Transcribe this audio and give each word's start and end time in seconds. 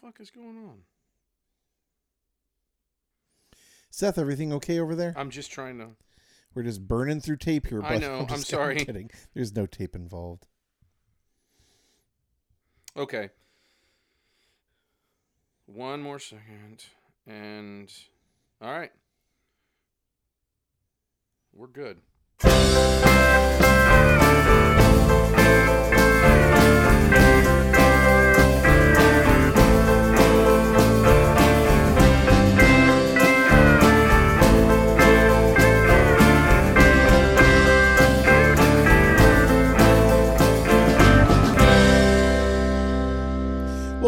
fuck 0.00 0.20
is 0.20 0.30
going 0.30 0.56
on? 0.58 0.78
Seth, 3.90 4.18
everything 4.18 4.52
okay 4.54 4.78
over 4.78 4.94
there? 4.94 5.12
I'm 5.16 5.30
just 5.30 5.50
trying 5.50 5.78
to. 5.78 5.88
We're 6.54 6.62
just 6.62 6.86
burning 6.86 7.20
through 7.20 7.36
tape 7.36 7.66
here. 7.66 7.82
I 7.82 7.98
know, 7.98 8.20
I'm 8.20 8.26
just 8.28 8.48
sorry. 8.48 8.76
kidding. 8.76 9.10
There's 9.34 9.54
no 9.54 9.66
tape 9.66 9.94
involved. 9.94 10.46
Okay. 12.96 13.30
One 15.66 16.02
more 16.02 16.18
second. 16.18 16.84
And. 17.26 17.92
All 18.60 18.72
right. 18.72 18.92
We're 21.54 21.66
good. 21.66 21.98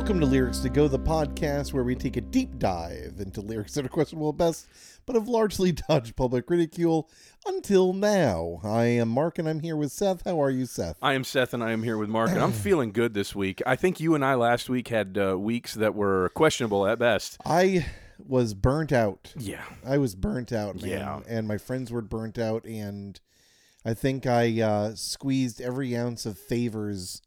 Welcome 0.04 0.20
to 0.20 0.26
Lyrics 0.26 0.58
to 0.58 0.68
Go, 0.68 0.86
the 0.86 0.98
podcast 0.98 1.72
where 1.72 1.82
we 1.82 1.94
take 1.94 2.18
a 2.18 2.20
deep 2.20 2.58
dive 2.58 3.14
into 3.20 3.40
lyrics 3.40 3.72
that 3.72 3.86
are 3.86 3.88
questionable 3.88 4.28
at 4.28 4.36
best, 4.36 4.68
but 5.06 5.16
have 5.16 5.28
largely 5.28 5.72
dodged 5.88 6.14
public 6.14 6.50
ridicule 6.50 7.08
until 7.46 7.94
now. 7.94 8.60
I 8.62 8.84
am 8.84 9.08
Mark, 9.08 9.38
and 9.38 9.48
I'm 9.48 9.60
here 9.60 9.76
with 9.76 9.92
Seth. 9.92 10.22
How 10.26 10.42
are 10.42 10.50
you, 10.50 10.66
Seth? 10.66 10.98
I 11.00 11.14
am 11.14 11.24
Seth, 11.24 11.54
and 11.54 11.64
I 11.64 11.72
am 11.72 11.82
here 11.82 11.96
with 11.96 12.10
Mark, 12.10 12.32
and 12.32 12.40
I'm 12.40 12.52
feeling 12.52 12.92
good 12.92 13.14
this 13.14 13.34
week. 13.34 13.62
I 13.64 13.76
think 13.76 13.98
you 13.98 14.14
and 14.14 14.22
I 14.22 14.34
last 14.34 14.68
week 14.68 14.88
had 14.88 15.16
uh, 15.16 15.38
weeks 15.38 15.72
that 15.72 15.94
were 15.94 16.30
questionable 16.34 16.86
at 16.86 16.98
best. 16.98 17.38
I 17.46 17.86
was 18.18 18.52
burnt 18.52 18.92
out. 18.92 19.32
Yeah. 19.38 19.64
I 19.86 19.96
was 19.96 20.14
burnt 20.14 20.52
out, 20.52 20.82
man. 20.82 20.90
Yeah. 20.90 21.20
And 21.26 21.48
my 21.48 21.56
friends 21.56 21.90
were 21.90 22.02
burnt 22.02 22.38
out, 22.38 22.66
and 22.66 23.18
I 23.86 23.94
think 23.94 24.26
I 24.26 24.60
uh, 24.60 24.96
squeezed 24.96 25.62
every 25.62 25.96
ounce 25.96 26.26
of 26.26 26.38
favors 26.38 27.22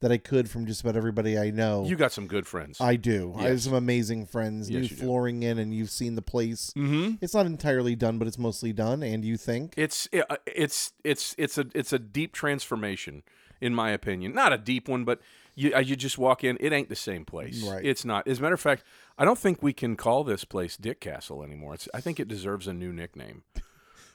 that 0.00 0.10
I 0.10 0.18
could 0.18 0.48
from 0.48 0.66
just 0.66 0.80
about 0.80 0.96
everybody 0.96 1.38
I 1.38 1.50
know. 1.50 1.84
You 1.84 1.96
got 1.96 2.12
some 2.12 2.26
good 2.26 2.46
friends. 2.46 2.80
I 2.80 2.96
do. 2.96 3.34
I 3.36 3.44
have 3.44 3.60
some 3.62 3.74
amazing 3.74 4.26
friends. 4.26 4.70
Yes, 4.70 4.76
New 4.76 4.82
you 4.82 4.88
do. 4.88 4.94
flooring 4.96 5.42
in, 5.42 5.58
and 5.58 5.74
you've 5.74 5.90
seen 5.90 6.14
the 6.14 6.22
place. 6.22 6.72
mm-hmm. 6.76 7.16
It's 7.20 7.34
not 7.34 7.46
entirely 7.46 7.94
done, 7.94 8.18
but 8.18 8.26
it's 8.26 8.38
mostly 8.38 8.72
done. 8.72 9.02
And 9.02 9.24
you 9.24 9.36
think? 9.36 9.74
It's 9.76 10.08
uh, 10.12 10.36
it's 10.46 10.92
it's 11.04 11.34
it's 11.38 11.58
a 11.58 11.66
it's 11.74 11.92
a 11.92 11.98
deep 11.98 12.32
transformation, 12.32 13.22
in 13.60 13.74
my 13.74 13.90
opinion. 13.90 14.34
Not 14.34 14.52
a 14.52 14.58
deep 14.58 14.88
one, 14.88 15.04
but 15.04 15.20
you 15.54 15.74
uh, 15.74 15.80
you 15.80 15.96
just 15.96 16.16
walk 16.16 16.42
in, 16.44 16.56
it 16.60 16.72
ain't 16.72 16.88
the 16.88 16.96
same 16.96 17.24
place. 17.24 17.62
Right. 17.62 17.84
It's 17.84 18.04
not. 18.04 18.26
As 18.26 18.38
a 18.38 18.42
matter 18.42 18.54
of 18.54 18.60
fact, 18.60 18.84
I 19.18 19.24
don't 19.24 19.38
think 19.38 19.62
we 19.62 19.72
can 19.72 19.96
call 19.96 20.24
this 20.24 20.44
place 20.44 20.76
Dick 20.76 21.00
Castle 21.00 21.42
anymore. 21.42 21.74
It's 21.74 21.88
I 21.92 22.00
think 22.00 22.18
it 22.18 22.28
deserves 22.28 22.66
a 22.66 22.72
new 22.72 22.92
nickname. 22.92 23.42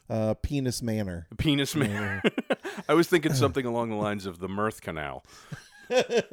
Uh, 0.08 0.36
Penis 0.36 0.84
Manor. 0.84 1.26
Penis 1.38 1.76
Manor. 1.76 2.22
I 2.88 2.94
was 2.94 3.08
thinking 3.08 3.34
something 3.34 3.66
along 3.66 3.90
the 3.90 3.96
lines 3.96 4.28
of 4.28 4.38
the 4.38 4.48
Mirth 4.48 4.82
Canal. 4.82 5.26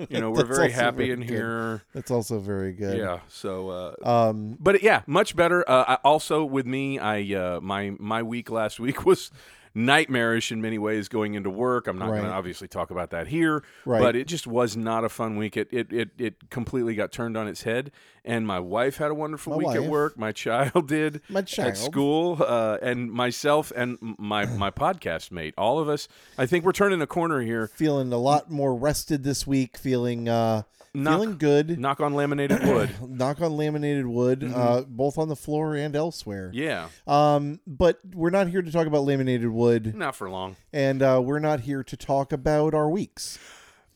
You 0.09 0.21
know, 0.21 0.31
we're 0.35 0.45
very 0.45 0.71
happy 0.71 0.97
very 0.99 1.11
in 1.11 1.21
good. 1.21 1.29
here. 1.29 1.83
That's 1.95 2.11
also 2.11 2.39
very 2.39 2.73
good. 2.73 2.99
Yeah. 2.99 3.21
So 3.29 3.71
uh, 3.71 3.95
Um. 4.09 4.57
but 4.61 4.83
yeah, 4.83 5.03
much 5.07 5.37
better. 5.37 5.69
Uh, 5.69 5.85
I, 5.89 5.95
also, 6.05 6.45
with 6.45 6.67
me, 6.67 6.99
I 6.99 7.23
uh, 7.35 7.61
my 7.61 7.93
my 7.99 8.23
week 8.23 8.51
last 8.51 8.81
week 8.81 9.05
was 9.11 9.31
nightmarish 9.75 10.53
in 10.53 10.61
many 10.61 10.79
ways 10.79 11.09
going 11.09 11.35
into 11.35 11.51
work. 11.51 11.87
I'm 11.87 11.99
not 11.99 12.09
going 12.09 12.23
to 12.25 12.31
obviously 12.31 12.69
talk 12.69 12.91
about 12.91 13.11
that 13.11 13.27
here, 13.29 13.63
Right. 13.85 14.01
but 14.01 14.17
it 14.17 14.27
just 14.27 14.47
was 14.47 14.77
not 14.77 15.05
a 15.05 15.09
fun 15.09 15.37
week. 15.37 15.57
It, 15.57 15.69
it 15.73 15.93
it 15.93 16.11
it 16.19 16.51
completely 16.51 16.95
got 16.95 17.13
turned 17.13 17.37
on 17.37 17.49
its 17.49 17.63
head. 17.63 17.91
And 18.25 18.47
my 18.47 18.61
wife 18.61 18.99
had 18.99 19.11
a 19.11 19.15
wonderful 19.15 19.53
My 19.53 19.59
week 19.59 19.77
at 19.77 19.85
work. 19.91 20.17
My 20.17 20.31
child 20.31 20.87
did 20.89 21.23
My 21.29 21.43
child. 21.43 21.71
at 21.71 21.77
school, 21.77 22.39
uh, 22.41 22.79
and 22.81 23.11
myself 23.11 23.73
and 23.75 23.99
my 24.01 24.47
my 24.47 24.71
podcast 24.83 25.31
mate. 25.33 25.55
All 25.59 25.79
of 25.79 25.89
us. 25.89 26.07
I 26.39 26.47
think 26.47 26.65
we're 26.65 26.73
turning 26.73 27.03
a 27.03 27.07
corner 27.07 27.41
here. 27.41 27.69
Feeling 27.75 28.13
a 28.13 28.19
lot 28.19 28.51
more 28.51 28.75
rested 28.75 29.25
this 29.25 29.47
week. 29.47 29.77
Feeling 29.77 30.29
uh, 30.29 30.63
Knock- 30.95 31.21
feeling 31.21 31.39
good. 31.39 31.79
Knock 31.81 32.01
on 32.01 32.13
laminated 32.15 32.65
wood. 32.67 32.91
Knock 33.09 33.41
on 33.41 33.57
laminated 33.57 34.07
wood, 34.07 34.45
uh, 34.55 34.83
both 34.87 35.17
on 35.19 35.29
the 35.29 35.37
floor 35.37 35.75
and 35.75 35.97
elsewhere. 35.97 36.49
Mm-hmm. 36.55 36.59
yeah, 36.59 36.89
Um, 37.07 37.61
but 37.67 38.01
we're 38.15 38.31
not 38.31 38.49
here 38.49 38.61
to 38.63 38.71
talk 38.71 38.87
about 38.87 39.05
laminated 39.05 39.49
wood, 39.49 39.95
not 39.95 40.15
for 40.17 40.29
long. 40.29 40.57
and 40.73 41.03
uh, 41.03 41.21
we're 41.25 41.39
not 41.39 41.61
here 41.61 41.83
to 41.83 41.97
talk 41.97 42.33
about 42.33 42.75
our 42.75 42.91
weeks. 42.91 43.39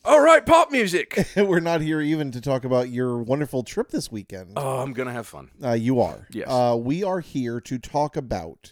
All 0.05 0.21
right, 0.21 0.45
pop 0.45 0.71
music. 0.71 1.27
we're 1.35 1.59
not 1.59 1.81
here 1.81 1.99
even 2.01 2.31
to 2.31 2.39
talk 2.39 2.63
about 2.63 2.89
your 2.89 3.21
wonderful 3.21 3.61
trip 3.63 3.89
this 3.89 4.09
weekend. 4.11 4.53
oh, 4.55 4.79
I'm 4.79 4.93
gonna 4.93 5.11
have 5.11 5.27
fun. 5.27 5.51
Uh, 5.63 5.73
you 5.73 5.99
are. 6.01 6.27
Yes. 6.31 6.47
Uh, 6.49 6.77
we 6.79 7.03
are 7.03 7.19
here 7.19 7.59
to 7.61 7.77
talk 7.77 8.15
about 8.15 8.71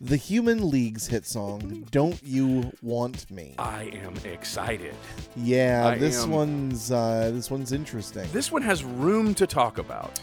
the 0.00 0.16
Human 0.16 0.70
League's 0.70 1.06
hit 1.08 1.26
song, 1.26 1.86
Don't 1.90 2.18
You 2.22 2.72
Want 2.82 3.30
Me? 3.30 3.54
I 3.58 3.84
am 4.02 4.14
excited. 4.24 4.94
Yeah, 5.36 5.86
I 5.88 5.98
this 5.98 6.24
am- 6.24 6.30
one's 6.30 6.90
uh, 6.90 7.30
this 7.34 7.50
one's 7.50 7.72
interesting. 7.72 8.26
This 8.32 8.50
one 8.50 8.62
has 8.62 8.82
room 8.84 9.34
to 9.34 9.46
talk 9.46 9.78
about. 9.78 10.18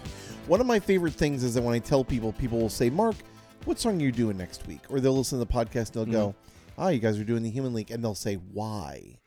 One 0.48 0.62
of 0.62 0.68
my 0.68 0.80
favorite 0.80 1.14
things 1.14 1.44
is 1.44 1.54
that 1.56 1.62
when 1.64 1.76
I 1.76 1.80
tell 1.80 2.04
people, 2.04 2.32
people 2.34 2.58
will 2.60 2.70
say, 2.70 2.90
Mark, 2.90 3.16
what 3.66 3.80
song 3.80 4.02
are 4.02 4.06
you 4.06 4.12
doing 4.12 4.38
next 4.38 4.66
week? 4.66 4.80
Or 4.90 5.00
they'll 5.00 5.16
listen 5.18 5.38
to 5.40 5.46
the 5.46 5.52
podcast 5.52 5.96
and 5.96 6.12
they'll 6.14 6.32
go. 6.32 6.36
Ah, 6.78 6.90
you 6.90 7.00
guys 7.00 7.20
are 7.20 7.24
doing 7.24 7.44
the 7.44 7.50
Human 7.50 7.74
League. 7.74 7.92
And 7.92 8.04
they'll 8.04 8.16
say, 8.16 8.36
Why? 8.36 9.18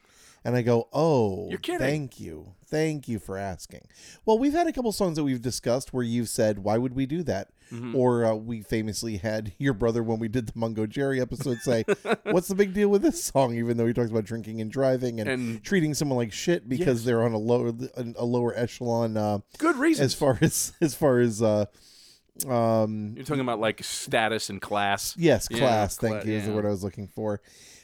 And 0.44 0.56
I 0.56 0.62
go, 0.62 0.88
Oh, 0.92 1.48
You're 1.50 1.58
kidding. 1.58 1.80
thank 1.80 2.18
you. 2.20 2.54
Thank 2.66 3.06
you 3.08 3.18
for 3.18 3.36
asking. 3.36 3.86
Well, 4.24 4.38
we've 4.38 4.52
had 4.54 4.66
a 4.66 4.72
couple 4.72 4.90
songs 4.92 5.16
that 5.16 5.24
we've 5.24 5.42
discussed 5.42 5.92
where 5.92 6.04
you've 6.04 6.28
said, 6.30 6.60
Why 6.60 6.78
would 6.78 6.94
we 6.96 7.04
do 7.06 7.22
that? 7.24 7.48
Mm-hmm. 7.72 7.94
Or 7.94 8.24
uh, 8.24 8.34
we 8.34 8.62
famously 8.62 9.18
had 9.18 9.52
your 9.58 9.74
brother, 9.74 10.02
when 10.02 10.18
we 10.18 10.28
did 10.28 10.46
the 10.46 10.52
Mungo 10.56 10.86
Jerry 10.86 11.20
episode, 11.20 11.58
say, 11.58 11.84
What's 12.24 12.48
the 12.48 12.54
big 12.54 12.74
deal 12.74 12.88
with 12.88 13.02
this 13.02 13.22
song? 13.22 13.54
Even 13.54 13.76
though 13.76 13.86
he 13.86 13.92
talks 13.92 14.10
about 14.10 14.24
drinking 14.24 14.60
and 14.60 14.70
driving 14.72 15.20
and, 15.20 15.28
And- 15.30 15.62
treating 15.64 15.94
someone 15.94 16.18
like 16.18 16.32
shit 16.32 16.68
because 16.68 17.00
Yes. 17.00 17.04
they're 17.04 17.22
on 17.22 17.32
a 17.32 17.38
lower, 17.38 17.72
a 18.16 18.24
lower 18.24 18.52
echelon. 18.56 19.16
Uh, 19.16 19.38
Good 19.58 19.76
reason. 19.76 20.04
as 20.04 20.14
far 20.14 20.38
as 20.40 20.72
as 20.80 20.94
far 20.94 21.20
as 21.20 21.40
uh 21.42 21.66
um 22.48 23.12
You're 23.16 23.24
talking 23.24 23.40
about 23.42 23.60
like 23.60 23.82
status 23.84 24.50
and 24.50 24.60
class. 24.60 25.14
yes 25.18 25.48
Yeah, 25.50 25.58
class 25.58 25.96
thank 25.96 26.22
cla- 26.22 26.30
you 26.30 26.38
is 26.38 26.46
the 26.46 26.52
word 26.52 26.64
i 26.64 26.70
was 26.70 26.82
looking 26.82 27.06
for 27.08 27.40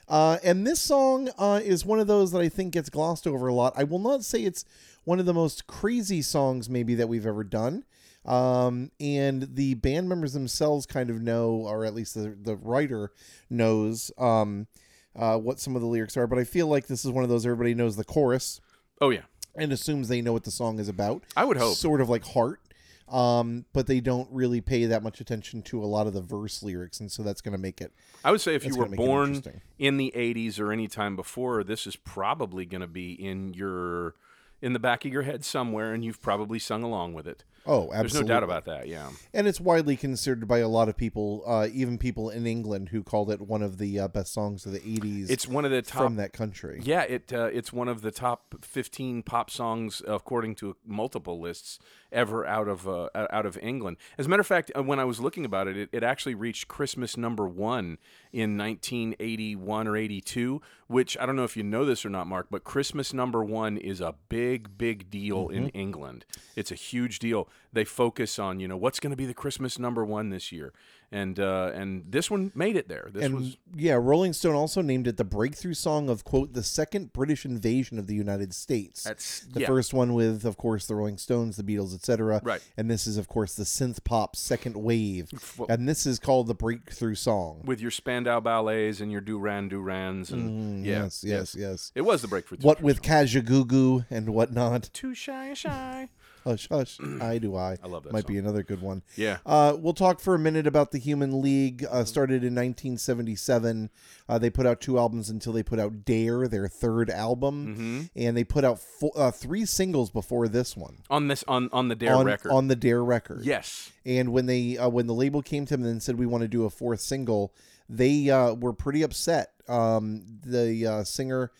uh 0.08 0.38
and 0.44 0.66
this 0.66 0.80
song 0.80 1.28
uh 1.38 1.60
is 1.62 1.84
one 1.84 1.98
of 1.98 2.06
those 2.06 2.30
that 2.32 2.40
i 2.40 2.48
think 2.48 2.72
gets 2.72 2.88
glossed 2.88 3.26
over 3.26 3.48
a 3.48 3.54
lot. 3.54 3.72
I 3.76 3.84
will 3.84 3.98
not 3.98 4.24
say 4.24 4.42
it's 4.42 4.64
one 5.04 5.18
of 5.20 5.26
the 5.26 5.34
most 5.34 5.66
crazy 5.66 6.22
songs 6.22 6.68
maybe 6.68 6.94
that 6.96 7.08
we've 7.08 7.26
ever 7.26 7.44
done. 7.44 7.84
Um 8.24 8.90
and 9.00 9.54
the 9.54 9.74
band 9.74 10.08
members 10.08 10.32
themselves 10.32 10.86
kind 10.86 11.10
of 11.10 11.20
know 11.20 11.50
or 11.50 11.84
at 11.84 11.94
least 11.94 12.14
the, 12.14 12.36
the 12.40 12.56
writer 12.56 13.12
knows 13.50 14.10
um 14.18 14.66
uh 15.14 15.38
what 15.38 15.58
some 15.60 15.74
of 15.76 15.82
the 15.82 15.88
lyrics 15.88 16.16
are 16.16 16.26
but 16.26 16.38
i 16.38 16.44
feel 16.44 16.66
like 16.66 16.86
this 16.88 17.04
is 17.04 17.10
one 17.10 17.24
of 17.24 17.30
those 17.30 17.46
everybody 17.46 17.74
knows 17.74 17.96
the 17.96 18.04
chorus. 18.04 18.60
Oh 19.00 19.10
yeah, 19.10 19.22
and 19.54 19.72
assumes 19.72 20.08
they 20.08 20.22
know 20.22 20.32
what 20.32 20.44
the 20.44 20.50
song 20.50 20.78
is 20.78 20.88
about. 20.88 21.22
I 21.36 21.44
would 21.44 21.56
hope. 21.56 21.76
sort 21.76 22.00
of 22.00 22.08
like 22.08 22.24
heart 22.24 22.60
um 23.08 23.64
but 23.72 23.86
they 23.86 24.00
don't 24.00 24.28
really 24.32 24.60
pay 24.60 24.84
that 24.86 25.02
much 25.02 25.20
attention 25.20 25.62
to 25.62 25.82
a 25.82 25.86
lot 25.86 26.06
of 26.06 26.12
the 26.12 26.20
verse 26.20 26.62
lyrics 26.62 26.98
and 26.98 27.10
so 27.12 27.22
that's 27.22 27.40
going 27.40 27.52
to 27.52 27.58
make 27.58 27.80
it 27.80 27.92
I 28.24 28.32
would 28.32 28.40
say 28.40 28.54
if 28.54 28.64
you 28.64 28.72
were 28.74 28.86
gonna 28.86 28.90
make 28.96 29.00
it 29.00 29.06
born 29.06 29.42
in 29.78 29.96
the 29.96 30.12
80s 30.16 30.58
or 30.58 30.72
any 30.72 30.88
time 30.88 31.14
before, 31.14 31.62
this 31.62 31.86
is 31.86 31.94
probably 31.94 32.66
going 32.66 32.80
to 32.80 32.86
be 32.88 33.12
in 33.12 33.54
your 33.54 34.14
in 34.62 34.72
the 34.72 34.78
back 34.78 35.04
of 35.04 35.12
your 35.12 35.22
head 35.22 35.44
somewhere, 35.44 35.92
and 35.92 36.02
you've 36.02 36.22
probably 36.22 36.58
sung 36.58 36.82
along 36.82 37.12
with 37.12 37.28
it. 37.28 37.44
oh 37.66 37.90
There's 37.92 38.14
no 38.14 38.22
doubt 38.22 38.42
about 38.42 38.64
that. 38.64 38.88
Yeah. 38.88 39.10
and 39.34 39.46
it's 39.46 39.60
widely 39.60 39.96
considered 39.96 40.48
by 40.48 40.58
a 40.58 40.68
lot 40.68 40.88
of 40.88 40.96
people 40.96 41.42
uh 41.46 41.68
even 41.72 41.98
people 41.98 42.30
in 42.30 42.46
england 42.46 42.88
who 42.88 43.02
called 43.02 43.30
it 43.30 43.40
one 43.40 43.62
of 43.62 43.78
the 43.78 44.00
uh, 44.00 44.08
best 44.08 44.32
songs 44.32 44.64
of 44.66 44.72
the 44.72 44.80
80s 44.80 45.30
It's 45.30 45.46
one 45.46 45.64
of 45.64 45.70
the 45.70 45.82
top 45.82 46.02
from 46.02 46.16
that 46.16 46.32
country 46.32 46.80
Yeah, 46.82 47.02
it 47.02 47.32
uh, 47.32 47.50
it's 47.52 47.72
one 47.72 47.88
of 47.88 48.00
the 48.00 48.10
top 48.10 48.54
15 48.62 49.22
pop 49.22 49.50
songs 49.50 50.00
according 50.06 50.54
to 50.56 50.76
multiple 50.86 51.38
lists 51.40 51.78
ever 52.12 52.46
out 52.46 52.68
of 52.68 52.88
uh, 52.88 53.08
out 53.14 53.46
of 53.46 53.58
England. 53.62 53.96
As 54.18 54.26
a 54.26 54.28
matter 54.28 54.40
of 54.40 54.46
fact, 54.46 54.70
uh, 54.76 54.82
when 54.82 54.98
I 54.98 55.04
was 55.04 55.20
looking 55.20 55.44
about 55.44 55.68
it, 55.68 55.76
it, 55.76 55.88
it 55.92 56.02
actually 56.02 56.34
reached 56.34 56.68
Christmas 56.68 57.16
number 57.16 57.46
1 57.46 57.98
in 58.32 58.56
1981 58.56 59.88
or 59.88 59.96
82, 59.96 60.60
which 60.88 61.16
I 61.18 61.26
don't 61.26 61.36
know 61.36 61.44
if 61.44 61.56
you 61.56 61.62
know 61.62 61.84
this 61.84 62.04
or 62.04 62.10
not 62.10 62.26
Mark, 62.26 62.46
but 62.50 62.64
Christmas 62.64 63.12
number 63.12 63.42
1 63.44 63.76
is 63.78 64.00
a 64.00 64.14
big 64.28 64.78
big 64.78 65.10
deal 65.10 65.48
in 65.48 65.66
Mm-hmm. 65.66 65.78
England. 65.78 66.24
It's 66.54 66.70
a 66.70 66.74
huge 66.76 67.18
deal. 67.18 67.48
They 67.72 67.84
focus 67.84 68.38
on, 68.38 68.60
you 68.60 68.68
know, 68.68 68.76
what's 68.76 69.00
going 69.00 69.10
to 69.10 69.16
be 69.16 69.26
the 69.26 69.34
Christmas 69.34 69.78
number 69.78 70.04
1 70.04 70.30
this 70.30 70.52
year. 70.52 70.72
And 71.12 71.38
uh, 71.38 71.70
and 71.74 72.04
this 72.10 72.30
one 72.30 72.50
made 72.54 72.76
it 72.76 72.88
there. 72.88 73.08
This 73.12 73.24
and 73.24 73.34
was 73.36 73.56
yeah 73.76 73.94
rolling 73.94 74.32
stone 74.32 74.54
also 74.54 74.80
named 74.82 75.06
it 75.06 75.16
the 75.16 75.24
breakthrough 75.24 75.74
song 75.74 76.08
of 76.08 76.24
quote 76.24 76.52
the 76.54 76.62
second 76.62 77.12
british 77.12 77.44
invasion 77.44 77.98
of 77.98 78.06
the 78.06 78.14
united 78.14 78.54
states 78.54 79.02
That's- 79.04 79.46
the 79.52 79.60
yeah. 79.60 79.66
first 79.66 79.92
one 79.92 80.14
with 80.14 80.44
of 80.44 80.56
course 80.56 80.86
the 80.86 80.94
rolling 80.94 81.18
stones 81.18 81.56
the 81.56 81.62
beatles 81.62 81.94
etc 81.94 82.40
Right. 82.42 82.62
and 82.76 82.90
this 82.90 83.06
is 83.06 83.18
of 83.18 83.28
course 83.28 83.54
the 83.54 83.64
synth 83.64 84.02
pop 84.04 84.34
second 84.36 84.76
wave 84.76 85.30
Well- 85.58 85.66
and 85.68 85.88
this 85.88 86.06
is 86.06 86.18
called 86.18 86.46
the 86.46 86.54
breakthrough 86.54 87.14
song 87.16 87.62
with 87.64 87.80
your 87.80 87.90
Spandau 87.90 88.40
ballets 88.40 89.00
and 89.00 89.12
your 89.12 89.20
Duran 89.20 89.68
Durans 89.70 90.32
and 90.32 90.84
yeah, 90.84 91.00
Mm, 91.02 91.04
yes 91.04 91.24
yes 91.24 91.54
yes 91.54 91.92
It 91.94 92.02
was 92.02 92.22
the 92.22 92.28
breakthrough. 92.28 92.58
what 92.62 92.80
with 92.82 93.02
kajagoogoo 93.02 94.06
and 94.10 94.30
whatnot 94.30 94.90
too 94.92 95.14
shy, 95.14 95.54
shy. 95.54 96.08
Hush, 96.46 96.68
hush. 96.70 96.98
I 97.20 97.38
do 97.38 97.56
I. 97.56 97.76
I 97.82 97.86
love 97.88 98.04
that 98.04 98.12
Might 98.12 98.26
be 98.26 98.38
another 98.38 98.62
good 98.62 98.80
one. 98.80 99.02
Yeah. 99.16 99.38
Uh, 99.44 99.76
we'll 99.76 99.94
talk 99.94 100.20
for 100.20 100.34
a 100.34 100.38
minute 100.38 100.66
about 100.66 100.92
the 100.92 100.98
Human 100.98 101.42
League. 101.42 101.84
Uh, 101.90 102.04
started 102.04 102.44
in 102.44 102.54
1977. 102.54 103.90
Uh, 104.28 104.38
they 104.38 104.50
put 104.50 104.66
out 104.66 104.80
two 104.80 104.98
albums 104.98 105.30
until 105.30 105.52
they 105.52 105.62
put 105.62 105.78
out 105.78 106.04
Dare, 106.04 106.48
their 106.48 106.68
third 106.68 107.10
album, 107.10 107.74
hmm 107.74 108.02
and 108.14 108.36
they 108.36 108.44
put 108.44 108.64
out 108.64 108.78
fo- 108.78 109.10
uh, 109.16 109.30
three 109.30 109.64
singles 109.64 110.10
before 110.10 110.48
this 110.48 110.76
one 110.76 110.98
On 111.10 111.28
this 111.28 111.44
on 111.48 111.68
on 111.72 111.88
the 111.88 111.94
Dare 111.94 112.14
on 112.14 112.26
record. 112.26 112.50
on 112.52 112.68
the 112.68 112.76
Dare 112.76 113.02
record. 113.04 113.44
yes. 113.44 113.90
And 114.04 114.32
when 114.32 114.46
they 114.46 114.78
uh, 114.78 114.88
when 114.88 115.06
the 115.06 115.14
label 115.14 115.42
came 115.42 115.66
to 115.66 115.76
them 115.76 115.84
and 115.86 116.02
said 116.02 116.16
we 116.18 116.26
want 116.26 116.42
to 116.42 116.48
do 116.48 116.64
a 116.64 116.70
fourth 116.70 117.00
single, 117.00 117.52
they 117.88 118.30
uh, 118.30 118.54
were 118.54 118.72
pretty 118.72 119.02
upset. 119.02 119.50
Um, 119.68 120.22
the 120.44 120.86
uh, 120.86 121.04
singer 121.04 121.50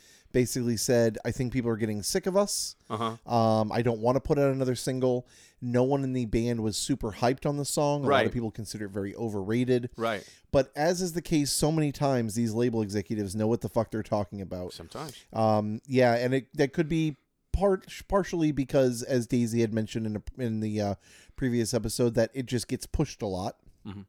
basically 0.40 0.76
said, 0.76 1.16
"I 1.24 1.30
think 1.30 1.50
people 1.52 1.70
are 1.70 1.76
getting 1.78 2.02
sick 2.02 2.26
of 2.26 2.36
us. 2.36 2.76
Uh 2.90 3.16
huh. 3.26 3.34
Um, 3.34 3.72
I 3.72 3.80
don't 3.80 4.00
want 4.00 4.16
to 4.16 4.20
put 4.20 4.38
out 4.38 4.52
another 4.52 4.74
single." 4.74 5.26
No 5.62 5.82
one 5.84 6.04
in 6.04 6.12
the 6.12 6.26
band 6.26 6.62
was 6.62 6.76
super 6.76 7.12
hyped 7.12 7.46
on 7.46 7.56
the 7.56 7.64
song. 7.64 8.04
A 8.04 8.08
lot 8.08 8.26
of 8.26 8.32
people 8.32 8.50
consider 8.50 8.84
it 8.84 8.90
very 8.90 9.14
overrated. 9.14 9.88
Right. 9.96 10.22
But 10.52 10.70
as 10.76 11.00
is 11.00 11.14
the 11.14 11.22
case 11.22 11.50
so 11.50 11.72
many 11.72 11.92
times, 11.92 12.34
these 12.34 12.52
label 12.52 12.82
executives 12.82 13.34
know 13.34 13.46
what 13.46 13.62
the 13.62 13.70
fuck 13.70 13.90
they're 13.90 14.02
talking 14.02 14.42
about. 14.42 14.74
Sometimes. 14.74 15.14
Um, 15.32 15.80
yeah, 15.86 16.14
and 16.16 16.34
it 16.34 16.48
that 16.54 16.74
could 16.74 16.88
be 16.90 17.16
part 17.54 17.86
partially 18.06 18.52
because, 18.52 19.02
as 19.02 19.26
Daisy 19.26 19.62
had 19.62 19.72
mentioned 19.72 20.04
in 20.06 20.16
a, 20.16 20.42
in 20.42 20.60
the 20.60 20.80
uh, 20.82 20.94
previous 21.36 21.72
episode, 21.72 22.14
that 22.16 22.30
it 22.34 22.44
just 22.44 22.68
gets 22.68 22.84
pushed 22.84 23.22
a 23.22 23.26
lot, 23.26 23.56
Mhm. 23.86 24.04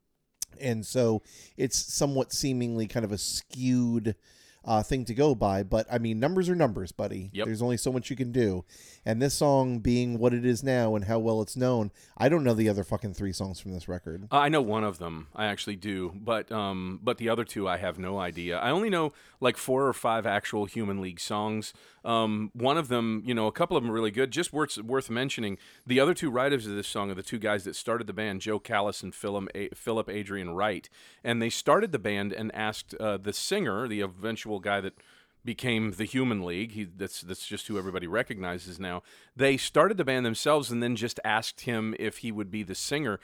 and 0.59 0.85
so 0.85 1.21
it's 1.55 1.77
somewhat 1.77 2.33
seemingly 2.33 2.87
kind 2.87 3.05
of 3.05 3.13
a 3.13 3.17
skewed 3.17 4.15
uh, 4.65 4.83
thing 4.83 5.05
to 5.05 5.13
go 5.13 5.35
by. 5.35 5.63
But 5.63 5.87
I 5.91 5.97
mean, 5.97 6.19
numbers 6.19 6.49
are 6.49 6.55
numbers, 6.55 6.91
buddy. 6.91 7.29
Yep. 7.33 7.45
There's 7.45 7.61
only 7.61 7.77
so 7.77 7.91
much 7.91 8.09
you 8.09 8.15
can 8.15 8.31
do, 8.31 8.65
and 9.05 9.21
this 9.21 9.35
song 9.35 9.79
being 9.79 10.19
what 10.19 10.33
it 10.33 10.45
is 10.45 10.63
now 10.63 10.95
and 10.95 11.05
how 11.05 11.19
well 11.19 11.41
it's 11.41 11.55
known, 11.55 11.91
I 12.17 12.29
don't 12.29 12.43
know 12.43 12.53
the 12.53 12.69
other 12.69 12.83
fucking 12.83 13.13
three 13.13 13.33
songs 13.33 13.59
from 13.59 13.73
this 13.73 13.87
record. 13.87 14.27
Uh, 14.31 14.37
I 14.37 14.49
know 14.49 14.61
one 14.61 14.83
of 14.83 14.99
them. 14.99 15.27
I 15.35 15.45
actually 15.45 15.75
do, 15.75 16.13
but 16.15 16.51
um, 16.51 16.99
but 17.01 17.17
the 17.17 17.29
other 17.29 17.43
two 17.43 17.67
I 17.67 17.77
have 17.77 17.99
no 17.99 18.19
idea. 18.19 18.57
I 18.57 18.69
only 18.69 18.89
know 18.89 19.13
like 19.39 19.57
four 19.57 19.87
or 19.87 19.93
five 19.93 20.25
actual 20.25 20.65
Human 20.65 21.01
League 21.01 21.19
songs. 21.19 21.73
Um, 22.03 22.51
one 22.53 22.77
of 22.77 22.87
them, 22.87 23.21
you 23.25 23.33
know, 23.33 23.47
a 23.47 23.51
couple 23.51 23.75
of 23.75 23.83
them 23.83 23.91
are 23.91 23.93
really 23.93 24.11
good. 24.11 24.31
Just 24.31 24.53
worth 24.53 24.77
worth 24.77 25.09
mentioning. 25.09 25.57
The 25.85 25.99
other 25.99 26.13
two 26.13 26.29
writers 26.29 26.65
of 26.65 26.73
this 26.73 26.87
song 26.87 27.11
are 27.11 27.15
the 27.15 27.23
two 27.23 27.39
guys 27.39 27.65
that 27.65 27.75
started 27.75 28.07
the 28.07 28.13
band, 28.13 28.41
Jo 28.41 28.59
Callis 28.59 29.03
and 29.03 29.13
Philip 29.13 30.09
Adrian 30.09 30.51
Wright, 30.51 30.89
and 31.23 31.41
they 31.41 31.49
started 31.49 31.91
the 31.91 31.99
band 31.99 32.31
and 32.31 32.53
asked 32.55 32.93
uh, 32.95 33.17
the 33.17 33.33
singer, 33.33 33.87
the 33.87 34.01
eventual 34.01 34.46
guy 34.59 34.81
that 34.81 34.93
became 35.45 35.91
the 35.91 36.03
Human 36.05 36.43
League. 36.43 36.73
He, 36.73 36.83
that's 36.83 37.21
that's 37.21 37.47
just 37.47 37.67
who 37.67 37.77
everybody 37.77 38.07
recognizes 38.07 38.79
now. 38.79 39.01
They 39.35 39.57
started 39.57 39.97
the 39.97 40.05
band 40.05 40.25
themselves 40.25 40.71
and 40.71 40.83
then 40.83 40.95
just 40.95 41.19
asked 41.23 41.61
him 41.61 41.95
if 41.99 42.17
he 42.19 42.31
would 42.31 42.51
be 42.51 42.63
the 42.63 42.75
singer. 42.75 43.19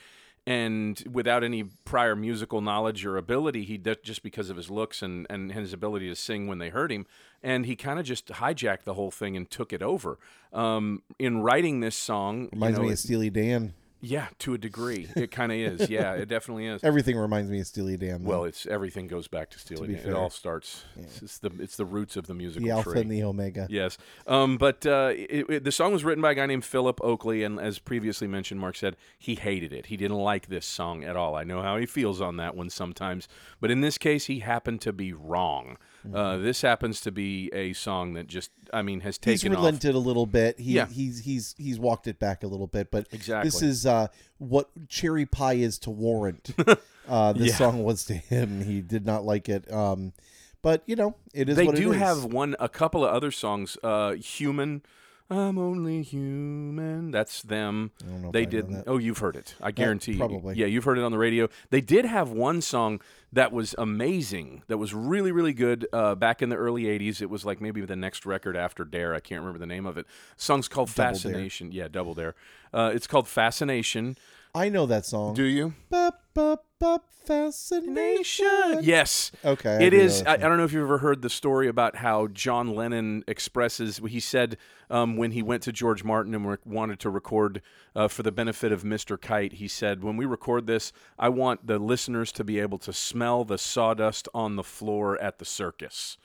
And 0.46 1.02
without 1.10 1.44
any 1.44 1.64
prior 1.86 2.16
musical 2.18 2.60
knowledge 2.60 3.06
or 3.06 3.16
ability, 3.18 3.64
he 3.64 3.78
did 3.78 4.04
just 4.04 4.24
because 4.24 4.50
of 4.50 4.58
his 4.58 4.70
looks 4.70 5.02
and, 5.02 5.26
and 5.30 5.54
his 5.54 5.72
ability 5.72 6.10
to 6.10 6.16
sing 6.16 6.48
when 6.48 6.58
they 6.58 6.68
heard 6.70 6.92
him, 6.92 7.06
and 7.42 7.66
he 7.66 7.78
kind 7.78 7.98
of 7.98 8.06
just 8.06 8.28
hijacked 8.28 8.84
the 8.84 8.96
whole 8.96 9.12
thing 9.12 9.38
and 9.38 9.50
took 9.50 9.72
it 9.72 9.82
over. 9.82 10.18
Um, 10.52 11.02
in 11.18 11.42
writing 11.42 11.80
this 11.80 11.96
song, 11.96 12.44
you 12.44 12.50
Reminds 12.54 12.78
know, 12.78 12.86
me 12.86 12.92
of 12.92 13.00
Steely 13.00 13.30
Dan. 13.30 13.74
Yeah, 14.06 14.28
to 14.40 14.54
a 14.54 14.58
degree, 14.58 15.08
it 15.16 15.32
kind 15.32 15.50
of 15.52 15.58
is. 15.58 15.90
Yeah, 15.90 16.14
it 16.14 16.28
definitely 16.28 16.68
is. 16.68 16.84
Everything 16.84 17.18
reminds 17.18 17.50
me 17.50 17.62
of 17.62 17.68
Steely 17.68 17.96
Dan. 17.96 18.24
though. 18.24 18.30
Well, 18.30 18.44
it's 18.44 18.66
everything 18.66 19.08
goes 19.08 19.30
back 19.30 19.50
to 19.52 19.60
Steely 19.60 19.88
be 19.88 19.94
Dan. 19.96 20.10
It 20.10 20.14
all 20.14 20.30
starts. 20.30 20.84
It's, 20.98 21.22
it's 21.22 21.38
the 21.38 21.52
it's 21.60 21.78
the 21.78 21.86
roots 21.86 22.18
of 22.18 22.28
the 22.28 22.34
musical 22.34 22.66
the 22.66 22.72
Alpha 22.72 22.92
tree. 22.92 23.02
and 23.02 23.10
the 23.10 23.24
Omega. 23.24 23.66
Yes, 23.70 23.98
um, 24.28 24.58
but 24.58 24.86
uh, 24.86 25.12
it, 25.16 25.46
it- 25.50 25.64
the 25.64 25.72
song 25.72 25.94
was 25.94 26.04
written 26.04 26.22
by 26.22 26.32
a 26.32 26.36
guy 26.36 26.46
named 26.46 26.66
Philip 26.66 27.00
Oakley, 27.02 27.44
and 27.44 27.60
as 27.60 27.80
previously 27.80 28.28
mentioned, 28.28 28.60
Mark 28.60 28.76
said 28.76 28.98
he 29.18 29.36
hated 29.36 29.72
it. 29.72 29.86
He 29.86 29.96
didn't 29.96 30.18
like 30.18 30.48
this 30.48 30.66
song 30.66 31.04
at 31.06 31.16
all. 31.16 31.36
I 31.36 31.46
know 31.46 31.62
how 31.62 31.78
he 31.78 31.86
feels 31.86 32.20
on 32.20 32.36
that 32.38 32.56
one 32.58 32.70
sometimes, 32.70 33.30
but 33.62 33.72
in 33.72 33.80
this 33.80 33.98
case, 33.98 34.26
he 34.26 34.40
happened 34.40 34.82
to 34.82 34.92
be 34.92 35.14
wrong. 35.14 35.78
Uh, 36.12 36.38
this 36.38 36.62
happens 36.62 37.00
to 37.02 37.12
be 37.12 37.50
a 37.54 37.74
song 37.74 38.14
that 38.14 38.28
just, 38.28 38.52
I 38.74 38.82
mean, 38.82 39.02
has 39.02 39.20
he's 39.24 39.42
taken 39.42 39.56
off. 39.56 39.60
relented 39.60 39.94
a 39.96 40.00
little 40.00 40.26
bit. 40.26 40.60
He, 40.60 40.74
Yeah. 40.74 40.88
he's 40.88 41.20
he's 41.20 41.56
he's 41.58 41.80
walked 41.80 42.08
it 42.08 42.20
back 42.20 42.44
a 42.44 42.48
little 42.48 42.68
bit, 42.68 42.90
but 42.92 43.08
Exactly. 43.12 43.48
this 43.48 43.62
is 43.62 43.86
uh, 43.86 44.08
what 44.40 44.70
cherry 44.90 45.26
pie 45.26 45.54
is 45.54 45.78
to 45.80 45.90
warrant. 45.92 46.52
uh, 47.08 47.34
this 47.34 47.50
Yeah. 47.50 47.56
song 47.56 47.84
was 47.84 48.04
to 48.06 48.16
him. 48.16 48.62
He 48.62 48.82
did 48.82 49.06
not 49.06 49.24
like 49.24 49.48
it. 49.48 49.72
Um, 49.72 50.14
but 50.62 50.82
you 50.86 50.96
know, 50.96 51.16
it 51.34 51.48
is. 51.50 51.56
They 51.56 51.66
what 51.66 51.76
it 51.76 51.82
do 51.82 51.92
have 51.92 52.26
one, 52.26 52.56
a 52.60 52.70
couple 52.70 53.06
of 53.06 53.14
other 53.14 53.32
songs. 53.32 53.78
Uh, 53.84 54.14
Human, 54.14 54.82
I'm 55.30 55.58
only 55.58 56.02
human. 56.04 57.12
That's 57.12 57.42
them. 57.42 57.92
I 58.02 58.06
don't 58.10 58.22
know 58.22 58.28
if 58.28 58.34
They 58.34 58.46
did. 58.46 58.84
Oh, 58.86 58.98
you've 58.98 59.18
heard 59.20 59.36
it. 59.36 59.56
I 59.62 59.72
guarantee. 59.72 60.14
you. 60.14 60.18
probably. 60.18 60.56
Yeah, 60.56 60.66
you've 60.66 60.84
heard 60.84 60.98
it 60.98 61.04
on 61.04 61.12
the 61.12 61.18
radio. 61.18 61.48
They 61.70 61.82
did 61.82 62.06
have 62.06 62.30
one 62.30 62.62
song 62.62 63.02
that 63.32 63.52
was 63.52 63.74
amazing. 63.78 64.64
That 64.68 64.78
was 64.78 64.94
really, 64.94 65.32
really 65.32 65.54
good. 65.54 65.88
Uh, 65.94 66.16
back 66.16 66.42
in 66.42 66.50
the 66.50 66.56
early 66.56 66.84
'80s, 66.84 67.22
it 67.22 67.30
was 67.30 67.46
like 67.46 67.62
maybe 67.62 67.82
the 67.82 67.96
next 67.96 68.26
record 68.26 68.56
after 68.56 68.84
Dare. 68.84 69.16
I 69.16 69.20
can't 69.20 69.42
remember 69.42 69.60
the 69.60 69.66
name 69.66 69.86
of 69.86 69.98
it. 69.98 70.06
song's 70.38 70.68
called 70.68 70.90
Double 70.90 71.14
Dare. 71.14 71.14
Fascination. 71.14 71.72
Yeah, 71.72 71.88
Double 71.88 72.14
Dare. 72.14 72.36
Uh, 72.74 72.92
it's 72.94 73.08
called 73.08 73.28
Fascination. 73.28 74.18
I 74.56 74.70
know 74.70 74.86
that 74.86 75.06
song. 75.06 75.34
Do 75.34 75.44
you? 75.44 75.74
Bup, 75.90 76.22
bup, 76.36 76.66
bup, 76.80 77.06
fascination. 77.26 78.80
Yes. 78.82 79.32
Okay. 79.44 79.78
I 79.78 79.82
It 79.82 79.90
do 79.92 79.98
know 79.98 80.04
is. 80.04 80.20
that 80.24 80.28
I, 80.30 80.34
I 80.34 80.36
song. 80.38 80.50
don't 80.50 80.58
know 80.58 80.64
if 80.66 80.74
you've 80.74 80.84
ever 80.84 80.98
heard 81.00 81.22
the 81.24 81.30
story 81.30 81.68
about 81.68 81.96
how 81.98 82.28
John 82.28 82.76
Lennon 82.76 83.24
expresses. 83.28 84.00
He 84.08 84.20
said 84.20 84.58
um, 84.92 85.18
when 85.18 85.32
he 85.32 85.42
went 85.42 85.64
to 85.64 85.72
George 85.72 86.04
Martin 86.04 86.36
and 86.36 86.48
re- 86.48 86.58
wanted 86.66 87.00
to 87.00 87.10
record 87.10 87.62
uh, 87.96 88.08
for 88.08 88.22
the 88.22 88.32
benefit 88.32 88.72
of 88.72 88.84
Mr. 88.84 89.20
Kite, 89.20 89.54
he 89.54 89.68
said, 89.68 90.04
"When 90.04 90.18
we 90.18 90.26
record 90.26 90.68
this, 90.68 90.94
I 91.18 91.30
want 91.30 91.66
the 91.66 91.80
listeners 91.80 92.32
to 92.34 92.44
be 92.44 92.60
able 92.60 92.78
to 92.80 92.94
smell 92.94 93.46
the 93.46 93.58
sawdust 93.58 94.28
on 94.36 94.56
the 94.56 94.64
floor 94.64 95.20
at 95.22 95.40
the 95.40 95.46
circus." 95.46 96.18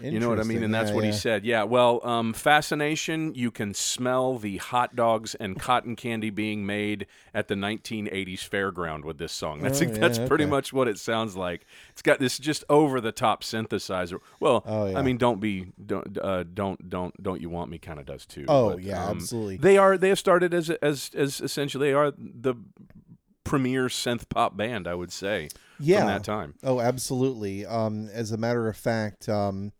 You 0.00 0.20
know 0.20 0.28
what 0.28 0.38
I 0.40 0.42
mean? 0.44 0.62
And 0.62 0.72
that's 0.74 0.90
Yeah, 0.90 0.94
what 0.96 1.04
he 1.04 1.12
said. 1.12 1.44
Yeah. 1.44 1.64
Well, 1.64 2.00
um, 2.06 2.32
fascination. 2.32 3.34
You 3.34 3.50
can 3.50 3.74
smell 3.74 4.38
the 4.38 4.58
hot 4.58 4.94
dogs 4.96 5.34
and 5.34 5.58
cotton 5.58 5.96
candy 5.96 6.30
being 6.30 6.64
made 6.66 7.06
at 7.34 7.48
the 7.48 7.54
1980s 7.54 8.48
fairground 8.48 9.04
with 9.04 9.18
this 9.18 9.32
song. 9.32 9.60
That's 9.60 9.80
Oh, 9.82 9.84
yeah, 9.86 9.92
that's 9.98 10.18
pretty 10.18 10.46
much 10.46 10.72
what 10.72 10.88
it 10.88 10.98
sounds 10.98 11.36
like. 11.36 11.66
It's 11.90 12.02
got 12.02 12.20
this 12.20 12.38
just 12.38 12.64
over 12.68 13.00
the 13.00 13.12
top 13.12 13.42
synthesizer. 13.42 14.18
Well, 14.40 14.62
Oh, 14.66 14.86
yeah. 14.86 14.98
I 14.98 15.02
mean, 15.02 15.16
don't 15.18 15.40
be 15.40 15.66
don't 15.84 16.16
uh, 16.18 16.44
don't 16.52 16.88
don't 16.88 17.22
don't 17.22 17.40
you 17.40 17.48
want 17.50 17.70
me 17.70 17.78
kind 17.78 17.98
of 17.98 18.06
does 18.06 18.26
too. 18.26 18.44
Oh, 18.48 18.70
but, 18.74 18.82
yeah, 18.82 19.04
um, 19.04 19.18
absolutely. 19.18 19.56
They 19.58 19.78
are 19.78 19.96
they 19.98 20.08
have 20.10 20.18
started 20.18 20.52
as 20.54 20.70
as 20.70 21.10
as 21.14 21.40
essentially 21.40 21.88
they 21.88 21.94
are 21.94 22.12
the 22.16 22.54
premier 23.44 23.86
synth 23.86 24.28
pop 24.28 24.56
band. 24.56 24.86
I 24.86 24.94
would 24.94 25.12
say 25.12 25.48
Yeah. 25.80 26.00
from 26.00 26.06
that 26.08 26.24
time. 26.24 26.54
Oh, 26.62 26.80
absolutely. 26.80 27.64
Um, 27.64 28.08
as 28.12 28.30
a 28.32 28.36
matter 28.36 28.68
of 28.68 28.76
fact, 28.76 29.28
um, 29.28 29.72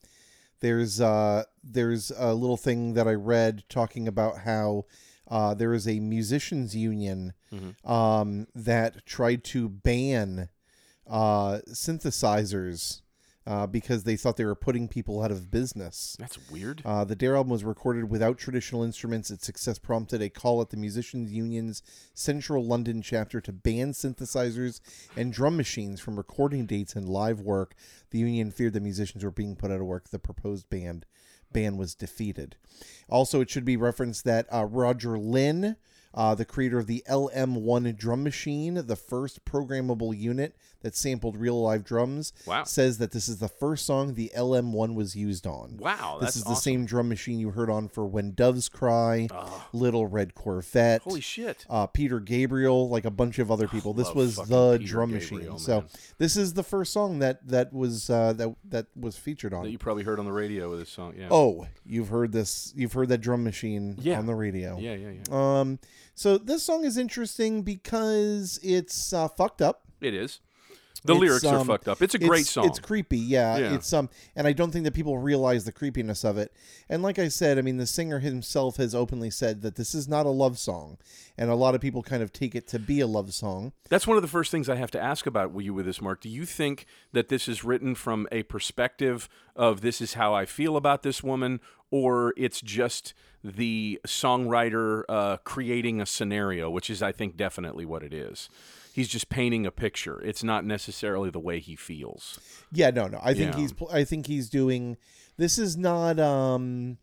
there's 0.60 1.00
uh, 1.00 1.44
there's 1.62 2.10
a 2.16 2.34
little 2.34 2.56
thing 2.56 2.94
that 2.94 3.06
I 3.08 3.14
read 3.14 3.64
talking 3.68 4.08
about 4.08 4.38
how 4.40 4.84
uh, 5.28 5.54
there 5.54 5.74
is 5.74 5.86
a 5.86 6.00
musicians 6.00 6.74
union 6.74 7.34
Mhm. 7.52 7.74
um, 7.88 8.46
that 8.54 9.04
tried 9.06 9.44
to 9.44 9.68
ban 9.68 10.48
uh, 11.06 11.60
synthesizers 11.70 13.02
uh, 13.49 13.67
because 13.67 14.05
they 14.05 14.14
thought 14.14 14.37
they 14.37 14.45
were 14.45 14.55
putting 14.55 14.87
people 14.87 15.23
out 15.23 15.31
of 15.31 15.50
business. 15.50 16.17
That's 16.19 16.38
weird. 16.50 16.83
Uh, 16.85 17.05
the 17.05 17.17
Dare 17.17 17.35
album 17.35 17.50
was 17.50 17.64
recorded 17.64 18.11
without 18.11 18.37
traditional 18.37 18.83
instruments. 18.83 19.31
Its 19.31 19.47
success 19.47 19.78
prompted 19.78 20.21
a 20.21 20.28
call 20.28 20.61
at 20.61 20.69
the 20.69 20.76
Musicians 20.76 21.33
Union's 21.33 21.83
Central 22.12 22.62
London 22.62 23.00
chapter 23.00 23.40
to 23.40 23.50
ban 23.50 23.93
synthesizers 23.93 24.81
and 25.17 25.33
drum 25.33 25.57
machines 25.57 25.99
from 25.99 26.17
recording 26.17 26.67
dates 26.67 26.95
and 26.95 27.09
live 27.09 27.40
work. 27.40 27.75
The 28.11 28.19
union 28.19 28.50
feared 28.50 28.75
the 28.75 28.81
musicians 28.81 29.25
were 29.25 29.31
being 29.31 29.57
put 29.57 29.71
out 29.71 29.81
of 29.81 29.87
work. 29.87 30.11
The 30.11 30.19
proposed 30.19 30.69
band 30.69 31.07
ban 31.50 31.78
was 31.78 31.95
defeated. 31.95 32.57
Also, 33.09 33.40
it 33.40 33.49
should 33.49 33.64
be 33.64 33.78
referenced 33.78 34.25
that 34.25 34.47
uh, 34.52 34.67
Roger 34.67 35.19
Linn, 35.19 35.76
uh, 36.18 36.34
the 36.34 36.44
creator 36.44 36.78
of 36.80 36.88
the 36.88 37.02
LM1 37.08 37.96
drum 37.96 38.25
machine, 38.25 38.75
the 38.75 38.96
first 38.96 39.44
programmable 39.44 40.18
unit 40.18 40.56
that 40.82 40.94
sampled 40.96 41.37
real 41.37 41.60
live 41.62 41.84
drums, 41.84 42.32
Wow. 42.46 42.64
says 42.64 42.98
that 42.98 43.12
this 43.12 43.28
is 43.28 43.38
the 43.38 43.48
first 43.48 43.84
song 43.87 44.14
the 44.14 44.30
LM1 44.37 44.94
was 44.94 45.14
used 45.16 45.46
on. 45.46 45.76
Wow, 45.78 46.18
This 46.20 46.34
is 46.37 46.44
the 46.44 46.54
same 46.54 46.87
drum 46.87 47.08
machine 47.08 47.38
you 47.38 47.50
heard 47.50 47.70
on 47.70 47.88
for 47.88 48.04
When 48.06 48.32
Doves 48.32 48.68
Cry, 48.68 49.28
Oh, 49.30 49.66
Little 49.72 50.06
Red 50.06 50.34
Corvette, 50.34 51.02
holy 51.02 51.20
shit. 51.20 51.64
uh, 51.70 51.87
Peter 51.87 52.20
Gabriel, 52.20 52.88
like 52.88 53.04
a 53.04 53.10
bunch 53.10 53.38
of 53.38 53.50
other 53.50 53.68
people. 53.68 53.92
This 53.94 54.12
was 54.14 54.37
the 54.37 54.78
Peter 54.78 54.88
drum 54.88 55.10
Gabriel, 55.12 55.32
machine. 55.37 55.48
man. 55.50 55.58
So 55.58 55.84
this 56.18 56.37
is 56.37 56.52
the 56.54 56.62
first 56.64 56.92
song 56.92 57.18
that 57.20 57.46
that 57.48 57.72
was 57.72 58.10
uh, 58.10 58.32
that 58.34 58.54
that 58.68 58.87
was 58.96 59.16
featured 59.16 59.52
on. 59.54 59.64
That 59.64 59.70
you 59.70 59.78
probably 59.78 60.02
heard 60.04 60.18
on 60.18 60.25
the 60.26 60.32
radio 60.32 60.70
with 60.70 60.80
this 60.80 60.90
song. 60.90 61.14
Yeah. 61.16 61.28
oh, 61.30 61.66
you've 61.87 62.08
heard 62.08 62.32
this. 62.32 62.72
You've 62.76 62.92
heard 62.92 63.08
that 63.10 63.18
drum 63.18 63.44
machine 63.44 63.96
Yeah. 64.00 64.18
on 64.18 64.26
the 64.26 64.34
radio. 64.34 64.78
Yeah, 64.78 64.94
yeah, 64.94 65.10
yeah. 65.28 65.60
Um. 65.60 65.78
So 66.18 66.37
this 66.37 66.64
song 66.64 66.84
is 66.84 66.98
interesting 66.98 67.62
because 67.62 68.58
it's 68.60 69.12
uh, 69.12 69.28
fucked 69.28 69.62
up. 69.62 69.82
It 70.00 70.14
is. 70.14 70.40
The 71.05 71.14
It's, 71.14 71.21
lyrics 71.21 71.45
are 71.45 71.59
um, 71.59 71.67
fucked 71.67 71.88
up. 71.88 72.02
It's 72.02 72.14
a 72.14 72.19
great 72.19 72.43
it's, 72.43 72.50
song. 72.50 72.67
It's 72.67 72.78
creepy, 72.78 73.19
yeah. 73.19 73.57
Yeah. 73.57 73.75
It's 73.75 73.93
um, 73.93 74.09
and 74.35 74.47
I 74.47 74.52
don't 74.52 74.71
think 74.71 74.85
that 74.85 74.95
people 74.95 75.19
realize 75.19 75.64
the 75.64 75.73
creepiness 75.73 76.25
of 76.25 76.38
it. 76.38 76.52
And 76.88 77.02
like 77.02 77.19
I 77.19 77.28
said, 77.28 77.59
I 77.59 77.62
mean, 77.62 77.76
the 77.76 77.87
singer 77.87 78.19
himself 78.19 78.76
has 78.76 78.95
openly 78.95 79.31
said 79.31 79.62
that 79.62 79.76
this 79.76 79.95
is 79.95 80.09
not 80.09 80.26
a 80.26 80.31
love 80.31 80.59
song, 80.59 80.99
and 81.37 81.50
a 81.50 81.55
lot 81.55 81.75
of 81.75 81.81
people 81.81 82.02
kind 82.02 82.23
of 82.23 82.33
take 82.33 82.55
it 82.55 82.67
to 82.69 82.78
be 82.78 83.00
a 83.00 83.07
love 83.07 83.33
song. 83.33 83.73
That's 83.88 84.07
one 84.07 84.17
of 84.17 84.23
the 84.23 84.28
first 84.28 84.50
things 84.50 84.69
I 84.69 84.76
have 84.76 84.90
to 84.93 85.00
ask 85.00 85.26
about 85.26 85.59
you 85.61 85.73
with 85.73 85.87
this, 85.87 86.00
Mark. 86.00 86.21
Do 86.21 86.28
you 86.28 86.45
think 86.45 86.87
that 87.12 87.28
this 87.28 87.49
is 87.49 87.64
written 87.64 87.95
from 87.95 88.26
a 88.33 88.43
perspective 88.45 89.28
of 89.55 89.81
this 89.81 90.00
is 90.00 90.14
how 90.14 90.35
I 90.35 90.47
feel 90.47 90.76
about 90.76 91.02
this 91.02 91.23
woman, 91.23 91.61
or 91.90 92.35
it's 92.37 92.61
just 92.61 93.14
the 93.43 94.00
songwriter 94.07 95.05
uh, 95.09 95.37
creating 95.38 96.00
a 96.00 96.07
scenario, 96.07 96.69
which 96.69 96.90
is, 96.90 97.02
I 97.02 97.12
think, 97.12 97.37
definitely 97.37 97.85
what 97.85 98.02
it 98.02 98.12
is. 98.12 98.49
He's 98.99 99.09
just 99.09 99.28
painting 99.28 99.64
a 99.64 99.71
picture. 99.71 100.21
It's 100.25 100.43
not 100.43 100.64
necessarily 100.64 101.31
the 101.31 101.38
way 101.38 101.61
he 101.61 101.76
feels. 101.76 102.40
Yeah, 102.73 102.90
no, 102.90 103.07
no. 103.07 103.21
I 103.23 103.33
think 103.33 103.55
Yeah. 103.55 103.61
he's. 103.61 103.75
I 103.93 104.02
think 104.02 104.26
he's 104.26 104.50
doing. 104.50 104.97
This 105.37 105.57
is 105.57 105.76
not. 105.76 106.19
um 106.19 106.99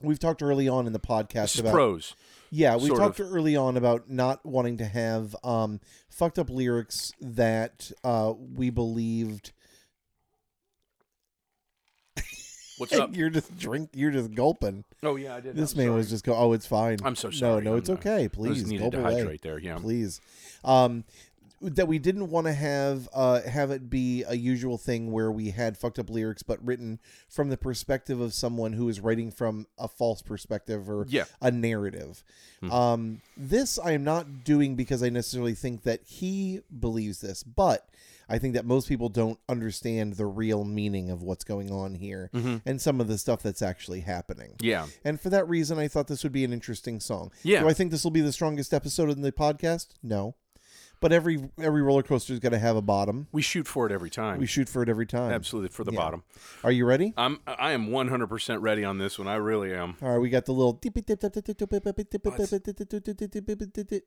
We've 0.00 0.18
talked 0.18 0.42
early 0.42 0.68
on 0.68 0.86
in 0.88 0.92
the 0.92 0.98
podcast 0.98 1.32
This 1.42 1.54
is 1.54 1.60
about. 1.60 1.72
prose. 1.72 2.14
Yeah, 2.50 2.76
we 2.76 2.88
talked 2.88 3.20
early 3.20 3.54
on 3.54 3.76
about 3.76 4.10
not 4.10 4.44
wanting 4.44 4.78
to 4.78 4.86
have 4.86 5.36
um, 5.44 5.80
fucked 6.08 6.38
up 6.38 6.50
lyrics 6.50 7.12
that 7.20 7.92
uh, 8.02 8.32
we 8.36 8.70
believed. 8.70 9.52
What's 12.78 12.92
up? 12.94 13.14
you're 13.14 13.30
just 13.30 13.58
drink. 13.58 13.90
You're 13.94 14.10
just 14.12 14.34
gulping. 14.34 14.84
Oh 15.02 15.16
yeah, 15.16 15.34
I 15.36 15.40
did. 15.40 15.54
This 15.56 15.72
I'm 15.72 15.78
man 15.78 15.86
sorry. 15.88 15.96
was 15.96 16.10
just 16.10 16.24
go. 16.24 16.34
Oh, 16.34 16.52
it's 16.52 16.66
fine. 16.66 16.98
I'm 17.04 17.16
so 17.16 17.30
sorry. 17.30 17.62
No, 17.64 17.70
no, 17.70 17.72
I'm 17.72 17.78
it's 17.78 17.88
not- 17.88 17.98
okay. 17.98 18.16
I 18.16 18.22
just 18.28 18.34
Please, 18.34 18.66
needed 18.66 18.80
gulp 18.80 18.92
to 18.94 19.00
away. 19.00 19.14
hydrate 19.14 19.42
there. 19.42 19.58
Yeah. 19.58 19.78
Please. 19.78 20.20
Um, 20.64 21.04
that 21.60 21.88
we 21.88 21.98
didn't 21.98 22.30
want 22.30 22.46
to 22.46 22.52
have 22.52 23.08
uh, 23.12 23.40
have 23.42 23.70
it 23.70 23.90
be 23.90 24.22
a 24.24 24.34
usual 24.36 24.78
thing 24.78 25.10
where 25.12 25.30
we 25.32 25.50
had 25.50 25.76
fucked 25.76 25.98
up 25.98 26.08
lyrics, 26.10 26.42
but 26.42 26.64
written 26.64 27.00
from 27.28 27.48
the 27.48 27.56
perspective 27.56 28.20
of 28.20 28.32
someone 28.34 28.74
who 28.74 28.88
is 28.88 29.00
writing 29.00 29.30
from 29.30 29.66
a 29.78 29.88
false 29.88 30.22
perspective 30.22 30.88
or 30.88 31.06
Yeah. 31.08 31.24
a 31.40 31.50
narrative. 31.50 32.22
Hmm. 32.60 32.70
Um, 32.70 33.20
this 33.36 33.78
I 33.78 33.92
am 33.92 34.04
not 34.04 34.44
doing 34.44 34.76
because 34.76 35.02
I 35.02 35.08
necessarily 35.08 35.54
think 35.54 35.82
that 35.82 36.00
he 36.04 36.60
believes 36.78 37.20
this, 37.20 37.42
but 37.42 37.88
I 38.30 38.38
think 38.38 38.52
that 38.54 38.66
most 38.66 38.88
people 38.88 39.08
don't 39.08 39.38
understand 39.48 40.12
the 40.14 40.26
real 40.26 40.62
meaning 40.62 41.08
of 41.08 41.22
what's 41.22 41.44
going 41.44 41.70
on 41.72 41.94
here 41.94 42.28
Mhm. 42.34 42.60
and 42.66 42.78
some 42.78 43.00
of 43.00 43.08
the 43.08 43.16
stuff 43.16 43.42
that's 43.42 43.62
actually 43.62 44.00
happening. 44.00 44.52
Yeah. 44.60 44.86
And 45.02 45.18
for 45.18 45.30
that 45.30 45.48
reason, 45.48 45.78
I 45.78 45.88
thought 45.88 46.08
this 46.08 46.22
would 46.24 46.32
be 46.32 46.44
an 46.44 46.52
interesting 46.52 47.00
song. 47.00 47.30
Yeah. 47.42 47.60
Do 47.62 47.68
I 47.70 47.72
think 47.72 47.90
this 47.90 48.04
will 48.04 48.10
be 48.10 48.20
the 48.20 48.32
strongest 48.32 48.74
episode 48.74 49.08
in 49.08 49.22
the 49.22 49.32
podcast? 49.32 49.88
No. 50.02 50.34
But 51.00 51.12
every 51.12 51.48
every 51.60 51.80
roller 51.82 52.02
coaster's 52.02 52.40
got 52.40 52.48
to 52.50 52.58
have 52.58 52.74
a 52.76 52.82
bottom. 52.82 53.28
We 53.30 53.40
shoot 53.40 53.68
for 53.68 53.86
it 53.86 53.92
every 53.92 54.10
time. 54.10 54.40
We 54.40 54.46
shoot 54.46 54.68
for 54.68 54.82
it 54.82 54.88
every 54.88 55.06
time. 55.06 55.30
Absolutely 55.30 55.68
for 55.68 55.84
the 55.84 55.92
Yeah. 55.92 55.98
bottom. 55.98 56.22
Are 56.64 56.72
you 56.72 56.84
ready? 56.84 57.14
I'm 57.16 57.38
I 57.46 57.70
am 57.72 57.88
100% 57.90 58.60
ready 58.62 58.84
on 58.84 58.98
this 58.98 59.16
one. 59.18 59.28
I 59.28 59.36
really 59.36 59.72
am. 59.72 59.96
All 60.02 60.10
right, 60.10 60.18
we 60.18 60.28
got 60.28 60.44
the 60.46 60.52
little 60.52 60.72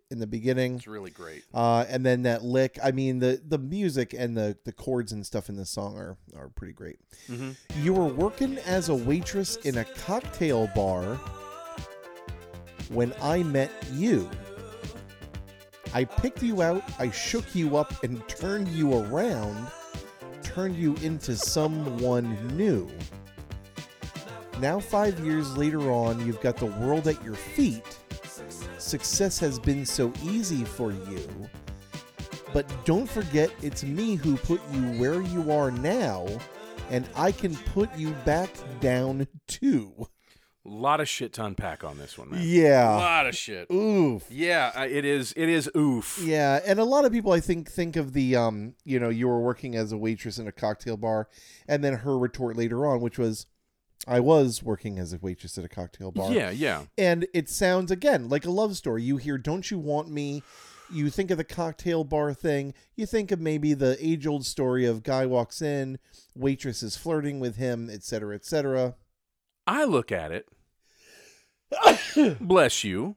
in 0.09 0.19
the 0.19 0.27
beginning. 0.27 0.75
It's 0.75 0.87
really 0.87 1.11
great. 1.11 1.43
Uh, 1.53 1.85
and 1.87 2.05
then 2.05 2.23
that 2.23 2.43
lick. 2.43 2.77
I 2.83 2.91
mean, 2.91 3.19
the 3.19 3.41
the 3.47 3.57
music 3.57 4.13
and 4.17 4.35
the 4.35 4.57
the 4.65 4.73
chords 4.73 5.11
and 5.11 5.25
stuff 5.25 5.49
in 5.49 5.55
this 5.55 5.69
song 5.69 5.97
are 5.97 6.17
are 6.35 6.49
pretty 6.49 6.73
great. 6.73 6.97
Mhm. 7.29 7.55
You 7.81 7.93
were 7.93 8.05
working 8.07 8.57
as 8.59 8.89
a 8.89 8.95
waitress 8.95 9.55
in 9.57 9.77
a 9.77 9.85
cocktail 9.85 10.67
bar 10.75 11.19
when 12.89 13.13
I 13.21 13.43
met 13.43 13.71
you. 13.93 14.29
I 15.93 16.05
picked 16.05 16.41
you 16.41 16.61
out, 16.61 16.83
I 16.99 17.11
shook 17.11 17.53
you 17.53 17.75
up, 17.77 18.03
and 18.03 18.25
turned 18.27 18.69
you 18.69 18.93
around, 18.93 19.67
turned 20.41 20.75
you 20.75 20.95
into 20.97 21.35
someone 21.35 22.55
new. 22.55 22.89
Now, 24.59 24.79
five 24.79 25.19
years 25.19 25.57
later 25.57 25.91
on, 25.91 26.25
you've 26.25 26.41
got 26.41 26.57
the 26.57 26.67
world 26.67 27.07
at 27.07 27.23
your 27.23 27.35
feet. 27.35 27.83
Success 28.77 29.37
has 29.39 29.59
been 29.59 29.85
so 29.85 30.13
easy 30.23 30.63
for 30.63 30.91
you. 30.91 31.27
But 32.53 32.65
don't 32.85 33.09
forget, 33.09 33.51
it's 33.61 33.83
me 33.83 34.15
who 34.15 34.37
put 34.37 34.61
you 34.71 34.81
where 34.99 35.21
you 35.21 35.51
are 35.51 35.71
now, 35.71 36.27
and 36.89 37.07
I 37.15 37.31
can 37.31 37.55
put 37.55 37.93
you 37.97 38.11
back 38.25 38.49
down 38.79 39.27
too. 39.47 40.07
A 40.63 40.69
lot 40.69 41.01
of 41.01 41.09
shit 41.09 41.33
to 41.33 41.43
unpack 41.45 41.83
on 41.83 41.97
this 41.97 42.17
one, 42.19 42.29
man. 42.29 42.41
A 42.41 42.43
Yeah. 42.43 42.95
lot 42.95 43.25
of 43.25 43.35
shit. 43.35 43.69
Oof. 43.71 44.29
Yeah, 44.29 44.83
it 44.83 45.05
is. 45.05 45.33
It 45.35 45.49
is 45.49 45.67
oof. 45.75 46.19
Yeah, 46.23 46.59
and 46.65 46.79
a 46.79 46.83
lot 46.83 47.03
of 47.03 47.11
people 47.11 47.31
I 47.31 47.39
think 47.39 47.69
think 47.69 47.95
of 47.95 48.13
the 48.13 48.35
um, 48.35 48.75
you 48.85 48.99
know, 48.99 49.09
you 49.09 49.27
were 49.27 49.41
working 49.41 49.75
as 49.75 49.91
a 49.91 49.97
waitress 49.97 50.37
in 50.37 50.47
a 50.47 50.51
cocktail 50.51 50.97
bar, 50.97 51.27
and 51.67 51.83
then 51.83 51.93
her 51.95 52.15
retort 52.17 52.57
later 52.57 52.85
on, 52.85 53.01
which 53.01 53.17
was, 53.17 53.47
I 54.07 54.19
was 54.19 54.61
working 54.61 54.99
as 54.99 55.13
a 55.13 55.17
waitress 55.19 55.57
at 55.57 55.65
a 55.65 55.69
cocktail 55.69 56.11
bar. 56.11 56.31
Yeah, 56.31 56.51
yeah. 56.51 56.83
And 56.95 57.25
it 57.33 57.49
sounds 57.49 57.89
again 57.89 58.29
like 58.29 58.45
a 58.45 58.51
love 58.51 58.77
story. 58.77 59.01
You 59.01 59.17
hear, 59.17 59.39
"Don't 59.39 59.71
you 59.71 59.79
want 59.79 60.09
me?" 60.11 60.43
You 60.93 61.09
think 61.09 61.31
of 61.31 61.37
the 61.37 61.43
cocktail 61.45 62.03
bar 62.03 62.33
thing. 62.35 62.73
You 62.95 63.05
think 63.07 63.31
of 63.31 63.39
maybe 63.39 63.73
the 63.73 63.97
age 64.05 64.27
old 64.27 64.45
story 64.45 64.85
of 64.85 65.01
guy 65.03 65.25
walks 65.25 65.61
in, 65.61 65.97
waitress 66.35 66.83
is 66.83 66.97
flirting 66.97 67.39
with 67.39 67.55
him, 67.55 67.89
etc., 67.89 68.35
etc. 68.35 68.95
I 69.71 69.85
look 69.85 70.11
at 70.11 70.33
it, 70.33 70.49
bless 72.41 72.83
you, 72.83 73.15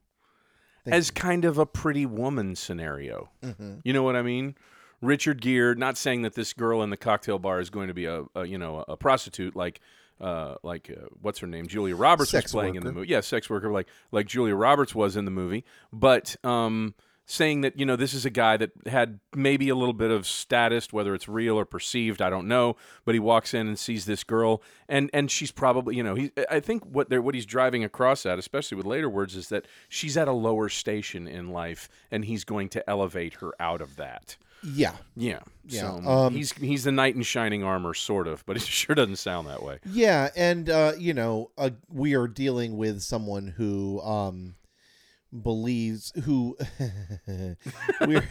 Thank 0.84 0.94
as 0.94 1.10
kind 1.10 1.44
of 1.44 1.58
a 1.58 1.66
pretty 1.66 2.06
woman 2.06 2.54
scenario. 2.54 3.28
Mm-hmm. 3.42 3.78
You 3.82 3.92
know 3.92 4.04
what 4.04 4.14
I 4.14 4.22
mean? 4.22 4.54
Richard 5.00 5.40
Gere, 5.40 5.74
not 5.74 5.98
saying 5.98 6.22
that 6.22 6.34
this 6.34 6.52
girl 6.52 6.80
in 6.82 6.90
the 6.90 6.96
cocktail 6.96 7.40
bar 7.40 7.58
is 7.58 7.70
going 7.70 7.88
to 7.88 7.94
be 7.94 8.04
a, 8.06 8.22
a 8.36 8.46
you 8.46 8.56
know 8.56 8.84
a 8.86 8.96
prostitute 8.96 9.56
like 9.56 9.80
uh, 10.20 10.54
like 10.62 10.88
uh, 10.96 11.06
what's 11.20 11.40
her 11.40 11.48
name 11.48 11.66
Julia 11.66 11.96
Roberts 11.96 12.30
Sex 12.30 12.44
was 12.44 12.52
playing 12.52 12.76
in 12.76 12.84
the 12.84 12.92
movie. 12.92 13.08
Yeah, 13.08 13.20
sex 13.20 13.50
worker 13.50 13.72
like 13.72 13.88
like 14.12 14.26
Julia 14.28 14.54
Roberts 14.54 14.94
was 14.94 15.16
in 15.16 15.24
the 15.24 15.32
movie, 15.32 15.64
but 15.92 16.36
um, 16.44 16.94
saying 17.26 17.62
that 17.62 17.78
you 17.78 17.86
know 17.86 17.96
this 17.96 18.14
is 18.14 18.24
a 18.24 18.30
guy 18.30 18.56
that 18.56 18.70
had 18.86 19.20
maybe 19.34 19.68
a 19.68 19.74
little 19.74 19.94
bit 19.94 20.10
of 20.10 20.26
status, 20.26 20.92
whether 20.92 21.14
it's 21.14 21.28
real 21.28 21.56
or 21.56 21.64
perceived, 21.64 22.20
I 22.20 22.30
don't 22.30 22.48
know. 22.48 22.76
But 23.04 23.14
he 23.14 23.18
walks 23.18 23.54
in 23.54 23.66
and 23.66 23.78
sees 23.78 24.04
this 24.04 24.24
girl, 24.24 24.62
and 24.88 25.10
and 25.12 25.30
she's 25.30 25.50
probably 25.50 25.96
you 25.96 26.02
know 26.02 26.14
he 26.14 26.32
I 26.50 26.60
think 26.60 26.84
what 26.84 27.08
they're 27.08 27.22
what 27.22 27.34
he's 27.34 27.46
driving 27.46 27.84
across 27.84 28.26
at, 28.26 28.38
especially 28.38 28.76
with 28.76 28.86
later 28.86 29.08
words, 29.08 29.36
is 29.36 29.48
that 29.48 29.66
she's 29.88 30.16
at 30.16 30.28
a 30.28 30.32
lower 30.32 30.68
station 30.68 31.26
in 31.26 31.50
life, 31.50 31.88
and 32.10 32.24
he's 32.24 32.44
going 32.44 32.68
to 32.70 32.88
elevate 32.88 33.34
her 33.34 33.52
out 33.60 33.80
of 33.80 33.96
that. 33.96 34.36
Yeah, 34.62 34.94
Yeah. 35.14 35.40
Yeah, 35.66 35.80
So 35.80 36.10
um, 36.10 36.34
he's 36.34 36.52
he's 36.52 36.84
the 36.84 36.92
knight 36.92 37.14
in 37.14 37.22
shining 37.22 37.64
armor, 37.64 37.94
sort 37.94 38.26
of, 38.26 38.44
but 38.46 38.56
it 38.56 38.62
sure 38.62 38.94
doesn't 38.94 39.16
sound 39.16 39.48
that 39.48 39.62
way. 39.62 39.78
yeah, 39.86 40.28
and 40.36 40.68
uh, 40.68 40.92
you 40.98 41.14
know, 41.14 41.50
uh, 41.56 41.70
we 41.88 42.14
are 42.14 42.28
dealing 42.28 42.76
with 42.76 43.00
someone 43.00 43.54
who 43.56 44.00
um, 44.02 44.56
believes 45.42 46.12
who 46.24 46.56
we're, 48.00 48.28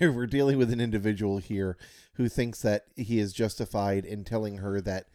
we're 0.00 0.12
we're 0.12 0.26
dealing 0.26 0.58
with 0.58 0.72
an 0.72 0.80
individual 0.80 1.38
here 1.38 1.76
who 2.14 2.28
thinks 2.28 2.60
that 2.62 2.84
he 2.96 3.18
is 3.18 3.32
justified 3.32 4.04
in 4.04 4.24
telling 4.24 4.58
her 4.58 4.80
that 4.80 5.06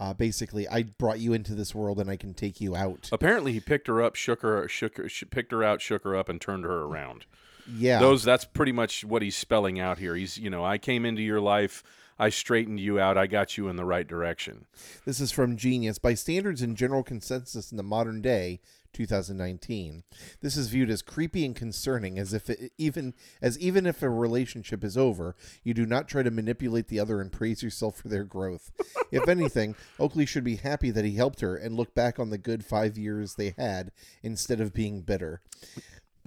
uh, 0.00 0.14
basically 0.14 0.66
I 0.68 0.84
brought 0.84 1.20
you 1.20 1.32
into 1.32 1.54
this 1.54 1.74
world 1.74 2.00
and 2.00 2.10
I 2.10 2.16
can 2.16 2.34
take 2.34 2.60
you 2.60 2.74
out. 2.74 3.08
Apparently, 3.12 3.52
he 3.52 3.60
picked 3.60 3.86
her 3.86 4.02
up, 4.02 4.16
shook 4.16 4.42
her, 4.42 4.66
shook 4.68 4.96
her, 4.96 5.08
sh- 5.08 5.24
picked 5.30 5.52
her 5.52 5.62
out, 5.62 5.80
shook 5.80 6.04
her 6.04 6.16
up, 6.16 6.28
and 6.28 6.40
turned 6.40 6.64
her 6.64 6.82
around. 6.82 7.26
Yeah, 7.72 8.00
Those 8.00 8.24
that's 8.24 8.44
pretty 8.44 8.72
much 8.72 9.04
what 9.04 9.22
he's 9.22 9.36
spelling 9.36 9.78
out 9.78 9.98
here. 9.98 10.16
He's 10.16 10.36
you 10.36 10.50
know 10.50 10.64
I 10.64 10.78
came 10.78 11.04
into 11.04 11.22
your 11.22 11.40
life, 11.40 11.84
I 12.18 12.28
straightened 12.28 12.80
you 12.80 13.00
out, 13.00 13.18
I 13.18 13.26
got 13.26 13.56
you 13.56 13.68
in 13.68 13.76
the 13.76 13.84
right 13.84 14.06
direction. 14.06 14.66
This 15.04 15.20
is 15.20 15.32
from 15.32 15.56
Genius. 15.56 15.98
By 15.98 16.14
standards 16.14 16.62
and 16.62 16.76
general 16.76 17.02
consensus 17.02 17.70
in 17.70 17.76
the 17.76 17.82
modern 17.82 18.20
day, 18.20 18.60
2019, 18.92 20.04
this 20.40 20.56
is 20.56 20.68
viewed 20.68 20.90
as 20.90 21.02
creepy 21.02 21.44
and 21.44 21.56
concerning, 21.56 22.18
as 22.18 22.34
if 22.34 22.50
it, 22.50 22.72
even 22.76 23.14
as 23.40 23.58
even 23.58 23.86
if 23.86 24.02
a 24.02 24.10
relationship 24.10 24.84
is 24.84 24.98
over, 24.98 25.34
you 25.64 25.72
do 25.74 25.86
not 25.86 26.08
try 26.08 26.22
to 26.22 26.30
manipulate 26.30 26.88
the 26.88 27.00
other 27.00 27.20
and 27.20 27.32
praise 27.32 27.62
yourself 27.62 27.96
for 27.96 28.08
their 28.08 28.24
growth. 28.24 28.70
if 29.10 29.28
anything, 29.28 29.74
Oakley 29.98 30.26
should 30.26 30.44
be 30.44 30.56
happy 30.56 30.90
that 30.90 31.04
he 31.04 31.16
helped 31.16 31.40
her 31.40 31.56
and 31.56 31.76
look 31.76 31.94
back 31.94 32.18
on 32.18 32.30
the 32.30 32.38
good 32.38 32.64
five 32.64 32.98
years 32.98 33.34
they 33.34 33.54
had 33.56 33.92
instead 34.22 34.60
of 34.60 34.74
being 34.74 35.00
bitter. 35.00 35.40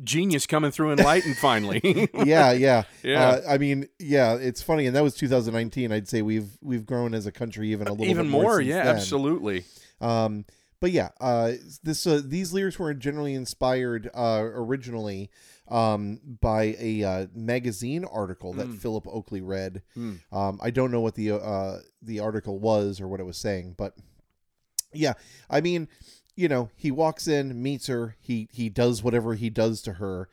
Genius 0.03 0.45
coming 0.45 0.71
through 0.71 0.91
enlightened 0.91 1.37
finally. 1.37 1.79
yeah, 2.25 2.51
yeah, 2.51 2.83
Yeah. 3.03 3.27
Uh, 3.29 3.41
I 3.49 3.57
mean, 3.57 3.87
yeah, 3.99 4.35
it's 4.35 4.61
funny, 4.61 4.87
and 4.87 4.95
that 4.95 5.03
was 5.03 5.15
2019. 5.15 5.91
I'd 5.91 6.07
say 6.07 6.21
we've 6.21 6.57
we've 6.61 6.85
grown 6.85 7.13
as 7.13 7.25
a 7.25 7.31
country 7.31 7.71
even 7.71 7.87
a 7.87 7.91
little 7.91 8.05
Even 8.07 8.25
bit 8.25 8.31
more, 8.31 8.57
since 8.57 8.67
yeah, 8.67 8.83
then. 8.83 8.95
absolutely. 8.95 9.63
Um, 10.01 10.45
but 10.81 10.91
yeah, 10.91 11.09
uh, 11.21 11.53
this 11.83 12.05
uh, 12.05 12.21
these 12.23 12.51
lyrics 12.53 12.77
were 12.77 12.93
generally 12.93 13.33
inspired 13.33 14.09
uh, 14.13 14.41
originally 14.43 15.31
um, 15.69 16.19
by 16.41 16.75
a 16.77 17.03
uh, 17.03 17.27
magazine 17.33 18.03
article 18.05 18.53
that 18.53 18.67
Mm. 18.67 18.77
Philip 18.79 19.07
Oakley 19.07 19.41
read. 19.41 19.81
Mm. 19.97 20.19
Um, 20.31 20.59
I 20.61 20.69
don't 20.71 20.91
know 20.91 20.99
what 21.01 21.15
the 21.15 21.31
uh, 21.31 21.79
the 22.01 22.19
article 22.19 22.59
was 22.59 22.99
or 22.99 23.07
what 23.07 23.19
it 23.21 23.25
was 23.25 23.37
saying, 23.37 23.75
but 23.77 23.95
yeah, 24.93 25.13
I 25.49 25.61
mean, 25.61 25.87
you 26.35 26.47
know, 26.47 26.69
he 26.75 26.91
walks 26.91 27.27
in, 27.27 27.61
meets 27.61 27.87
her, 27.87 28.15
he 28.19 28.47
he 28.51 28.69
does 28.69 29.03
whatever 29.03 29.35
he 29.35 29.49
does 29.49 29.81
to 29.83 29.93
her, 29.93 30.27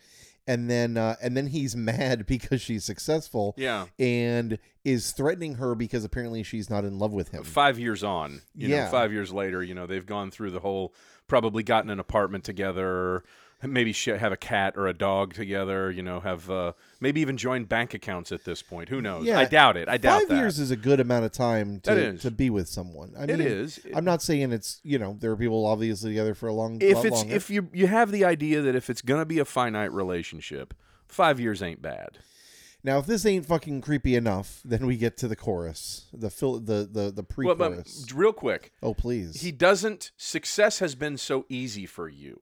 and 0.46 0.68
then 0.70 0.96
uh, 0.96 1.16
and 1.22 1.36
then 1.36 1.48
he's 1.48 1.74
mad 1.76 2.26
because 2.26 2.60
she's 2.60 2.84
successful 2.84 3.54
Yeah. 3.56 3.86
and 3.98 4.58
is 4.84 5.12
threatening 5.12 5.54
her 5.54 5.74
because 5.76 6.04
apparently 6.04 6.42
she's 6.42 6.68
not 6.68 6.84
in 6.84 6.98
love 6.98 7.12
with 7.12 7.28
him. 7.28 7.44
Five 7.44 7.78
years 7.78 8.02
on, 8.02 8.42
you 8.54 8.68
Yeah. 8.68 8.84
know, 8.86 8.90
five 8.90 9.12
years 9.12 9.32
later, 9.32 9.62
you 9.62 9.74
know, 9.74 9.86
they've 9.86 10.04
gone 10.04 10.30
through 10.32 10.50
the 10.50 10.58
whole, 10.60 10.92
probably 11.28 11.62
gotten 11.62 11.88
an 11.90 12.00
apartment 12.00 12.42
together, 12.42 13.22
maybe 13.62 13.92
have 13.92 14.32
a 14.32 14.36
cat 14.36 14.74
or 14.76 14.86
a 14.86 14.94
dog 14.94 15.34
together, 15.34 15.90
you 15.90 16.02
know, 16.02 16.20
have 16.20 16.50
uh, 16.50 16.72
maybe 17.00 17.20
even 17.20 17.36
join 17.36 17.64
bank 17.64 17.94
accounts 17.94 18.32
at 18.32 18.44
this 18.44 18.62
point. 18.62 18.88
Who 18.88 19.00
knows? 19.00 19.24
Yeah. 19.24 19.38
I 19.38 19.44
doubt 19.44 19.76
it. 19.76 19.88
I 19.88 19.96
doubt 19.96 20.20
Five 20.20 20.28
that. 20.28 20.36
years 20.36 20.58
is 20.58 20.70
a 20.70 20.76
good 20.76 21.00
amount 21.00 21.24
of 21.24 21.32
time 21.32 21.80
to, 21.80 22.16
to 22.18 22.30
be 22.30 22.50
with 22.50 22.68
someone. 22.68 23.12
I 23.18 23.26
mean, 23.26 23.40
is. 23.40 23.80
I'm 23.94 24.04
not 24.04 24.22
saying 24.22 24.52
it's 24.52 24.80
you 24.82 24.98
know 24.98 25.16
there 25.20 25.30
are 25.30 25.36
people 25.36 25.64
obviously 25.66 26.10
together 26.10 26.34
for 26.34 26.48
a 26.48 26.52
long 26.52 26.80
if 26.80 27.04
it's 27.04 27.16
longer. 27.16 27.34
if 27.34 27.50
you 27.50 27.68
you 27.72 27.86
have 27.86 28.10
the 28.10 28.24
idea 28.24 28.60
that 28.62 28.74
if 28.74 28.90
it's 28.90 29.02
gonna 29.02 29.26
be 29.26 29.38
a 29.38 29.44
finite 29.44 29.92
relationship, 29.92 30.74
five 31.06 31.38
years 31.38 31.62
ain't 31.62 31.80
bad. 31.82 32.18
now 32.82 32.98
if 32.98 33.06
this 33.06 33.24
ain't 33.24 33.46
fucking 33.46 33.80
creepy 33.80 34.16
enough, 34.16 34.60
then 34.64 34.86
we 34.86 34.96
get 34.96 35.16
to 35.18 35.28
the 35.28 35.36
chorus, 35.36 36.06
the 36.12 36.30
fil- 36.30 36.58
the 36.60 36.88
the 36.90 37.10
the 37.10 37.22
pre-chorus. 37.22 38.04
but 38.08 38.16
real 38.18 38.32
quick, 38.32 38.72
oh 38.82 38.94
please. 38.94 39.40
he 39.40 39.52
doesn't. 39.52 40.10
Success 40.16 40.80
has 40.80 40.94
been 40.94 41.16
so 41.16 41.44
easy 41.48 41.86
for 41.86 42.08
you. 42.08 42.40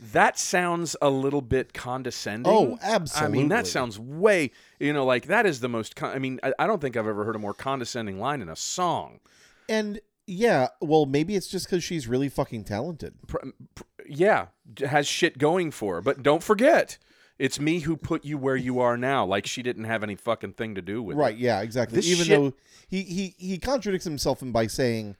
That 0.00 0.38
sounds 0.38 0.96
a 1.00 1.08
little 1.08 1.40
bit 1.40 1.72
condescending. 1.72 2.52
Oh, 2.52 2.78
absolutely. 2.82 3.38
I 3.38 3.40
mean, 3.40 3.48
that 3.48 3.66
sounds 3.66 3.98
way. 3.98 4.50
You 4.80 4.92
know, 4.92 5.04
like 5.04 5.26
that 5.26 5.46
is 5.46 5.60
the 5.60 5.68
most. 5.68 5.96
Con- 5.96 6.14
I 6.14 6.18
mean, 6.18 6.40
I, 6.42 6.52
I 6.58 6.66
don't 6.66 6.80
think 6.80 6.96
I've 6.96 7.06
ever 7.06 7.24
heard 7.24 7.36
a 7.36 7.38
more 7.38 7.54
condescending 7.54 8.18
line 8.18 8.42
in 8.42 8.48
a 8.48 8.56
song. 8.56 9.20
and 9.68 10.00
yeah, 10.26 10.68
well 10.80 11.04
maybe 11.04 11.36
it's 11.36 11.48
just 11.48 11.66
because 11.66 11.84
she's 11.84 12.08
really 12.08 12.28
fucking 12.30 12.64
talented. 12.64 13.14
Pr- 13.26 13.36
pr- 13.74 13.82
yeah, 14.06 14.46
has 14.80 15.06
shit 15.06 15.36
going 15.38 15.70
for 15.70 15.96
her. 15.96 16.00
But 16.00 16.22
don't 16.22 16.42
forget, 16.42 16.96
it's 17.38 17.60
me 17.60 17.80
who 17.80 17.96
put 17.96 18.24
you 18.24 18.38
where 18.38 18.56
you 18.56 18.80
are 18.80 18.96
now. 18.96 19.26
Like 19.26 19.46
she 19.46 19.62
didn't 19.62 19.84
have 19.84 20.02
any 20.02 20.14
fucking 20.14 20.54
thing 20.54 20.74
to 20.76 20.82
do 20.82 21.02
with 21.02 21.16
it. 21.16 21.20
Right? 21.20 21.36
Yeah, 21.36 21.60
exactly. 21.60 21.96
This 21.96 22.06
Even 22.06 22.24
shit- 22.24 22.40
though 22.40 22.52
he 22.88 23.02
he 23.02 23.34
he 23.38 23.58
contradicts 23.58 24.04
himself 24.06 24.38
by 24.42 24.66
saying 24.66 25.16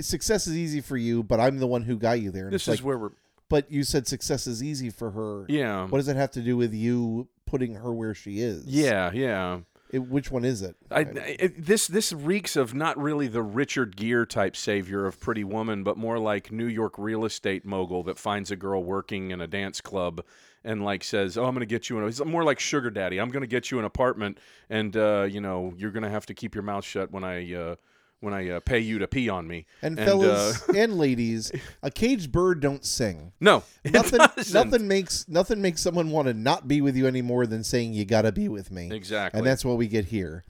success 0.00 0.46
is 0.46 0.56
easy 0.56 0.80
for 0.80 0.96
you, 0.96 1.22
but 1.22 1.38
I'm 1.38 1.58
the 1.58 1.66
one 1.66 1.82
who 1.82 1.98
got 1.98 2.20
you 2.20 2.30
there. 2.30 2.44
And 2.44 2.52
This 2.52 2.62
is 2.68 2.80
like, 2.80 2.86
where 2.86 2.98
we're. 2.98 3.10
But 3.52 3.70
you 3.70 3.84
said 3.84 4.06
success 4.06 4.46
is 4.46 4.62
easy 4.62 4.88
for 4.88 5.10
her. 5.10 5.44
Yeah. 5.48 5.86
What 5.86 5.98
does 5.98 6.08
it 6.08 6.16
have 6.16 6.30
to 6.32 6.40
do 6.40 6.56
with 6.56 6.72
you 6.72 7.28
putting 7.44 7.74
her 7.74 7.92
where 7.92 8.14
she 8.14 8.40
is? 8.40 8.64
Yeah, 8.64 9.10
yeah. 9.12 9.60
It, 9.90 9.98
which 10.08 10.30
one 10.30 10.42
is 10.42 10.62
it? 10.62 10.74
I, 10.90 11.00
I- 11.00 11.52
this 11.58 11.86
this 11.86 12.14
reeks 12.14 12.56
of 12.56 12.72
not 12.74 12.96
really 12.96 13.28
the 13.28 13.42
Richard 13.42 13.94
Gere 13.94 14.24
type 14.24 14.56
savior 14.56 15.04
of 15.04 15.20
Pretty 15.20 15.44
Woman, 15.44 15.84
but 15.84 15.98
more 15.98 16.18
like 16.18 16.50
New 16.50 16.66
York 16.66 16.94
real 16.96 17.26
estate 17.26 17.66
mogul 17.66 18.02
that 18.04 18.16
finds 18.18 18.50
a 18.50 18.56
girl 18.56 18.82
working 18.82 19.30
in 19.32 19.42
a 19.42 19.46
dance 19.46 19.82
club 19.82 20.24
and 20.64 20.82
like 20.82 21.04
says, 21.04 21.36
"Oh, 21.36 21.44
I'm 21.44 21.52
going 21.54 21.60
to 21.60 21.66
get 21.66 21.90
you 21.90 21.98
an." 21.98 22.04
He's 22.06 22.24
more 22.24 22.42
like 22.42 22.58
sugar 22.58 22.88
daddy. 22.88 23.18
I'm 23.20 23.28
going 23.28 23.42
to 23.42 23.46
get 23.46 23.70
you 23.70 23.78
an 23.78 23.84
apartment, 23.84 24.38
and 24.70 24.96
uh, 24.96 25.26
you 25.30 25.42
know 25.42 25.74
you're 25.76 25.90
going 25.90 26.04
to 26.04 26.08
have 26.10 26.24
to 26.26 26.34
keep 26.34 26.54
your 26.54 26.64
mouth 26.64 26.86
shut 26.86 27.10
when 27.12 27.22
I 27.22 27.52
uh, 27.54 27.76
when 28.22 28.32
I 28.32 28.48
uh, 28.50 28.60
pay 28.60 28.78
you 28.78 29.00
to 29.00 29.08
pee 29.08 29.28
on 29.28 29.48
me. 29.48 29.66
And, 29.82 29.98
uh, 29.98 30.04
fellas 30.04 30.68
and 30.76 30.96
ladies, 30.96 31.50
a 31.82 31.90
caged 31.90 32.30
bird 32.30 32.60
don't 32.60 32.84
sing. 32.84 33.32
no, 33.40 33.64
Nothing, 33.84 34.18
doesn't. 34.36 34.54
nothing 34.54 34.86
makes 34.88 35.28
nothing 35.28 35.60
makes 35.60 35.82
someone 35.82 36.10
want 36.10 36.28
to 36.28 36.34
not 36.34 36.68
be 36.68 36.80
with 36.80 36.96
you 36.96 37.06
anymore 37.08 37.46
than 37.46 37.64
saying 37.64 37.92
you 37.94 38.04
gotta 38.04 38.30
be 38.30 38.48
with 38.48 38.70
me. 38.70 38.92
Exactly. 38.92 39.38
And 39.38 39.46
that's 39.46 39.64
what 39.64 39.76
we 39.76 39.88
get 39.88 40.04
here. 40.04 40.44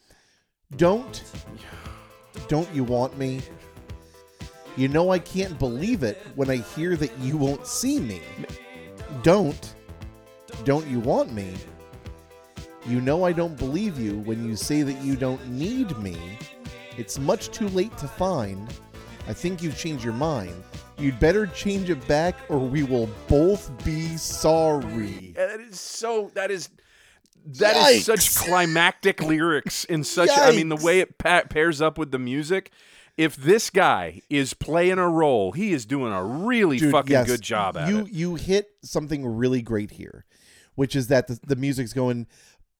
Don't, 0.76 1.22
don't 2.48 2.72
you 2.74 2.84
want 2.84 3.16
me? 3.16 3.40
You 4.76 4.88
know 4.88 5.10
I 5.10 5.18
can't 5.18 5.58
believe 5.58 6.02
it 6.02 6.18
when 6.34 6.50
I 6.50 6.56
hear 6.56 6.96
that 6.96 7.18
you 7.18 7.36
won't 7.36 7.66
see 7.66 8.00
me. 8.00 8.20
Don't, 9.22 9.74
don't 10.64 10.86
you 10.86 11.00
want 11.00 11.32
me? 11.32 11.54
You 12.86 13.00
know 13.00 13.24
I 13.24 13.32
don't 13.32 13.56
believe 13.56 13.98
you 13.98 14.18
when 14.20 14.44
you 14.46 14.56
say 14.56 14.82
that 14.82 15.02
you 15.02 15.16
don't 15.16 15.46
need 15.48 15.96
me. 15.98 16.16
It's 16.96 17.18
much 17.18 17.50
too 17.50 17.68
late 17.68 17.96
to 17.98 18.08
find. 18.08 18.68
I 19.28 19.32
think 19.32 19.62
you've 19.62 19.78
changed 19.78 20.04
your 20.04 20.12
mind. 20.12 20.54
You'd 20.98 21.18
better 21.18 21.46
change 21.46 21.90
it 21.90 22.06
back 22.06 22.36
or 22.48 22.58
we 22.58 22.82
will 22.82 23.08
both 23.28 23.70
be 23.84 24.16
sorry. 24.16 25.32
That 25.36 25.60
is 25.60 25.80
so. 25.80 26.30
That 26.34 26.50
is. 26.50 26.68
That 27.44 27.76
is 27.90 28.04
such 28.04 28.36
climactic 28.36 29.20
lyrics 29.20 29.84
in 29.84 30.04
such. 30.04 30.30
I 30.32 30.52
mean, 30.52 30.68
the 30.68 30.76
way 30.76 31.00
it 31.00 31.18
pa- 31.18 31.42
pairs 31.48 31.80
up 31.80 31.98
with 31.98 32.12
the 32.12 32.18
music. 32.18 32.70
If 33.16 33.36
this 33.36 33.68
guy 33.68 34.22
is 34.30 34.54
playing 34.54 34.98
a 34.98 35.08
role, 35.08 35.52
he 35.52 35.72
is 35.72 35.84
doing 35.84 36.12
a 36.12 36.24
really 36.24 36.78
Dude, 36.78 36.92
fucking 36.92 37.10
yes, 37.10 37.26
good 37.26 37.42
job 37.42 37.76
at 37.76 37.88
you, 37.88 37.98
it. 38.00 38.10
You 38.10 38.34
hit 38.36 38.70
something 38.82 39.26
really 39.26 39.60
great 39.60 39.90
here, 39.90 40.24
which 40.76 40.96
is 40.96 41.08
that 41.08 41.26
the, 41.26 41.38
the 41.44 41.56
music's 41.56 41.92
going 41.92 42.26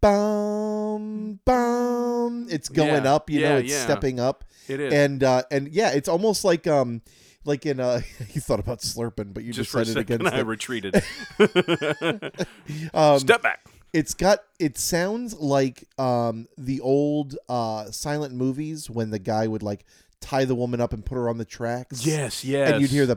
bum 0.03 1.41
bum. 1.45 2.47
It's 2.51 2.69
going 2.69 3.05
Yeah, 3.05 3.15
up, 3.15 3.31
you 3.31 3.41
know, 3.41 3.57
it's 3.59 3.71
yeah. 3.71 3.85
stepping 3.85 4.21
up. 4.21 4.45
It 4.69 4.81
is. 4.81 4.93
And 4.93 5.25
uh 5.25 5.43
and 5.51 5.69
yeah, 5.69 5.91
it's 5.93 6.09
almost 6.09 6.45
like 6.45 6.67
um 6.67 7.01
like 7.45 7.65
in 7.67 7.81
uh 7.81 8.03
you 8.35 8.41
thought 8.41 8.61
about 8.61 8.81
slurping, 8.81 9.33
but 9.33 9.45
you 9.45 9.53
Just 9.53 9.73
decided 9.73 9.97
against 9.97 10.27
I 10.35 10.41
it. 10.41 10.47
retreated. 10.47 11.03
Um, 12.95 13.19
Step 13.19 13.43
back. 13.43 13.67
it's 13.93 14.15
got 14.15 14.41
it 14.59 14.79
sounds 14.79 15.35
like 15.35 15.85
um 15.99 16.47
the 16.57 16.81
old 16.81 17.37
uh 17.49 17.91
silent 17.91 18.35
movies 18.35 18.89
when 18.91 19.11
the 19.11 19.19
guy 19.19 19.47
would 19.47 19.63
like 19.63 19.85
tie 20.23 20.45
the 20.47 20.55
woman 20.55 20.81
up 20.81 20.93
and 20.95 21.05
put 21.05 21.17
her 21.17 21.29
on 21.29 21.37
the 21.37 21.45
tracks. 21.45 22.07
Yes, 22.07 22.45
yes. 22.45 22.71
And 22.73 22.81
you'd 22.81 22.91
hear 22.91 23.05
the 23.05 23.17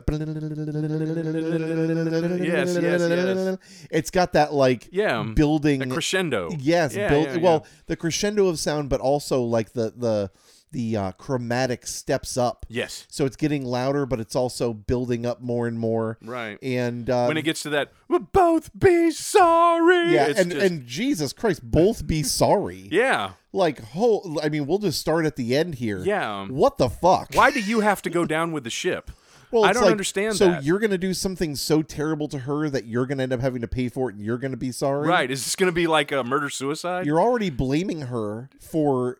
Yes, 2.42 2.78
yes, 2.80 3.00
yes. 3.08 3.58
It's 3.90 4.10
got 4.10 4.32
that 4.34 4.52
like 4.52 4.88
Yeah, 4.90 5.22
building 5.34 5.80
the 5.80 5.86
crescendo. 5.86 6.50
Yes, 6.58 6.94
Yeah, 6.94 7.08
build, 7.08 7.26
yeah, 7.26 7.36
well, 7.38 7.66
the 7.86 7.96
crescendo 7.96 8.48
of 8.48 8.58
sound, 8.58 8.88
but 8.88 9.00
also 9.00 9.42
like 9.42 9.72
the 9.72 9.92
the 9.96 10.30
the 10.72 10.96
uh, 10.96 11.12
chromatic 11.12 11.86
steps 11.86 12.36
up. 12.36 12.66
Yes, 12.68 13.06
So 13.08 13.24
it's 13.24 13.36
getting 13.36 13.64
louder, 13.64 14.04
but 14.04 14.18
it's 14.20 14.34
also 14.36 14.74
building 14.74 15.24
up 15.24 15.40
more 15.40 15.66
and 15.68 15.78
more. 15.78 16.18
right. 16.22 16.58
And 16.60 17.08
um, 17.08 17.28
when 17.28 17.36
it 17.36 17.42
gets 17.42 17.62
to 17.62 17.70
that, 17.70 17.92
we'll 18.08 18.18
both 18.18 18.76
be 18.78 19.10
sorry. 19.12 20.12
yeah, 20.12 20.34
and 20.36 20.50
just- 20.50 20.66
and 20.66 20.84
Jesus 20.84 21.32
Christ, 21.32 21.62
both 21.62 22.06
be 22.06 22.22
sorry. 22.24 22.88
yeah, 22.92 23.32
Like 23.56 23.80
whole, 23.82 24.38
I 24.42 24.48
mean, 24.48 24.66
we'll 24.66 24.78
just 24.78 25.00
start 25.00 25.24
at 25.26 25.36
the 25.36 25.56
end 25.56 25.76
here. 25.76 26.04
yeah. 26.04 26.46
What 26.46 26.78
the 26.78 26.88
fuck? 26.90 27.34
Why 27.34 27.50
do 27.50 27.60
you 27.60 27.80
have 27.80 28.02
to 28.02 28.10
go 28.10 28.24
down 28.24 28.52
with 28.52 28.64
the 28.64 28.70
ship? 28.70 29.10
Well, 29.52 29.64
I 29.64 29.72
don't 29.72 29.84
like, 29.84 29.92
understand 29.92 30.34
So 30.34 30.46
that. 30.48 30.64
you're 30.64 30.80
gonna 30.80 30.98
do 30.98 31.14
something 31.14 31.54
so 31.54 31.80
terrible 31.80 32.26
to 32.28 32.40
her 32.40 32.68
that 32.68 32.86
you're 32.86 33.06
gonna 33.06 33.22
end 33.22 33.32
up 33.32 33.40
having 33.40 33.60
to 33.60 33.68
pay 33.68 33.88
for 33.88 34.10
it, 34.10 34.16
and 34.16 34.24
you're 34.24 34.38
gonna 34.38 34.56
be 34.56 34.72
sorry. 34.72 35.06
Right? 35.08 35.30
Is 35.30 35.44
this 35.44 35.54
going 35.54 35.68
to 35.70 35.74
be 35.74 35.86
like 35.86 36.10
a 36.10 36.24
murder 36.24 36.50
suicide? 36.50 37.06
You're 37.06 37.20
already 37.20 37.48
blaming 37.48 38.02
her 38.02 38.50
for 38.60 39.18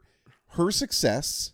her 0.55 0.72
success, 0.72 1.53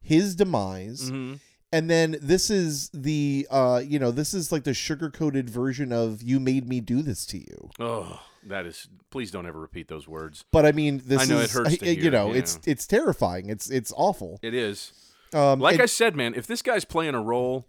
his 0.00 0.34
demise, 0.34 1.10
Mm-hmm. 1.12 1.34
and 1.72 1.88
then 1.88 2.16
this 2.20 2.50
is 2.50 2.90
the 2.92 3.46
uh, 3.52 3.82
you 3.86 4.00
know, 4.00 4.10
this 4.10 4.34
is 4.34 4.50
like 4.50 4.64
the 4.64 4.74
sugar 4.74 5.10
coated 5.10 5.48
version 5.48 5.92
of 5.92 6.20
"you 6.20 6.40
made 6.40 6.68
me 6.68 6.80
do 6.80 7.02
this 7.02 7.24
to 7.26 7.38
you." 7.38 7.70
Oh, 7.78 8.20
that 8.48 8.66
is. 8.66 8.88
Please 9.10 9.30
don't 9.30 9.46
ever 9.46 9.60
repeat 9.60 9.88
those 9.88 10.08
words. 10.08 10.44
But 10.50 10.66
I 10.66 10.72
mean, 10.72 11.02
this 11.04 11.22
I 11.22 11.24
know 11.24 11.38
it 11.38 11.44
is 11.44 11.52
hurts 11.52 11.78
to 11.78 11.94
you 11.94 12.10
know, 12.10 12.32
yeah. 12.32 12.38
it's 12.38 12.58
it's 12.66 12.86
terrifying. 12.86 13.48
It's 13.48 13.70
it's 13.70 13.92
awful. 13.96 14.38
It 14.42 14.54
is. 14.54 14.92
Um, 15.34 15.60
Like 15.60 15.74
and- 15.74 15.82
I 15.82 15.86
said, 15.86 16.16
man, 16.16 16.34
if 16.34 16.46
this 16.46 16.62
guy's 16.62 16.84
playing 16.84 17.14
a 17.14 17.22
role, 17.22 17.66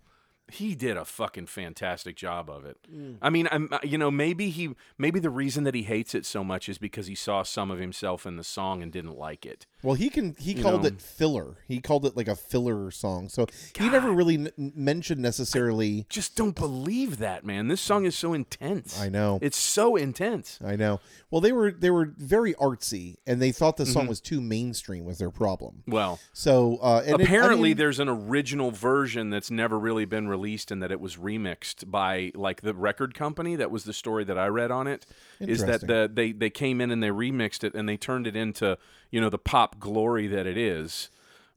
he 0.51 0.75
did 0.75 0.97
a 0.97 1.05
fucking 1.05 1.47
fantastic 1.47 2.15
job 2.15 2.49
of 2.49 2.65
it. 2.65 2.77
Mm. 2.91 3.17
I 3.21 3.29
mean, 3.29 3.47
I'm, 3.51 3.69
you 3.83 3.97
know, 3.97 4.09
maybe 4.09 4.49
he, 4.49 4.71
maybe 4.97 5.19
the 5.19 5.29
reason 5.29 5.63
that 5.65 5.75
he 5.75 5.83
hates 5.83 6.15
it 6.15 6.25
so 6.25 6.43
much 6.43 6.67
is 6.67 6.77
because 6.77 7.07
he 7.07 7.15
saw 7.15 7.43
some 7.43 7.69
of 7.69 7.79
himself 7.79 8.25
in 8.25 8.35
the 8.37 8.43
song 8.43 8.81
and 8.81 8.91
didn't 8.91 9.17
like 9.17 9.45
it. 9.45 9.65
Well, 9.81 9.95
he 9.95 10.09
can. 10.09 10.35
He 10.37 10.53
You 10.53 10.63
called 10.63 10.81
know. 10.83 10.87
it 10.89 11.01
filler. 11.01 11.57
He 11.67 11.79
called 11.79 12.05
it 12.05 12.17
like 12.17 12.27
a 12.27 12.35
filler 12.35 12.91
song. 12.91 13.29
So 13.29 13.47
he 13.77 13.89
never 13.89 14.11
really 14.11 14.35
n- 14.35 14.51
mentioned 14.75 15.21
necessarily. 15.21 16.05
Just 16.09 16.35
don't 16.35 16.55
believe 16.55 17.17
that, 17.19 17.45
man. 17.45 17.69
This 17.69 17.79
song 17.79 18.05
is 18.05 18.15
so 18.15 18.33
intense. 18.33 18.99
I 18.99 19.07
know. 19.09 19.39
It's 19.41 19.57
so 19.57 19.95
intense. 19.95 20.59
I 20.63 20.75
know. 20.75 20.99
Well, 21.31 21.39
they 21.41 21.51
were 21.53 21.71
they 21.71 21.89
were 21.89 22.11
very 22.17 22.53
artsy, 22.55 23.15
and 23.25 23.41
they 23.41 23.51
thought 23.51 23.77
the 23.77 23.85
song 23.85 24.03
Mm-hmm. 24.03 24.09
was 24.09 24.21
too 24.21 24.41
mainstream. 24.41 25.05
Was 25.05 25.17
their 25.17 25.31
problem? 25.31 25.83
Well, 25.87 26.19
So 26.33 26.77
uh, 26.81 27.03
and 27.05 27.15
it- 27.15 27.21
I 27.21 27.23
apparently 27.23 27.69
mean, 27.69 27.77
there's 27.77 27.99
an 27.99 28.09
original 28.09 28.71
version 28.71 29.29
that's 29.29 29.49
never 29.51 29.79
really 29.79 30.05
been 30.05 30.27
released 30.27 30.71
and 30.71 30.81
that 30.83 30.91
it 30.91 30.99
was 30.99 31.15
remixed 31.17 31.89
by 31.89 32.31
like 32.35 32.61
the 32.61 32.73
record 32.73 33.13
company 33.13 33.55
that 33.55 33.71
was 33.71 33.83
the 33.83 33.93
story 33.93 34.23
that 34.23 34.37
i 34.37 34.47
read 34.47 34.71
on 34.71 34.87
it 34.87 35.05
is 35.39 35.63
that 35.65 35.81
the 35.87 36.09
they 36.11 36.31
they 36.31 36.49
came 36.49 36.81
in 36.81 36.91
and 36.91 37.01
they 37.03 37.09
remixed 37.09 37.63
it 37.63 37.73
and 37.73 37.87
they 37.87 37.97
turned 37.97 38.25
it 38.27 38.35
into 38.35 38.77
you 39.11 39.19
know 39.21 39.29
the 39.29 39.37
pop 39.37 39.68
glory 39.79 40.27
that 40.27 40.47
it 40.47 40.57
is 40.57 41.09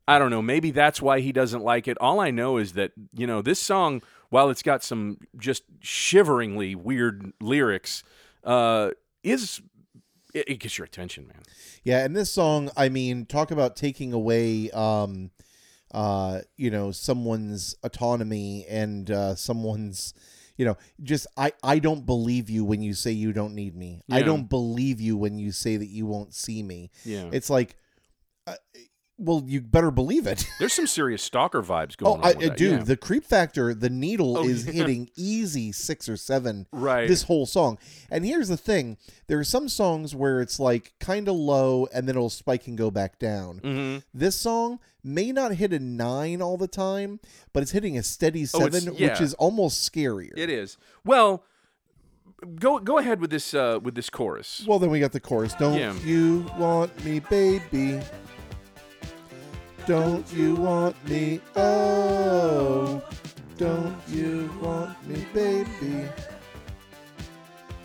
i 0.08 0.18
don't 0.18 0.30
know 0.30 0.42
maybe 0.42 0.70
that's 0.70 1.00
why 1.00 1.20
he 1.20 1.32
doesn't 1.32 1.62
like 1.62 1.86
it 1.86 1.96
all 2.00 2.20
i 2.20 2.30
know 2.30 2.56
is 2.56 2.72
that 2.72 2.92
you 3.14 3.26
know 3.26 3.40
this 3.40 3.60
song 3.60 4.02
while 4.30 4.50
it's 4.50 4.62
got 4.62 4.82
some 4.82 5.18
just 5.38 5.62
shiveringly 5.80 6.74
weird 6.74 7.32
lyrics 7.40 8.02
uh 8.44 8.90
is 9.22 9.62
it, 10.34 10.48
it 10.48 10.56
gets 10.58 10.78
your 10.78 10.84
attention 10.84 11.26
man 11.26 11.42
yeah. 11.84 12.04
And 12.04 12.14
this 12.14 12.32
song, 12.32 12.70
I 12.76 12.88
mean, 12.88 13.26
talk 13.26 13.50
about 13.50 13.76
taking 13.76 14.12
away, 14.12 14.70
um, 14.70 15.30
uh, 15.92 16.40
you 16.56 16.70
know, 16.70 16.92
someone's 16.92 17.74
autonomy 17.82 18.64
and 18.68 19.10
uh, 19.10 19.34
someone's, 19.34 20.14
you 20.56 20.64
know, 20.64 20.76
just 21.02 21.26
I 21.36 21.52
I 21.62 21.78
don't 21.78 22.06
believe 22.06 22.48
you 22.48 22.64
when 22.64 22.82
you 22.82 22.94
say 22.94 23.10
you 23.10 23.32
don't 23.32 23.54
need 23.54 23.74
me. 23.74 24.02
I 24.10 24.22
don't 24.22 24.48
believe 24.48 25.00
you 25.00 25.16
when 25.16 25.38
you 25.38 25.50
say 25.50 25.76
that 25.76 25.88
you 25.88 26.06
won't 26.06 26.34
see 26.34 26.62
me. 26.62 26.90
Yeah. 27.04 27.30
It's 27.32 27.50
like, 27.50 27.76
uh, 28.46 28.54
well, 29.18 29.42
you 29.46 29.60
better 29.60 29.90
believe 29.92 30.26
it. 30.26 30.48
There's 30.58 30.72
some 30.72 30.86
serious 30.88 31.22
stalker 31.22 31.62
vibes 31.62 31.94
Oh, 32.02 32.16
going 32.16 32.24
I, 32.24 32.32
on. 32.32 32.38
that, 32.40 32.56
dude, 32.56 32.70
yeah. 32.78 32.84
the 32.84 32.96
creep 32.96 33.24
factor, 33.24 33.72
the 33.72 33.90
needle 33.90 34.36
Oh, 34.38 34.44
is 34.48 34.66
yeah. 34.66 34.72
hitting 34.72 35.10
easy 35.16 35.70
six 35.70 36.08
or 36.08 36.16
seven 36.16 36.66
Right. 36.72 37.06
this 37.06 37.24
whole 37.24 37.46
song. 37.46 37.78
And 38.10 38.24
here's 38.24 38.48
the 38.48 38.56
thing 38.56 38.96
there 39.28 39.38
are 39.38 39.44
some 39.44 39.68
songs 39.68 40.14
where 40.14 40.40
it's 40.40 40.58
like 40.58 40.94
kind 40.98 41.28
of 41.28 41.36
low 41.36 41.86
and 41.94 42.08
then 42.08 42.16
it'll 42.16 42.30
spike 42.30 42.66
and 42.66 42.76
go 42.76 42.90
back 42.90 43.18
down. 43.20 43.58
hmm 43.58 43.96
This 44.12 44.34
song 44.34 44.80
may 45.04 45.30
not 45.30 45.54
hit 45.54 45.72
a 45.72 45.78
nine 45.78 46.40
all 46.42 46.56
the 46.56 46.66
time, 46.68 47.20
but 47.52 47.62
it's 47.62 47.72
hitting 47.72 47.96
a 47.98 48.02
steady 48.02 48.42
Oh, 48.54 48.68
seven, 48.70 48.94
which 48.94 49.20
is 49.20 49.34
almost 49.34 49.88
scarier. 49.92 50.32
It 50.36 50.48
is. 50.50 50.78
Well, 51.04 51.44
go 52.56 52.78
go 52.78 52.98
ahead 52.98 53.20
with 53.20 53.30
this 53.30 53.54
uh, 53.54 53.78
with 53.82 53.94
this 53.94 54.10
chorus. 54.10 54.64
Well, 54.66 54.78
then 54.78 54.90
we 54.90 55.00
got 55.00 55.12
the 55.12 55.20
chorus. 55.20 55.54
Don't 55.54 55.78
Yeah. 55.78 55.94
you 56.04 56.46
want 56.58 57.04
me, 57.04 57.20
baby? 57.20 58.00
Don't 59.86 60.30
you 60.32 60.54
want 60.54 60.96
me? 61.08 61.40
Oh, 61.56 63.02
don't 63.58 63.96
you 64.08 64.48
want 64.62 65.08
me, 65.08 65.26
baby? 65.34 66.08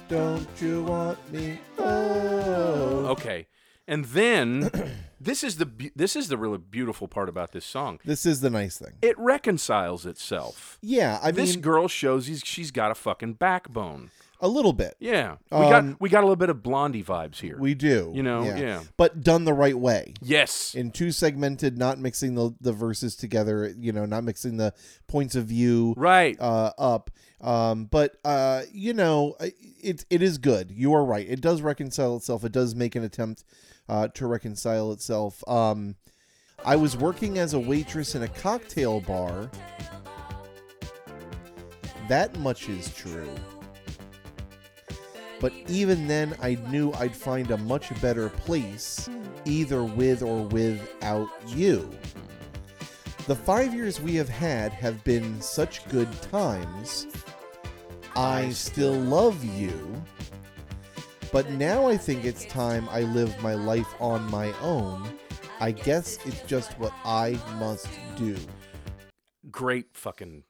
Don't 0.07 0.47
you 0.61 0.83
want 0.83 1.33
me? 1.33 1.59
Oh. 1.77 3.07
Okay. 3.07 3.47
And 3.87 4.05
then 4.05 4.69
this 5.19 5.43
is 5.43 5.57
the 5.57 5.91
this 5.95 6.15
is 6.15 6.27
the 6.27 6.37
really 6.37 6.57
beautiful 6.57 7.07
part 7.07 7.29
about 7.29 7.51
this 7.51 7.65
song. 7.65 7.99
This 8.05 8.25
is 8.25 8.41
the 8.41 8.49
nice 8.49 8.77
thing. 8.77 8.93
It 9.01 9.17
reconciles 9.17 10.05
itself. 10.05 10.77
Yeah, 10.81 11.19
I 11.23 11.31
this 11.31 11.53
mean, 11.55 11.61
girl 11.61 11.87
shows 11.87 12.27
he's, 12.27 12.41
she's 12.45 12.71
got 12.71 12.91
a 12.91 12.95
fucking 12.95 13.33
backbone. 13.33 14.11
A 14.39 14.47
little 14.47 14.73
bit. 14.73 14.95
Yeah. 14.99 15.37
We 15.51 15.57
Um, 15.57 15.69
got 15.91 16.01
we 16.01 16.09
got 16.09 16.19
a 16.19 16.27
little 16.27 16.35
bit 16.35 16.49
of 16.49 16.61
blondie 16.63 17.03
vibes 17.03 17.39
here. 17.39 17.57
We 17.59 17.73
do. 17.73 18.11
You 18.13 18.23
know, 18.23 18.43
yeah. 18.43 18.83
But 18.97 19.23
done 19.23 19.45
the 19.45 19.53
right 19.53 19.77
way. 19.77 20.13
yes. 20.21 20.75
in 20.75 20.91
two 20.91 21.11
segmented, 21.11 21.77
not 21.77 21.99
mixing 21.99 22.35
the 22.35 22.53
the 22.61 22.73
verses 22.73 23.15
together. 23.15 23.73
You 23.77 23.91
know, 23.91 24.05
not 24.05 24.23
mixing 24.23 24.57
the 24.57 24.73
points 25.07 25.35
of 25.35 25.45
view 25.45 25.93
right. 25.97 26.39
uh, 26.39 26.71
up. 26.77 27.11
Um, 27.39 27.85
but 27.85 28.17
uh, 28.25 28.63
you 28.71 28.93
know, 28.93 29.35
it 29.39 30.05
it 30.09 30.21
is 30.21 30.37
good. 30.37 30.71
You 30.71 30.93
are 30.93 31.05
right. 31.05 31.27
It 31.29 31.41
does 31.41 31.61
reconcile 31.61 32.15
itself. 32.17 32.43
It 32.43 32.51
does 32.51 32.73
make 32.75 32.95
an 32.95 33.03
attempt 33.03 33.43
uh, 33.87 34.07
to 34.15 34.25
reconcile 34.27 34.91
itself. 34.91 35.47
Um, 35.47 35.95
I 36.65 36.75
was 36.75 36.97
working 36.97 37.37
as 37.37 37.53
a 37.53 37.59
waitress 37.59 38.15
in 38.15 38.23
a 38.23 38.27
cocktail 38.27 39.01
bar. 39.01 39.51
That 42.09 42.37
much 42.39 42.69
is 42.69 42.93
true. 42.95 43.29
But 45.39 45.53
even 45.67 46.07
then, 46.07 46.35
I 46.41 46.55
knew 46.69 46.91
I'd 46.93 47.15
find 47.15 47.51
a 47.51 47.57
much 47.57 47.99
better 48.01 48.29
place, 48.29 49.09
either 49.45 49.83
with 49.83 50.23
or 50.23 50.43
without 50.47 51.29
you. 51.47 51.89
The 53.27 53.35
five 53.35 53.73
years 53.73 53.99
we 54.01 54.15
have 54.15 54.29
had 54.29 54.71
have 54.73 55.03
been 55.03 55.41
such 55.41 55.87
good 55.89 56.09
times. 56.23 57.07
I 58.15 58.49
still 58.49 58.93
love 58.93 59.43
you. 59.43 60.01
But 61.31 61.51
now 61.51 61.87
I 61.87 61.97
think 61.97 62.23
it's 62.23 62.45
time 62.45 62.87
I 62.89 63.01
live 63.01 63.37
my 63.43 63.53
life 63.53 63.93
on 63.99 64.23
my 64.31 64.53
own. 64.61 65.07
I 65.59 65.71
guess 65.71 66.17
it's 66.25 66.41
just 66.43 66.79
what 66.79 66.93
I 67.03 67.37
must 67.59 67.89
do. 68.15 68.35
great 69.51 69.87
fucking 69.93 70.43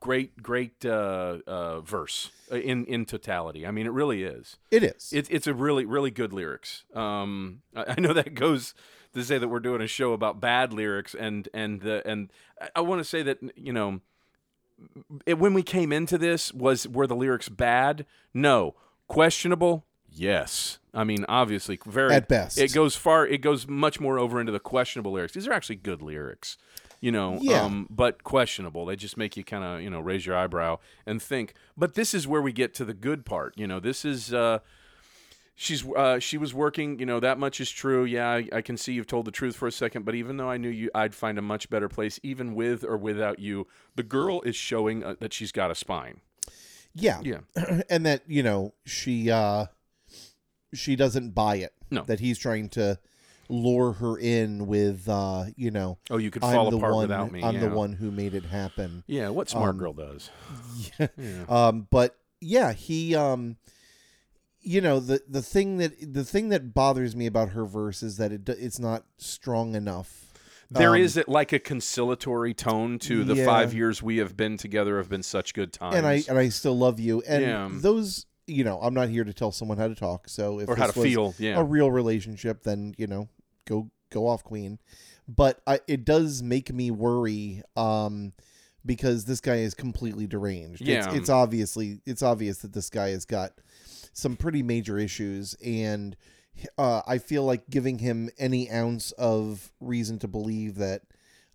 great 0.00 0.42
great 0.42 0.84
uh, 0.84 1.38
uh, 1.46 1.80
verse 1.80 2.30
uh, 2.50 2.56
in 2.56 2.84
in 2.86 3.04
totality. 3.04 3.66
I 3.66 3.70
mean, 3.70 3.86
it 3.86 3.92
really 3.92 4.22
is. 4.22 4.56
It 4.70 4.82
is. 4.82 5.10
It's 5.12 5.28
it's 5.28 5.46
a 5.46 5.54
really 5.54 5.84
really 5.84 6.10
good 6.10 6.32
lyrics. 6.32 6.84
Um, 6.94 7.62
I, 7.74 7.94
I 7.96 8.00
know 8.00 8.12
that 8.12 8.34
goes 8.34 8.74
to 9.14 9.24
say 9.24 9.38
that 9.38 9.48
we're 9.48 9.60
doing 9.60 9.80
a 9.80 9.86
show 9.86 10.12
about 10.12 10.40
bad 10.40 10.72
lyrics, 10.72 11.14
and 11.14 11.48
and 11.54 11.80
the 11.80 12.06
and 12.06 12.30
I, 12.60 12.68
I 12.76 12.80
want 12.80 13.00
to 13.00 13.04
say 13.04 13.22
that 13.22 13.38
you 13.56 13.72
know, 13.72 14.00
it, 15.26 15.38
when 15.38 15.54
we 15.54 15.62
came 15.62 15.92
into 15.92 16.18
this, 16.18 16.52
was 16.52 16.88
were 16.88 17.06
the 17.06 17.16
lyrics 17.16 17.48
bad? 17.48 18.06
No, 18.34 18.74
questionable. 19.06 19.84
Yes, 20.10 20.78
I 20.92 21.04
mean 21.04 21.24
obviously 21.28 21.78
very 21.86 22.14
At 22.14 22.28
best. 22.28 22.58
It 22.58 22.72
goes 22.72 22.96
far. 22.96 23.26
It 23.26 23.38
goes 23.38 23.68
much 23.68 24.00
more 24.00 24.18
over 24.18 24.40
into 24.40 24.52
the 24.52 24.60
questionable 24.60 25.12
lyrics. 25.12 25.34
These 25.34 25.46
are 25.46 25.52
actually 25.52 25.76
good 25.76 26.02
lyrics. 26.02 26.56
You 27.00 27.12
know, 27.12 27.38
Yeah. 27.40 27.62
um, 27.62 27.86
but 27.90 28.24
questionable. 28.24 28.84
They 28.86 28.96
just 28.96 29.16
make 29.16 29.36
you 29.36 29.44
kind 29.44 29.62
of, 29.62 29.80
you 29.82 29.88
know, 29.90 30.00
raise 30.00 30.26
your 30.26 30.36
eyebrow 30.36 30.78
and 31.06 31.22
think. 31.22 31.54
But 31.76 31.94
this 31.94 32.12
is 32.12 32.26
where 32.26 32.42
we 32.42 32.52
get 32.52 32.74
to 32.74 32.84
the 32.84 32.94
good 32.94 33.24
part. 33.24 33.54
You 33.56 33.66
know, 33.68 33.78
this 33.78 34.04
is 34.04 34.34
uh, 34.34 34.58
she's 35.54 35.86
uh, 35.86 36.18
she 36.18 36.36
was 36.38 36.52
working. 36.54 36.98
You 36.98 37.06
know, 37.06 37.20
that 37.20 37.38
much 37.38 37.60
is 37.60 37.70
true. 37.70 38.04
Yeah, 38.04 38.28
I, 38.28 38.48
I 38.52 38.62
can 38.62 38.76
see 38.76 38.94
you've 38.94 39.06
told 39.06 39.26
the 39.26 39.30
truth 39.30 39.54
for 39.54 39.68
a 39.68 39.72
second. 39.72 40.04
But 40.04 40.16
even 40.16 40.38
though 40.38 40.50
I 40.50 40.56
knew 40.56 40.68
you, 40.70 40.90
I'd 40.94 41.14
find 41.14 41.38
a 41.38 41.42
much 41.42 41.70
better 41.70 41.88
place, 41.88 42.18
even 42.24 42.54
with 42.56 42.82
or 42.82 42.96
without 42.96 43.38
you. 43.38 43.66
The 43.94 44.02
girl 44.02 44.40
is 44.42 44.56
showing 44.56 45.04
uh, 45.04 45.14
that 45.20 45.32
she's 45.32 45.52
got 45.52 45.70
a 45.70 45.76
spine. 45.76 46.20
yeah. 46.94 47.20
Yeah, 47.22 47.40
and 47.90 48.04
that, 48.06 48.22
you 48.26 48.42
know, 48.42 48.74
she 48.84 49.30
uh 49.30 49.66
she 50.74 50.96
doesn't 50.96 51.30
buy 51.30 51.56
it. 51.56 51.72
No. 51.90 52.02
That 52.02 52.20
he's 52.20 52.38
trying 52.38 52.68
to 52.70 52.98
lure 53.48 53.92
her 53.94 54.18
in 54.18 54.66
with 54.66 55.08
uh, 55.08 55.44
you 55.56 55.70
know, 55.70 55.98
Oh, 56.10 56.18
you 56.18 56.30
could 56.30 56.44
I'm 56.44 56.54
fall 56.54 56.70
the 56.70 56.76
apart 56.76 56.94
one 56.94 57.02
without 57.02 57.32
me. 57.32 57.42
I'm 57.42 57.54
yeah. 57.54 57.60
the 57.60 57.70
one 57.70 57.92
who 57.94 58.10
made 58.10 58.34
it 58.34 58.44
happen. 58.44 59.04
Yeah, 59.06 59.30
what 59.30 59.48
smart 59.48 59.70
Um, 59.70 59.78
girl 59.78 59.92
does? 59.94 60.30
Yeah. 61.00 61.08
Yeah. 61.16 61.44
Um, 61.48 61.86
but 61.90 62.16
yeah, 62.40 62.72
he 62.72 63.14
um 63.14 63.56
you 64.60 64.80
know 64.80 65.00
the 65.00 65.22
the 65.28 65.42
thing 65.42 65.78
that 65.78 65.92
the 66.12 66.24
thing 66.24 66.48
that 66.50 66.74
bothers 66.74 67.14
me 67.16 67.26
about 67.26 67.50
her 67.50 67.64
verse 67.64 68.02
is 68.02 68.16
that 68.18 68.32
it 68.32 68.48
it's 68.48 68.78
not 68.78 69.04
strong 69.16 69.74
enough. 69.74 70.24
There 70.70 70.90
Um, 70.94 71.00
is 71.00 71.16
it 71.16 71.28
like 71.30 71.54
a 71.54 71.58
conciliatory 71.58 72.52
tone 72.52 72.98
to 73.00 73.24
the 73.24 73.36
Yeah. 73.36 73.46
five 73.46 73.72
years 73.72 74.02
we 74.02 74.18
have 74.18 74.36
been 74.36 74.58
together 74.58 74.98
have 74.98 75.08
been 75.08 75.22
such 75.22 75.54
good 75.54 75.72
times. 75.72 75.94
and 75.96 76.06
I 76.06 76.22
and 76.28 76.36
I 76.38 76.50
still 76.50 76.76
love 76.76 77.00
you. 77.00 77.22
And 77.26 77.80
those, 77.80 78.26
you 78.46 78.64
know, 78.64 78.78
I'm 78.82 78.92
not 78.92 79.08
here 79.08 79.24
to 79.24 79.32
tell 79.32 79.50
someone 79.50 79.78
how 79.78 79.88
to 79.88 79.94
talk. 79.94 80.28
So 80.28 80.60
if 80.60 80.68
or 80.68 80.76
how 80.76 80.86
to 80.88 80.92
feel. 80.92 81.34
Yeah. 81.38 81.58
a 81.58 81.64
real 81.64 81.90
relationship, 81.90 82.64
then 82.64 82.94
you 82.98 83.06
know, 83.06 83.30
go 83.68 83.90
go 84.10 84.26
off, 84.26 84.42
queen. 84.42 84.78
But 85.28 85.60
I, 85.66 85.80
it 85.86 86.04
does 86.04 86.42
make 86.42 86.72
me 86.72 86.90
worry, 86.90 87.62
um, 87.76 88.32
because 88.86 89.26
this 89.26 89.40
guy 89.40 89.56
is 89.56 89.74
completely 89.74 90.26
deranged. 90.26 90.80
Yeah. 90.80 91.06
it's, 91.06 91.14
it's 91.14 91.28
obviously 91.28 92.00
it's 92.06 92.22
obvious 92.22 92.58
that 92.58 92.72
this 92.72 92.88
guy 92.88 93.10
has 93.10 93.24
got 93.26 93.52
some 94.12 94.36
pretty 94.36 94.62
major 94.62 94.98
issues, 94.98 95.54
and 95.64 96.16
uh, 96.78 97.02
I 97.06 97.18
feel 97.18 97.44
like 97.44 97.68
giving 97.68 97.98
him 97.98 98.30
any 98.38 98.70
ounce 98.70 99.12
of 99.12 99.70
reason 99.80 100.18
to 100.20 100.28
believe 100.28 100.76
that 100.76 101.02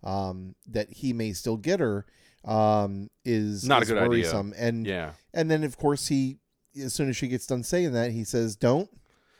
um, 0.02 0.54
that 0.68 0.90
he 0.90 1.12
may 1.12 1.32
still 1.32 1.56
get 1.56 1.80
her 1.80 2.06
um, 2.44 3.10
is 3.24 3.66
Not 3.66 3.80
a 3.80 3.82
is 3.82 3.88
good 3.88 3.98
idea. 3.98 4.08
worrisome. 4.08 4.54
And 4.56 4.86
yeah. 4.86 5.12
and 5.32 5.50
then 5.50 5.64
of 5.64 5.76
course 5.76 6.08
he, 6.08 6.38
as 6.80 6.94
soon 6.94 7.08
as 7.08 7.16
she 7.16 7.26
gets 7.28 7.46
done 7.46 7.62
saying 7.62 7.92
that, 7.92 8.12
he 8.12 8.22
says, 8.24 8.54
"Don't." 8.54 8.88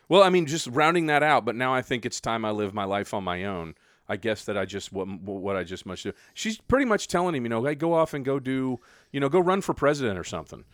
Well, 0.08 0.22
I 0.22 0.28
mean, 0.30 0.46
just 0.46 0.66
rounding 0.68 1.06
that 1.06 1.22
out, 1.22 1.44
but 1.44 1.54
now 1.54 1.74
I 1.74 1.82
think 1.82 2.04
it's 2.06 2.20
time 2.20 2.44
I 2.44 2.50
live 2.50 2.74
my 2.74 2.84
life 2.84 3.14
on 3.14 3.24
my 3.24 3.44
own. 3.44 3.74
I 4.08 4.16
guess 4.16 4.44
that 4.44 4.58
I 4.58 4.66
just 4.66 4.92
what, 4.92 5.06
what 5.08 5.56
I 5.56 5.64
just 5.64 5.86
must 5.86 6.02
do. 6.02 6.12
She's 6.34 6.58
pretty 6.58 6.84
much 6.84 7.08
telling 7.08 7.34
him, 7.34 7.44
you 7.44 7.48
know, 7.48 7.64
hey, 7.64 7.74
go 7.74 7.94
off 7.94 8.12
and 8.12 8.22
go 8.24 8.38
do, 8.38 8.78
you 9.12 9.20
know, 9.20 9.30
go 9.30 9.40
run 9.40 9.62
for 9.62 9.72
president 9.72 10.18
or 10.18 10.24
something. 10.24 10.64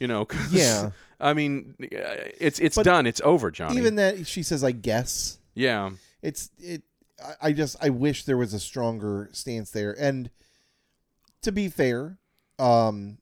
You 0.00 0.06
know, 0.06 0.24
'cause, 0.26 0.52
Yeah. 0.52 0.90
I 1.20 1.34
mean, 1.34 1.74
it's 1.80 2.58
it's 2.60 2.76
But 2.76 2.84
done. 2.84 3.06
It's 3.06 3.20
over, 3.24 3.50
Johnny. 3.50 3.76
Even 3.78 3.96
that 3.96 4.26
she 4.26 4.42
says, 4.42 4.62
"I 4.64 4.70
guess." 4.72 5.38
yeah, 5.54 5.90
It's 6.22 6.50
it. 6.58 6.82
I- 7.22 7.48
I 7.48 7.52
just 7.52 7.76
I 7.82 7.88
wish 7.90 8.24
there 8.24 8.36
was 8.36 8.54
a 8.54 8.60
stronger 8.60 9.28
stance 9.32 9.70
there. 9.70 9.94
And 10.00 10.30
to 11.42 11.50
be 11.52 11.68
fair, 11.68 12.18
um, 12.60 13.18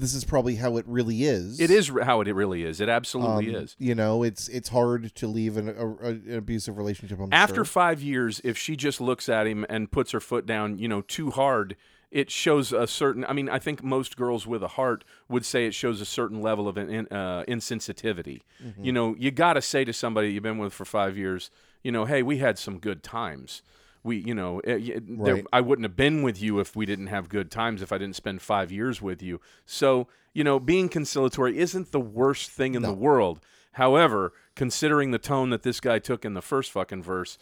this 0.00 0.14
is 0.14 0.24
probably 0.24 0.56
how 0.56 0.76
it 0.76 0.84
really 0.88 1.24
is. 1.24 1.60
it 1.60 1.70
is 1.70 1.90
how 2.02 2.20
it 2.20 2.34
really 2.34 2.64
is. 2.64 2.80
It 2.80 2.88
absolutely 2.88 3.54
Um, 3.54 3.62
is. 3.62 3.76
You 3.78 3.94
know, 3.94 4.22
it's 4.22 4.48
it's 4.48 4.68
hard 4.70 5.14
to 5.14 5.26
leave 5.26 5.56
an, 5.56 5.68
a, 5.68 5.86
an 6.08 6.34
abusive 6.36 6.76
relationship. 6.78 7.18
I'm 7.20 7.28
After 7.32 7.56
sure. 7.56 7.64
five 7.64 8.02
years, 8.02 8.40
if 8.44 8.56
she 8.58 8.76
just 8.76 9.00
looks 9.00 9.28
at 9.28 9.46
him 9.46 9.66
and 9.68 9.90
puts 9.90 10.12
her 10.12 10.20
foot 10.20 10.46
down, 10.46 10.78
you 10.78 10.88
know, 10.88 11.02
too 11.02 11.30
hard, 11.30 11.76
it 12.10 12.30
shows 12.30 12.72
a 12.72 12.86
certain. 12.86 13.24
I 13.26 13.32
mean, 13.32 13.48
I 13.48 13.58
think 13.58 13.82
most 13.84 14.16
girls 14.16 14.46
with 14.46 14.62
a 14.62 14.68
heart 14.68 15.04
would 15.28 15.44
say 15.44 15.66
it 15.66 15.74
shows 15.74 16.00
a 16.00 16.06
certain 16.06 16.40
level 16.42 16.66
of 16.66 16.76
in, 16.76 17.06
uh, 17.10 17.44
insensitivity. 17.46 18.40
Mm-hmm. 18.64 18.84
You 18.84 18.92
know, 18.92 19.14
you 19.18 19.30
got 19.30 19.52
to 19.54 19.62
say 19.62 19.84
to 19.84 19.92
somebody 19.92 20.32
you've 20.32 20.42
been 20.42 20.58
with 20.58 20.72
for 20.72 20.84
five 20.84 21.16
years, 21.16 21.50
you 21.84 21.92
know, 21.92 22.04
hey, 22.06 22.22
we 22.22 22.38
had 22.38 22.58
some 22.58 22.78
good 22.78 23.02
times. 23.02 23.62
We, 24.02 24.16
you 24.16 24.34
know, 24.34 24.60
eh, 24.60 24.78
y- 24.80 25.00
there, 25.02 25.42
I 25.52 25.60
wouldn't 25.60 25.84
have 25.84 25.96
been 25.96 26.22
with 26.22 26.40
you 26.40 26.58
if 26.58 26.74
we 26.74 26.86
didn't 26.86 27.08
have 27.08 27.28
good 27.28 27.50
times. 27.50 27.82
If 27.82 27.92
I 27.92 27.98
didn't 27.98 28.16
spend 28.16 28.40
five 28.40 28.72
years 28.72 29.02
with 29.02 29.22
you, 29.22 29.40
so 29.66 30.08
you 30.32 30.42
know, 30.44 30.58
being 30.60 30.88
conciliatory 30.88 31.58
isn't 31.58 31.90
the 31.92 32.00
worst 32.00 32.50
thing 32.50 32.74
in 32.74 32.82
the 32.82 32.92
world. 32.92 33.40
However, 33.72 34.32
considering 34.54 35.10
the 35.10 35.18
tone 35.18 35.50
that 35.50 35.62
this 35.64 35.80
guy 35.80 35.98
took 35.98 36.24
in 36.24 36.34
the 36.34 36.42
first 36.42 36.70
fucking 36.72 37.02
verse, 37.02 37.36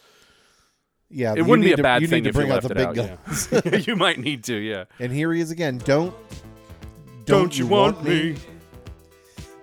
yeah, 1.09 1.33
it 1.35 1.43
wouldn't 1.43 1.65
be 1.65 1.71
a 1.73 1.77
to- 1.77 1.83
bad 1.83 2.01
you 2.01 2.07
thing 2.07 2.23
need 2.23 2.23
to 2.23 2.29
if 2.29 2.35
bring 2.35 2.47
you 2.47 2.53
out 2.53 2.63
left 2.63 2.75
the 2.75 2.81
it 2.81 2.93
big 2.93 2.99
out. 2.99 3.25
guns. 3.25 3.49
Yeah. 3.51 3.75
you 3.87 3.95
might 3.95 4.19
need 4.19 4.43
to, 4.45 4.55
yeah. 4.55 4.85
And 4.99 5.11
here 5.11 5.31
he 5.33 5.39
is 5.41 5.51
again. 5.51 5.77
Don't 5.79 6.13
Don't 7.25 7.57
you 7.57 7.67
want 7.67 8.03
me? 8.03 8.35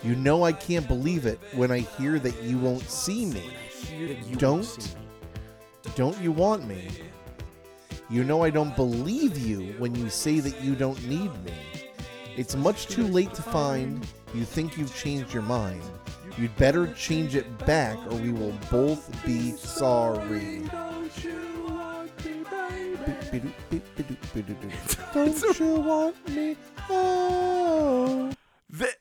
You 0.02 0.14
know 0.14 0.44
I 0.44 0.52
can't 0.52 0.86
believe 0.88 1.26
it 1.26 1.38
when 1.54 1.70
I 1.72 1.78
hear 1.80 2.18
that 2.20 2.42
you 2.42 2.58
won't 2.58 2.88
see 2.88 3.26
me. 3.26 3.42
Don't. 4.38 4.96
Don't 5.94 6.20
you 6.20 6.32
want 6.32 6.66
me? 6.66 6.88
You 8.08 8.24
know 8.24 8.44
I 8.44 8.50
don't 8.50 8.76
believe 8.76 9.38
you 9.38 9.74
when 9.78 9.94
you 9.94 10.10
say 10.10 10.40
that 10.40 10.60
you 10.62 10.74
don't 10.74 11.02
need 11.06 11.32
me. 11.44 11.54
It's 12.36 12.54
much 12.54 12.86
too 12.86 13.06
late 13.06 13.32
to 13.34 13.42
find 13.42 14.06
you 14.34 14.44
think 14.44 14.76
you've 14.76 14.94
changed 14.94 15.32
your 15.32 15.42
mind. 15.42 15.82
You'd 16.38 16.54
better 16.56 16.92
change 16.92 17.34
it 17.34 17.58
back 17.64 17.96
or 18.10 18.16
we 18.16 18.30
will 18.30 18.52
both 18.70 19.10
be 19.24 19.52
sorry. 19.52 20.62
Don't 20.70 21.24
you 25.58 25.80
want 25.80 26.28
me? 26.28 26.56
Oh. 26.90 28.30
The- 28.68 28.94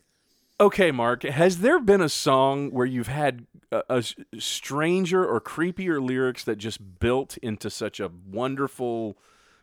okay, 0.59 0.91
Mark. 0.91 1.23
Has 1.23 1.59
there 1.59 1.79
been 1.79 2.01
a 2.01 2.09
song 2.09 2.71
where 2.71 2.85
you've 2.85 3.07
had 3.07 3.45
a, 3.89 4.03
stranger 4.39 5.25
or 5.25 5.39
creepier 5.41 6.01
lyrics 6.05 6.43
that 6.45 6.57
just 6.57 6.99
built 6.99 7.37
into 7.37 7.69
such 7.69 7.99
a 7.99 8.09
wonderful, 8.31 9.17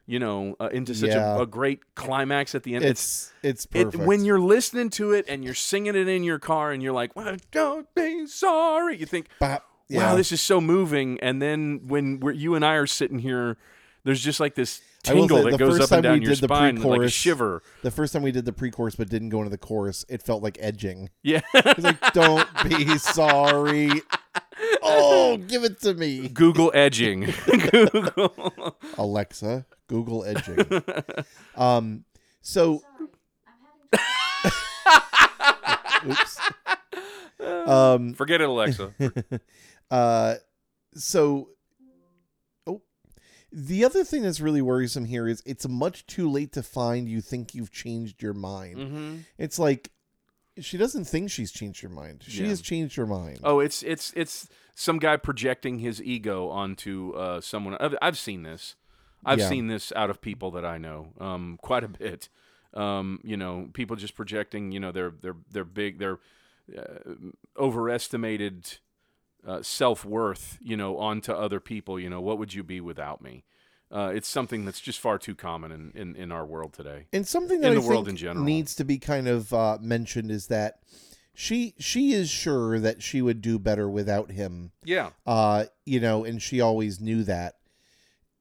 you 0.07 0.19
know, 0.19 0.57
uh, 0.61 0.69
into 0.73 0.95
such 0.95 1.11
Yeah. 1.11 1.37
a, 1.37 1.43
a 1.43 1.47
great 1.47 1.95
climax 1.95 2.55
at 2.55 2.63
the 2.65 2.75
end? 2.75 2.85
It's 2.85 3.33
it's 3.43 3.67
it, 3.75 3.85
perfect. 3.85 4.05
when 4.05 4.25
you're 4.25 4.41
listening 4.41 4.91
to 4.91 5.13
it 5.13 5.25
and 5.29 5.45
you're 5.45 5.55
singing 5.55 5.95
it 5.95 6.09
in 6.09 6.25
your 6.25 6.39
car 6.39 6.73
and 6.73 6.83
you're 6.83 6.93
like, 6.93 7.15
well, 7.17 7.37
"Don't 7.51 7.93
be 7.95 8.27
sorry," 8.27 8.97
you 8.99 9.07
think, 9.07 9.27
Bop. 9.39 9.63
"Wow, 9.91 9.97
Yeah. 9.97 10.15
this 10.15 10.33
is 10.33 10.41
so 10.41 10.61
moving." 10.61 11.19
And 11.21 11.41
then 11.41 11.83
when 11.87 12.21
we're, 12.21 12.33
you 12.33 12.55
and 12.55 12.65
I 12.65 12.75
are 12.75 12.87
sitting 12.87 13.21
here, 13.21 13.57
there's 14.05 14.21
just 14.21 14.41
like 14.41 14.55
this 14.55 14.81
tingle 15.03 15.43
say, 15.43 15.51
that 15.51 15.59
goes 15.59 15.81
up 15.81 15.91
and 15.93 16.03
down 16.03 16.23
your 16.23 16.35
spine, 16.35 16.81
like 16.81 17.03
a 17.03 17.09
shiver. 17.09 17.63
the 17.83 17.91
first 17.91 18.13
time 18.13 18.23
we 18.23 18.33
did 18.33 18.45
the 18.45 18.53
pre-chorus 18.53 18.95
but 18.95 19.09
didn't 19.09 19.31
go 19.31 19.39
into 19.39 19.51
the 19.51 19.59
chorus, 19.59 20.05
it 20.09 20.23
felt 20.23 20.43
like 20.43 20.59
edging. 20.61 21.11
Yeah. 21.23 21.41
It's 21.55 21.85
like, 21.85 22.13
don't 22.13 22.49
be 22.65 22.99
sorry. 22.99 23.91
Oh, 24.83 25.37
give 25.37 25.65
it 25.65 25.81
to 25.83 25.95
me. 25.95 26.29
Google 26.29 26.71
edging. 26.75 27.33
Google. 27.71 28.77
Alexa, 28.99 29.67
Google 29.87 30.25
edging. 30.25 30.83
Um, 31.57 32.05
so, 32.41 32.83
oops. 36.07 36.41
Um, 37.41 38.15
Forget 38.15 38.41
it, 38.41 38.49
Alexa. 38.49 38.93
uh, 39.91 40.35
so, 40.95 41.49
the 43.53 43.85
other 43.85 44.03
thing 44.05 44.23
that's 44.23 44.41
really 44.41 44.63
worrisome 44.63 45.05
here 45.05 45.29
is 45.29 45.43
it's 45.45 45.69
much 45.69 46.07
too 46.07 46.31
late 46.31 46.53
to 46.53 46.63
find 46.63 47.09
you 47.09 47.21
think 47.21 47.55
you've 47.55 47.71
changed 47.71 48.23
your 48.23 48.35
mind. 48.35 48.79
hmm 48.79 49.17
It's 49.39 49.59
like 49.59 49.91
she 50.59 50.77
doesn't 50.77 51.05
think 51.05 51.31
she's 51.31 51.51
changed 51.53 51.81
her 51.83 51.89
mind. 51.89 52.25
She 52.27 52.43
Yeah. 52.43 52.49
has 52.49 52.61
changed 52.61 52.97
her 52.97 53.07
mind. 53.07 53.41
Oh, 53.43 53.61
it's 53.61 53.83
it's 53.83 54.13
it's 54.15 54.49
some 54.75 54.99
guy 54.99 55.17
projecting 55.17 55.79
his 55.79 56.03
ego 56.03 56.49
onto 56.49 57.13
uh, 57.13 57.41
someone. 57.41 57.77
I've, 57.81 57.95
I've 58.03 58.19
seen 58.19 58.43
this. 58.43 58.75
I've 59.25 59.39
Yeah. 59.39 59.49
seen 59.49 59.69
this 59.69 59.93
out 59.97 60.11
of 60.11 60.21
people 60.21 60.51
that 60.53 60.65
I 60.65 60.79
know 60.79 61.13
um, 61.21 61.59
quite 61.63 61.85
a 61.85 61.89
bit. 61.89 62.29
Um, 62.75 63.21
you 63.23 63.37
know, 63.37 63.69
people 63.73 63.97
just 63.97 64.15
projecting. 64.15 64.73
You 64.73 64.81
know, 64.81 64.93
their 64.93 65.11
their 65.11 65.37
their 65.51 65.65
big 65.65 65.99
their 65.99 66.19
uh, 66.77 67.15
overestimated 67.59 68.79
uh, 69.47 69.63
self 69.63 70.05
worth. 70.05 70.59
You 70.61 70.77
know, 70.77 70.99
onto 70.99 71.33
other 71.33 71.61
people. 71.61 71.99
You 71.99 72.11
know, 72.11 72.21
what 72.21 72.39
would 72.39 72.55
you 72.55 72.63
be 72.63 72.81
without 72.81 73.23
me? 73.23 73.45
Uh, 73.91 74.11
it's 74.15 74.29
something 74.29 74.65
that's 74.65 74.81
just 74.81 74.99
far 74.99 75.19
too 75.19 75.35
common 75.35 75.71
in, 75.71 75.93
in, 75.95 76.17
in 76.17 76.33
our 76.33 76.47
world 76.47 76.73
today. 76.73 77.07
And 77.13 77.29
something 77.29 77.61
that 77.61 77.73
in 77.73 77.79
I 77.79 77.81
the 77.81 77.87
world 77.87 78.07
think 78.07 78.15
in 78.15 78.17
general. 78.17 78.45
needs 78.45 78.75
to 78.77 78.85
be 78.85 78.99
kind 78.99 79.29
of 79.29 79.53
uh, 79.53 79.77
mentioned 79.83 80.31
is 80.31 80.47
that 80.47 80.79
she 81.35 81.75
she 81.79 82.13
is 82.13 82.31
sure 82.31 82.81
that 82.81 83.03
she 83.03 83.21
would 83.21 83.43
do 83.43 83.59
better 83.59 83.91
without 83.91 84.31
him. 84.31 84.73
Yeah. 84.83 85.11
Uh, 85.27 85.67
you 85.85 86.01
know, 86.01 86.25
and 86.25 86.41
she 86.41 86.61
always 86.61 87.01
knew 87.01 87.23
that. 87.25 87.57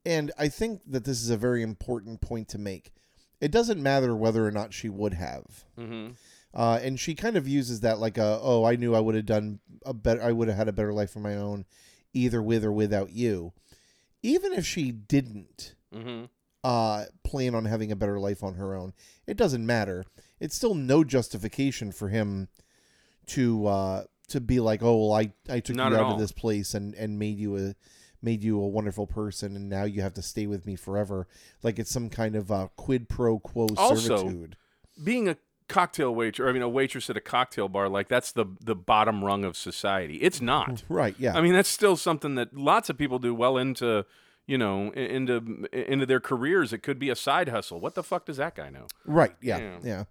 And 0.05 0.31
I 0.37 0.47
think 0.47 0.81
that 0.87 1.03
this 1.03 1.21
is 1.21 1.29
a 1.29 1.37
very 1.37 1.61
important 1.61 2.21
point 2.21 2.47
to 2.49 2.57
make. 2.57 2.93
It 3.41 3.51
doesn't 3.51 3.81
matter 3.81 4.15
whether 4.15 4.45
or 4.45 4.51
not 4.51 4.73
she 4.73 4.87
would 4.87 5.15
have. 5.15 5.65
Mm-hmm. 5.77 6.11
Uh, 6.53 6.79
and 6.81 6.99
she 6.99 7.15
kind 7.15 7.37
of 7.37 7.47
uses 7.47 7.79
that 7.79 7.99
like 7.99 8.17
a 8.17 8.39
oh 8.41 8.65
I 8.65 8.75
knew 8.75 8.93
I 8.93 8.99
would 8.99 9.15
have 9.15 9.25
done 9.25 9.59
a 9.85 9.93
better 9.93 10.21
I 10.21 10.31
would 10.33 10.47
have 10.49 10.57
had 10.57 10.67
a 10.67 10.73
better 10.73 10.91
life 10.93 11.15
of 11.15 11.21
my 11.21 11.35
own 11.35 11.65
either 12.13 12.41
with 12.41 12.65
or 12.65 12.71
without 12.73 13.11
you. 13.11 13.53
Even 14.23 14.53
if 14.53 14.65
she 14.65 14.91
didn't, 14.91 15.75
Mm-hmm. 15.95 16.25
uh, 16.63 17.05
plan 17.23 17.53
on 17.55 17.65
having 17.65 17.91
a 17.91 17.95
better 17.95 18.19
life 18.19 18.43
on 18.43 18.55
her 18.55 18.75
own. 18.75 18.93
It 19.27 19.35
doesn't 19.37 19.65
matter. 19.65 20.05
It's 20.39 20.55
still 20.55 20.73
no 20.75 21.03
justification 21.03 21.91
for 21.91 22.09
him 22.09 22.47
to 23.27 23.67
uh, 23.67 24.03
to 24.29 24.39
be 24.41 24.59
like, 24.59 24.81
oh 24.83 24.95
well, 25.07 25.13
I, 25.13 25.33
I 25.49 25.59
took 25.59 25.75
Not 25.75 25.91
you 25.91 25.97
out 25.97 26.03
all. 26.05 26.13
of 26.13 26.19
this 26.19 26.31
place 26.31 26.73
and, 26.73 26.93
and 26.95 27.17
made 27.19 27.37
you 27.37 27.57
a 27.57 27.75
made 28.21 28.43
you 28.43 28.59
a 28.61 28.67
wonderful 28.67 29.07
person, 29.07 29.55
and 29.55 29.67
now 29.69 29.83
you 29.83 30.01
have 30.01 30.13
to 30.13 30.21
stay 30.21 30.45
with 30.47 30.65
me 30.65 30.75
forever. 30.75 31.27
Like 31.63 31.79
it's 31.79 31.91
some 31.91 32.09
kind 32.09 32.35
of 32.35 32.51
uh, 32.51 32.67
quid 32.75 33.09
pro 33.09 33.39
quo 33.39 33.67
Also- 33.77 33.95
servitude. 34.19 34.55
being 35.03 35.27
a 35.29 35.37
cocktail 35.71 36.13
waitress, 36.13 36.47
I 36.47 36.51
mean, 36.51 36.61
a 36.61 36.69
waitress 36.69 37.09
at 37.09 37.17
a 37.17 37.21
cocktail 37.21 37.69
bar, 37.69 37.87
like 37.89 38.07
that's 38.07 38.31
the 38.31 38.45
the 38.59 38.75
bottom 38.75 39.23
rung 39.23 39.45
of 39.45 39.55
society. 39.55 40.17
It's 40.17 40.41
not. 40.41 40.69
Mm, 40.69 40.83
right? 40.89 41.15
Yeah. 41.17 41.37
I 41.37 41.41
mean, 41.41 41.53
that's 41.53 41.69
still 41.69 41.95
something 41.97 42.35
that 42.35 42.55
lots 42.55 42.89
of 42.89 42.97
people 42.97 43.19
do 43.19 43.33
well 43.33 43.57
into, 43.57 44.05
you 44.45 44.57
know, 44.57 44.91
into 44.91 45.65
into 45.71 46.05
their 46.05 46.19
careers. 46.19 46.73
It 46.73 46.79
could 46.79 46.99
be 46.99 47.09
a 47.09 47.15
side 47.15 47.49
hustle. 47.49 47.79
What 47.79 47.95
the 47.95 48.03
fuck 48.03 48.25
does 48.25 48.37
that 48.37 48.55
guy 48.55 48.69
know? 48.69 48.87
right. 49.05 49.35
Yeah. 49.41 49.77
Yeah. 49.83 50.03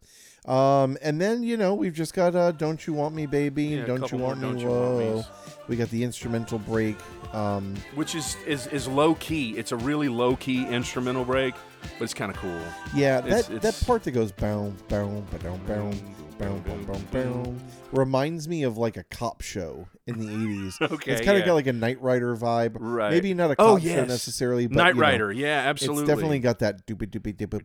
Um, 0.47 0.97
and 1.03 1.21
then 1.21 1.43
you 1.43 1.57
know 1.57 1.75
we've 1.75 1.93
just 1.95 2.15
got 2.15 2.35
uh, 2.35 2.53
"Don't 2.53 2.85
You 2.87 2.93
Want 2.95 3.15
Me, 3.15 3.27
Baby" 3.27 3.65
Yeah, 3.65 3.77
and 3.79 3.85
a 3.85 3.87
"Don't 3.87 3.97
You 3.97 4.03
couple 4.03 4.19
more 4.19 4.29
Want 4.29 4.41
Me." 4.41 4.49
Don't 4.49 4.59
You 4.61 4.69
Whoa. 4.69 5.05
Want 5.05 5.17
Me's. 5.17 5.25
We 5.69 5.77
got 5.77 5.91
the 5.91 6.03
instrumental 6.03 6.59
break. 6.59 6.97
Um, 7.35 7.75
Which 7.95 8.15
is 8.15 8.37
is 8.47 8.67
is 8.69 8.89
low 8.89 9.15
key. 9.17 9.57
It's 9.59 9.71
a 9.73 9.77
really 9.77 10.09
low 10.09 10.37
key 10.37 10.67
instrumental 10.67 11.25
break, 11.25 11.55
but 11.99 12.05
it's 12.05 12.15
kind 12.15 12.31
of 12.31 12.39
cool. 12.39 12.59
Yeah, 12.95 13.19
It's- 13.19 13.47
that 13.47 13.55
it's- 13.55 13.81
that 13.81 13.87
part 13.87 14.03
that 14.05 14.13
goes 14.13 14.33
boom, 14.33 14.77
boom, 14.89 15.25
boom, 15.43 15.61
boom, 15.67 16.15
boom, 16.41 16.61
boom, 16.63 16.85
boom, 16.85 17.07
boom, 17.13 17.61
reminds 17.93 18.49
me 18.49 18.63
of 18.63 18.79
like 18.79 18.97
a 18.97 19.05
cop 19.05 19.43
show 19.43 19.87
in 20.07 20.19
the 20.19 20.29
eighties. 20.29 20.79
Okay, 20.81 21.13
it's 21.13 21.21
kind 21.21 21.37
of 21.37 21.41
yeah. 21.43 21.47
got 21.47 21.55
like 21.55 21.67
a 21.67 21.73
Knight 21.73 22.01
Rider 22.03 22.35
vibe. 22.37 22.77
Right. 22.79 23.11
Maybe 23.13 23.35
not 23.35 23.51
a 23.51 23.57
cop 23.57 23.67
Oh, 23.67 23.79
show 23.79 24.05
necessarily, 24.05 24.67
but 24.67 24.77
Knight 24.77 24.89
you 24.89 24.95
know, 24.95 25.01
Rider, 25.01 25.33
yeah, 25.33 25.63
absolutely. 25.69 26.03
It's 26.03 26.09
definitely 26.09 26.39
got 26.41 26.59
that 26.61 26.87
doopy 26.87 27.07
doopy 27.09 27.37
doopy. 27.37 27.61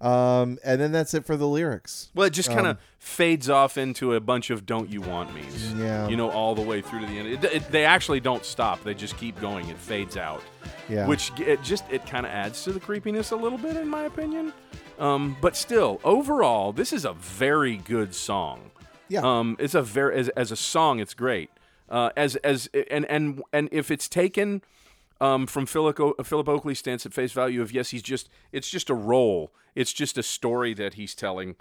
Um, 0.00 0.58
and 0.64 0.80
then 0.80 0.92
that's 0.92 1.14
it 1.14 1.24
for 1.24 1.36
the 1.36 1.46
lyrics. 1.46 2.10
Well, 2.14 2.26
it 2.26 2.32
just 2.32 2.48
kind 2.48 2.66
of 2.66 2.76
Um, 2.76 2.82
fades 2.98 3.48
off 3.48 3.78
into 3.78 4.14
a 4.14 4.20
bunch 4.20 4.50
of 4.50 4.66
"Don't 4.66 4.90
You 4.90 5.00
Want 5.00 5.34
Me's." 5.34 5.72
Yeah. 5.74 6.08
you 6.08 6.16
know, 6.16 6.30
all 6.30 6.54
the 6.54 6.62
way 6.62 6.82
through 6.82 7.00
to 7.00 7.06
the 7.06 7.18
end. 7.18 7.28
It, 7.28 7.44
it, 7.44 7.70
they 7.70 7.84
actually 7.84 8.20
don't 8.20 8.44
stop; 8.44 8.82
they 8.82 8.94
just 8.94 9.16
keep 9.16 9.40
going. 9.40 9.68
It 9.68 9.78
fades 9.78 10.16
out, 10.16 10.42
Yeah. 10.88 11.06
which 11.06 11.30
it 11.38 11.62
just 11.62 11.84
it 11.90 12.04
kind 12.06 12.26
of 12.26 12.32
adds 12.32 12.62
to 12.64 12.72
the 12.72 12.80
creepiness 12.80 13.30
a 13.30 13.36
little 13.36 13.58
bit, 13.58 13.76
in 13.76 13.88
my 13.88 14.04
opinion. 14.04 14.52
Um, 14.98 15.36
but 15.40 15.56
still, 15.56 16.00
overall, 16.04 16.72
this 16.72 16.92
is 16.92 17.04
a 17.04 17.12
very 17.12 17.76
good 17.76 18.14
song. 18.14 18.70
Yeah. 19.08 19.20
Um, 19.22 19.56
it's 19.58 19.74
a 19.74 19.82
very 19.82 20.16
as, 20.16 20.28
as 20.30 20.50
a 20.52 20.56
song, 20.56 20.98
it's 20.98 21.14
great. 21.14 21.50
Uh, 21.88 22.10
as 22.16 22.36
as 22.36 22.70
and 22.90 23.04
and 23.06 23.42
and 23.52 23.68
if 23.70 23.90
it's 23.90 24.08
taken 24.08 24.62
um, 25.20 25.46
from 25.46 25.66
Philip 25.66 26.00
o- 26.00 26.14
Philip 26.24 26.48
Oakley's 26.48 26.78
stance 26.78 27.04
at 27.04 27.12
face 27.12 27.32
value 27.32 27.60
of 27.60 27.72
yes, 27.72 27.90
he's 27.90 28.02
just 28.02 28.28
it's 28.52 28.70
just 28.70 28.88
a 28.88 28.94
role. 28.94 29.52
It's 29.74 29.92
just 29.92 30.16
a 30.16 30.22
story 30.22 30.74
that 30.74 30.94
he's 30.94 31.14
telling. 31.14 31.56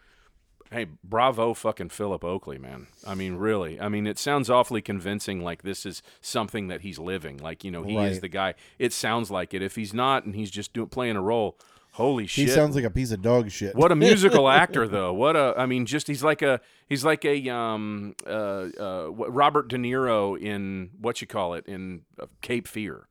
Hey, 0.71 0.87
bravo, 1.03 1.53
fucking 1.53 1.89
Philip 1.89 2.23
Oakley, 2.23 2.57
man. 2.57 2.87
I 3.05 3.13
mean, 3.13 3.35
really. 3.35 3.77
I 3.81 3.89
mean, 3.89 4.07
it 4.07 4.17
sounds 4.17 4.49
awfully 4.49 4.81
convincing. 4.81 5.43
Like 5.43 5.63
this 5.63 5.85
is 5.85 6.01
something 6.21 6.69
that 6.69 6.79
he's 6.79 6.97
living. 6.97 7.37
Like 7.37 7.65
you 7.65 7.71
know, 7.71 7.83
he 7.83 7.97
is 7.97 8.21
the 8.21 8.29
guy. 8.29 8.53
It 8.79 8.93
sounds 8.93 9.29
like 9.29 9.53
it. 9.53 9.61
If 9.61 9.75
he's 9.75 9.93
not, 9.93 10.23
and 10.23 10.33
he's 10.33 10.49
just 10.49 10.71
doing 10.71 10.87
playing 10.87 11.17
a 11.17 11.21
role, 11.21 11.57
holy 11.91 12.27
shit! 12.27 12.47
he 12.47 12.53
sounds 12.53 12.75
like 12.75 12.83
a 12.83 12.89
piece 12.89 13.11
of 13.11 13.21
dog 13.21 13.51
shit. 13.51 13.75
What 13.75 13.91
a 13.91 13.95
musical 13.95 14.49
actor, 14.49 14.87
though. 14.87 15.13
What 15.13 15.35
a, 15.35 15.53
I 15.57 15.65
mean, 15.65 15.85
just 15.85 16.07
he's 16.07 16.23
like 16.23 16.41
a, 16.41 16.61
he's 16.87 17.05
like 17.05 17.25
a, 17.25 17.49
um, 17.49 18.15
uh, 18.25 18.69
uh, 18.79 19.09
Robert 19.11 19.67
De 19.67 19.77
Niro 19.77 20.39
in 20.39 20.91
what 20.99 21.21
you 21.21 21.27
call 21.27 21.53
it 21.53 21.65
in 21.67 22.01
uh, 22.19 22.25
Cape 22.41 22.67
Fear. 22.67 23.07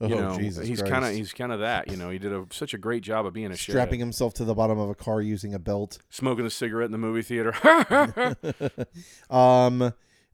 You 0.00 0.14
oh 0.14 0.20
know, 0.20 0.38
Jesus 0.38 0.66
he's 0.66 0.80
kind 0.80 1.04
of, 1.04 1.12
he's 1.12 1.34
kind 1.34 1.52
of 1.52 1.60
that. 1.60 1.90
You 1.90 1.98
know, 1.98 2.08
he 2.08 2.18
did 2.18 2.32
a, 2.32 2.46
such 2.50 2.72
a 2.72 2.78
great 2.78 3.02
job 3.02 3.26
of 3.26 3.34
being 3.34 3.50
a 3.52 3.56
strapping 3.56 3.98
shithead. 3.98 4.04
himself 4.04 4.34
to 4.34 4.44
the 4.44 4.54
bottom 4.54 4.78
of 4.78 4.88
a 4.88 4.94
car 4.94 5.20
using 5.20 5.52
a 5.52 5.58
belt. 5.58 5.98
smoking 6.08 6.46
a 6.46 6.50
cigarette 6.50 6.86
in 6.86 6.92
the 6.92 6.98
movie 6.98 7.22
theater. 7.22 7.54
Um, 9.30 9.92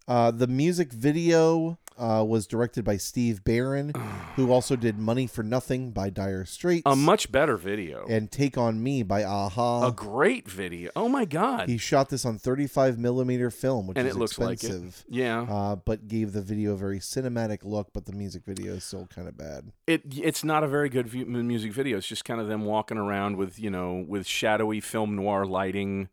uh, 0.09 0.30
the 0.30 0.46
music 0.46 0.92
video 0.92 1.78
uh, 1.98 2.24
was 2.26 2.46
directed 2.46 2.85
by 2.85 2.96
Steve 2.96 3.42
Barron, 3.44 3.92
who 4.35 4.50
also 4.52 4.76
did 4.76 4.98
Money 4.98 5.26
for 5.26 5.42
Nothing 5.42 5.90
by 5.90 6.11
Dire 6.11 6.44
Straits. 6.44 6.82
A 6.87 6.94
much 6.96 7.30
better 7.32 7.56
video. 7.56 8.06
and 8.09 8.30
Take 8.30 8.59
on 8.59 8.82
Me 8.82 9.02
by 9.02 9.20
a-ha. 9.20 9.87
a 9.87 9.92
great 9.92 10.48
video. 10.48 10.90
Oh 10.96 11.09
my 11.09 11.24
god. 11.24 11.68
he 11.68 11.78
shot 11.78 12.09
this 12.11 12.24
on 12.24 12.38
35 12.38 12.98
millimeter 12.98 13.50
film, 13.50 13.87
which 13.87 13.98
and 13.98 14.06
is 14.06 14.14
it 14.14 14.18
looks 14.18 14.38
like 14.38 14.54
expensive. 14.54 15.04
it. 15.09 15.14
Yeah. 15.14 15.42
Uh, 15.42 15.76
but 15.76 16.09
gave 16.09 16.32
the 16.32 16.42
video 16.42 16.72
a 16.72 16.76
very 16.76 16.98
cinematic 16.98 17.64
look, 17.64 17.92
but 17.92 18.06
the 18.06 18.12
music 18.12 18.44
video 18.44 18.74
is 18.74 18.85
still 18.85 19.06
kind 19.06 19.28
of 19.28 19.37
bad. 19.37 19.72
it 19.87 20.02
it's 20.16 20.44
not 20.44 20.62
a 20.64 20.68
very 20.68 20.88
good 20.88 21.09
view, 21.09 21.26
music 21.26 21.72
video. 21.72 21.98
It's 21.98 22.06
just 22.06 22.24
kind 22.24 22.40
of 22.40 22.48
them 22.48 22.64
walking 22.64 22.98
around 22.98 23.37
with 23.37 23.59
you 23.59 23.70
know 23.70 24.04
with 24.06 24.26
shadowy 24.26 24.80
film 24.80 25.16
noir 25.16 25.46
lighting, 25.46 26.09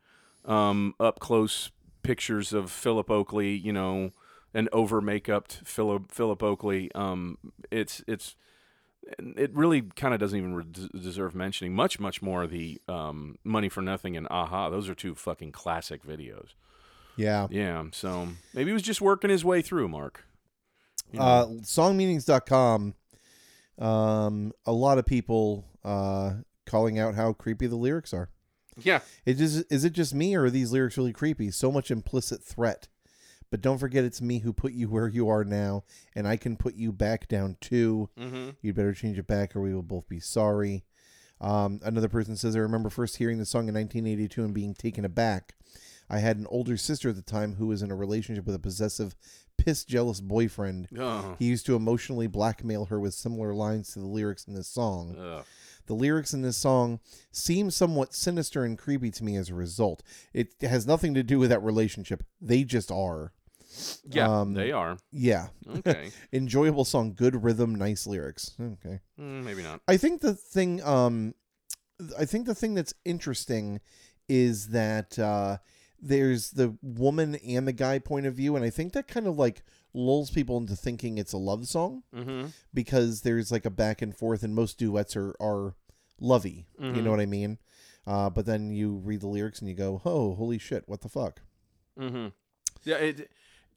um, 0.45 0.93
up 0.99 1.19
close 1.19 1.71
pictures 2.03 2.53
of 2.53 2.71
Philip 2.71 3.09
Oakley. 3.09 3.53
You 3.55 3.73
know, 3.73 4.11
an 4.53 4.69
over 4.71 5.01
makeuped 5.01 5.65
Philip 5.65 6.11
Philip 6.11 6.41
Oakley. 6.43 6.91
Um, 6.93 7.37
it's 7.71 8.03
it's 8.07 8.35
it 9.17 9.53
really 9.53 9.81
kind 9.81 10.13
of 10.13 10.19
doesn't 10.19 10.37
even 10.37 10.55
re- 10.55 10.65
deserve 10.99 11.35
mentioning. 11.35 11.73
Much 11.73 11.99
much 11.99 12.21
more 12.21 12.47
the 12.47 12.81
um, 12.87 13.37
Money 13.43 13.69
for 13.69 13.81
Nothing 13.81 14.15
and 14.15 14.27
a-ha. 14.29 14.69
Those 14.69 14.87
are 14.89 14.95
two 14.95 15.15
fucking 15.15 15.51
classic 15.51 16.05
videos. 16.05 16.53
Yeah. 17.15 17.47
Yeah. 17.51 17.83
So 17.91 18.29
maybe 18.53 18.69
he 18.69 18.73
was 18.73 18.81
just 18.81 19.01
working 19.01 19.29
his 19.29 19.45
way 19.45 19.61
through, 19.61 19.87
Mark. 19.89 20.25
You 21.11 21.19
know? 21.19 21.25
Uh, 21.25 21.45
songmeanings.com. 21.61 22.95
Um, 23.77 24.53
a 24.65 24.71
lot 24.71 24.97
of 24.97 25.05
people 25.05 25.65
uh, 25.83 26.33
calling 26.65 26.97
out 26.97 27.15
how 27.15 27.33
creepy 27.33 27.67
the 27.67 27.75
lyrics 27.75 28.13
are. 28.13 28.29
yeah. 28.81 29.01
It 29.25 29.35
just, 29.35 29.71
is 29.71 29.83
it 29.85 29.93
just 29.93 30.13
me 30.15 30.35
or 30.35 30.45
are 30.45 30.49
these 30.49 30.71
lyrics 30.71 30.97
really 30.97 31.13
creepy? 31.13 31.51
So 31.51 31.71
much 31.71 31.91
implicit 31.91 32.43
threat. 32.43 32.87
But 33.53 33.61
don't 33.61 33.77
forget 33.77 34.03
it's 34.03 34.19
me 34.19 34.39
who 34.39 34.51
put 34.51 34.73
you 34.73 34.89
where 34.89 35.07
you 35.07 35.29
are 35.29 35.43
now, 35.43 35.83
and 36.15 36.27
I 36.27 36.37
can 36.37 36.57
put 36.57 36.73
you 36.73 36.91
back 36.91 37.27
down 37.27 37.57
too. 37.61 38.09
Mm-hmm. 38.19 38.49
You'd 38.63 38.75
better 38.75 38.95
change 38.95 39.19
it 39.19 39.27
back 39.27 39.55
or 39.55 39.61
we 39.61 39.75
will 39.75 39.83
both 39.83 40.09
be 40.09 40.19
sorry. 40.19 40.85
Um, 41.39 41.79
another 41.83 42.09
person 42.09 42.35
says, 42.35 42.55
I 42.55 42.59
remember 42.61 42.89
first 42.89 43.17
hearing 43.17 43.37
the 43.37 43.45
song 43.45 43.67
in 43.67 43.75
1982 43.75 44.43
and 44.43 44.55
being 44.55 44.73
taken 44.73 45.05
aback. 45.05 45.53
I 46.09 46.17
had 46.17 46.37
an 46.37 46.47
older 46.49 46.77
sister 46.77 47.09
at 47.09 47.15
the 47.15 47.21
time 47.21 47.53
who 47.53 47.67
was 47.67 47.83
in 47.83 47.91
a 47.91 47.95
relationship 47.95 48.47
with 48.47 48.55
a 48.55 48.59
possessive, 48.59 49.15
piss 49.55 49.85
jealous 49.85 50.19
boyfriend. 50.19 50.87
Oh. 50.97 51.35
He 51.37 51.45
used 51.45 51.67
to 51.67 51.75
emotionally 51.75 52.25
blackmail 52.25 52.85
her 52.85 52.99
with 52.99 53.13
similar 53.13 53.53
lines 53.53 53.93
to 53.93 53.99
the 53.99 54.07
lyrics 54.07 54.47
in 54.47 54.55
this 54.55 54.67
song. 54.67 55.15
Ugh. 55.15 55.45
The 55.85 55.93
lyrics 55.93 56.33
in 56.33 56.41
this 56.41 56.57
song 56.57 57.01
seem 57.31 57.69
somewhat 57.69 58.15
sinister 58.15 58.63
and 58.63 58.79
creepy 58.79 59.11
to 59.11 59.23
me 59.23 59.35
as 59.35 59.51
a 59.51 59.53
result. 59.53 60.01
It 60.33 60.55
has 60.63 60.87
nothing 60.87 61.13
to 61.13 61.21
do 61.21 61.37
with 61.37 61.51
that 61.51 61.61
relationship. 61.61 62.23
They 62.41 62.63
just 62.63 62.89
are. 62.89 63.31
Yeah, 64.09 64.27
Um, 64.41 64.53
they 64.53 64.71
are. 64.71 64.97
Yeah. 65.11 65.47
Okay. 65.67 66.11
Enjoyable 66.33 66.85
song, 66.85 67.13
good 67.13 67.43
rhythm, 67.43 67.75
nice 67.75 68.05
lyrics. 68.07 68.51
Okay. 68.59 68.99
Mm, 69.19 69.43
maybe 69.43 69.63
not. 69.63 69.81
I 69.87 69.97
think 69.97 70.21
the 70.21 70.33
thing 70.33 70.81
um 70.83 71.33
I 72.17 72.25
think 72.25 72.45
the 72.45 72.55
thing 72.55 72.73
that's 72.73 72.93
interesting 73.05 73.79
is 74.27 74.69
that 74.69 75.17
uh 75.19 75.57
there's 76.01 76.51
the 76.51 76.75
woman 76.81 77.35
and 77.35 77.67
the 77.67 77.71
guy 77.73 77.97
point 77.99 78.25
of 78.25 78.35
view 78.35 78.55
and 78.55 78.65
I 78.65 78.69
think 78.69 78.93
that 78.93 79.07
kind 79.07 79.25
of 79.27 79.37
like 79.37 79.63
lulls 79.93 80.29
people 80.31 80.57
into 80.57 80.75
thinking 80.75 81.17
it's 81.17 81.33
a 81.33 81.37
love 81.37 81.67
song 81.67 82.03
Mm-hmm. 82.13 82.47
because 82.73 83.21
there's 83.21 83.51
like 83.51 83.65
a 83.65 83.69
back 83.69 84.01
and 84.01 84.15
forth 84.15 84.43
and 84.43 84.53
most 84.55 84.77
duets 84.77 85.15
are 85.15 85.33
are 85.39 85.75
lovey. 86.19 86.67
You 86.79 86.85
Mhm. 86.91 87.03
know 87.03 87.11
what 87.11 87.19
I 87.21 87.25
mean? 87.25 87.57
Uh 88.05 88.29
but 88.29 88.45
then 88.45 88.69
you 88.71 88.95
read 88.97 89.21
the 89.21 89.27
lyrics 89.27 89.59
and 89.59 89.69
you 89.69 89.75
go, 89.75 90.01
"Oh, 90.03 90.35
holy 90.35 90.57
shit, 90.59 90.83
what 90.87 91.01
the 91.01 91.09
fuck?" 91.09 91.41
Mm-hmm. 91.97 92.27
Yeah, 92.83 92.95
it, 92.97 93.31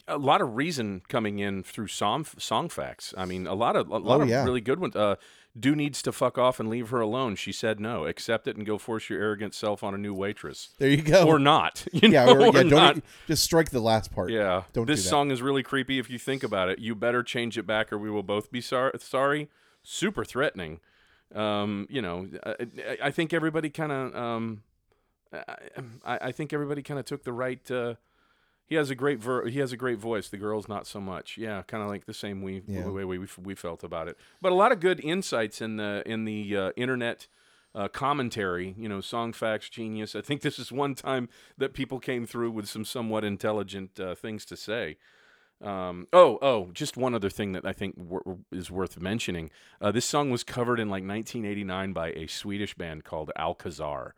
a 0.08 0.18
lot 0.18 0.40
of 0.40 0.54
reason 0.56 1.02
coming 1.08 1.38
in 1.38 1.62
through 1.62 1.88
song 1.88 2.24
Songfacts. 2.24 3.12
I 3.16 3.24
mean, 3.24 3.46
a 3.46 3.54
lot 3.54 3.76
of 3.76 3.88
a 3.88 3.98
lot 3.98 4.20
Oh, 4.20 4.22
of 4.22 4.28
yeah. 4.28 4.44
really 4.44 4.60
good 4.60 4.78
ones. 4.80 4.94
Uh, 4.96 5.16
Do 5.58 5.74
needs 5.74 6.02
to 6.02 6.12
fuck 6.12 6.36
off 6.36 6.60
and 6.60 6.68
leave 6.68 6.90
her 6.90 7.00
alone. 7.00 7.34
She 7.34 7.50
said 7.50 7.80
no. 7.80 8.04
Accept 8.06 8.46
it 8.46 8.56
and 8.56 8.66
go 8.66 8.76
force 8.78 9.08
your 9.08 9.20
arrogant 9.22 9.54
self 9.54 9.82
on 9.82 9.94
a 9.94 9.98
new 9.98 10.12
waitress, 10.14 10.74
There 10.78 10.90
you 10.90 11.00
go. 11.02 11.26
or 11.26 11.38
not. 11.38 11.84
You 11.92 12.10
yeah, 12.10 12.26
know, 12.26 12.32
or, 12.36 12.40
yeah, 12.40 12.46
or 12.48 12.52
don't 12.52 12.70
not. 12.70 12.96
just 13.26 13.42
strike 13.42 13.70
the 13.70 13.80
last 13.80 14.12
part. 14.12 14.30
Yeah, 14.30 14.64
Don't 14.74 14.86
this 14.86 15.00
do 15.00 15.04
that. 15.04 15.08
song 15.10 15.30
is 15.30 15.40
really 15.40 15.62
creepy 15.62 15.98
if 15.98 16.10
you 16.10 16.18
think 16.18 16.42
about 16.42 16.68
it. 16.68 16.78
You 16.78 16.94
better 16.94 17.22
change 17.22 17.56
it 17.56 17.66
back, 17.66 17.90
or 17.92 17.96
we 17.98 18.10
will 18.10 18.22
both 18.22 18.52
be 18.52 18.60
sor- 18.60 18.92
sorry. 18.98 19.48
Super 19.82 20.24
threatening. 20.24 20.80
Um, 21.34 21.86
you 21.90 22.02
know, 22.02 22.28
I, 22.44 22.50
I- 22.60 22.98
I 23.04 23.10
think 23.10 23.32
everybody 23.32 23.70
kind 23.70 23.90
of, 23.92 24.14
um, 24.14 24.62
I, 25.32 26.18
I 26.28 26.32
think 26.32 26.52
everybody 26.52 26.82
kind 26.82 27.00
of 27.00 27.06
took 27.06 27.24
the 27.24 27.32
right. 27.32 27.68
Uh, 27.70 27.94
he 28.66 28.74
has 28.74 28.90
a 28.90 28.94
great 28.94 29.18
ver- 29.20 29.46
he 29.46 29.58
has 29.60 29.72
a 29.72 29.76
great 29.76 29.98
voice. 29.98 30.28
The 30.28 30.36
girls 30.36 30.68
not 30.68 30.86
so 30.86 31.00
much. 31.00 31.38
Yeah, 31.38 31.62
kind 31.62 31.82
of 31.82 31.88
like 31.88 32.06
the 32.06 32.14
same 32.14 32.42
we 32.42 32.62
Yeah. 32.66 32.88
way 32.88 33.04
we, 33.04 33.18
we 33.18 33.26
we 33.42 33.54
felt 33.54 33.84
about 33.84 34.08
it. 34.08 34.16
But 34.40 34.52
a 34.52 34.54
lot 34.56 34.72
of 34.72 34.80
good 34.80 35.00
insights 35.00 35.60
in 35.60 35.76
the 35.76 36.02
in 36.06 36.24
the 36.24 36.56
uh, 36.56 36.70
internet 36.76 37.28
uh, 37.74 37.88
commentary. 37.88 38.74
You 38.78 38.88
know, 38.88 38.98
Songfacts 38.98 39.70
genius. 39.70 40.16
I 40.16 40.20
think 40.20 40.40
this 40.40 40.58
is 40.58 40.72
one 40.72 40.94
time 40.94 41.28
that 41.58 41.74
people 41.74 42.00
came 42.00 42.26
through 42.26 42.50
with 42.50 42.68
some 42.68 42.84
somewhat 42.84 43.24
intelligent 43.24 44.00
uh, 44.00 44.14
things 44.14 44.44
to 44.46 44.56
say. 44.56 44.96
Um, 45.62 46.06
oh, 46.12 46.38
oh, 46.42 46.68
just 46.74 46.98
one 46.98 47.14
other 47.14 47.30
thing 47.30 47.52
that 47.52 47.64
I 47.64 47.72
think 47.72 47.96
w- 47.96 48.40
is 48.52 48.70
worth 48.70 49.00
mentioning. 49.00 49.50
Uh, 49.80 49.90
this 49.90 50.04
song 50.04 50.30
was 50.30 50.44
covered 50.44 50.78
in 50.78 50.88
like 50.90 51.02
1989 51.02 51.94
by 51.94 52.08
a 52.10 52.26
Swedish 52.26 52.74
band 52.74 53.04
called 53.04 53.30
Alcazar. 53.38 54.14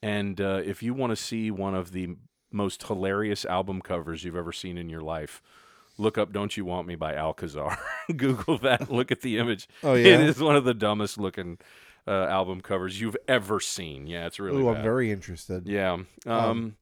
And 0.00 0.40
uh, 0.40 0.60
if 0.64 0.84
you 0.84 0.94
want 0.94 1.10
to 1.10 1.16
see 1.16 1.50
one 1.50 1.74
of 1.74 1.90
the 1.90 2.16
most 2.56 2.82
hilarious 2.84 3.44
album 3.44 3.80
covers 3.80 4.24
you've 4.24 4.36
ever 4.36 4.52
seen 4.52 4.78
in 4.78 4.88
your 4.88 5.02
life, 5.02 5.42
look 5.98 6.18
up 6.18 6.32
"Don't 6.32 6.56
You 6.56 6.64
Want 6.64 6.88
Me" 6.88 6.96
by 6.96 7.14
Alcazar. 7.14 7.78
Google 8.16 8.58
that. 8.58 8.90
Look 8.90 9.12
at 9.12 9.20
the 9.20 9.38
image. 9.38 9.68
Oh, 9.84 9.94
yeah? 9.94 10.14
it 10.14 10.20
is 10.20 10.40
one 10.40 10.56
of 10.56 10.64
the 10.64 10.74
dumbest 10.74 11.18
looking 11.18 11.58
uh, 12.06 12.26
album 12.26 12.60
covers 12.60 13.00
you've 13.00 13.16
ever 13.28 13.60
seen. 13.60 14.06
Yeah, 14.06 14.26
it's 14.26 14.40
really 14.40 14.62
Ooh, 14.62 14.66
bad. 14.66 14.78
I'm 14.78 14.82
very 14.82 15.10
interested. 15.12 15.66
yeah. 15.66 15.98
Um, 16.26 16.76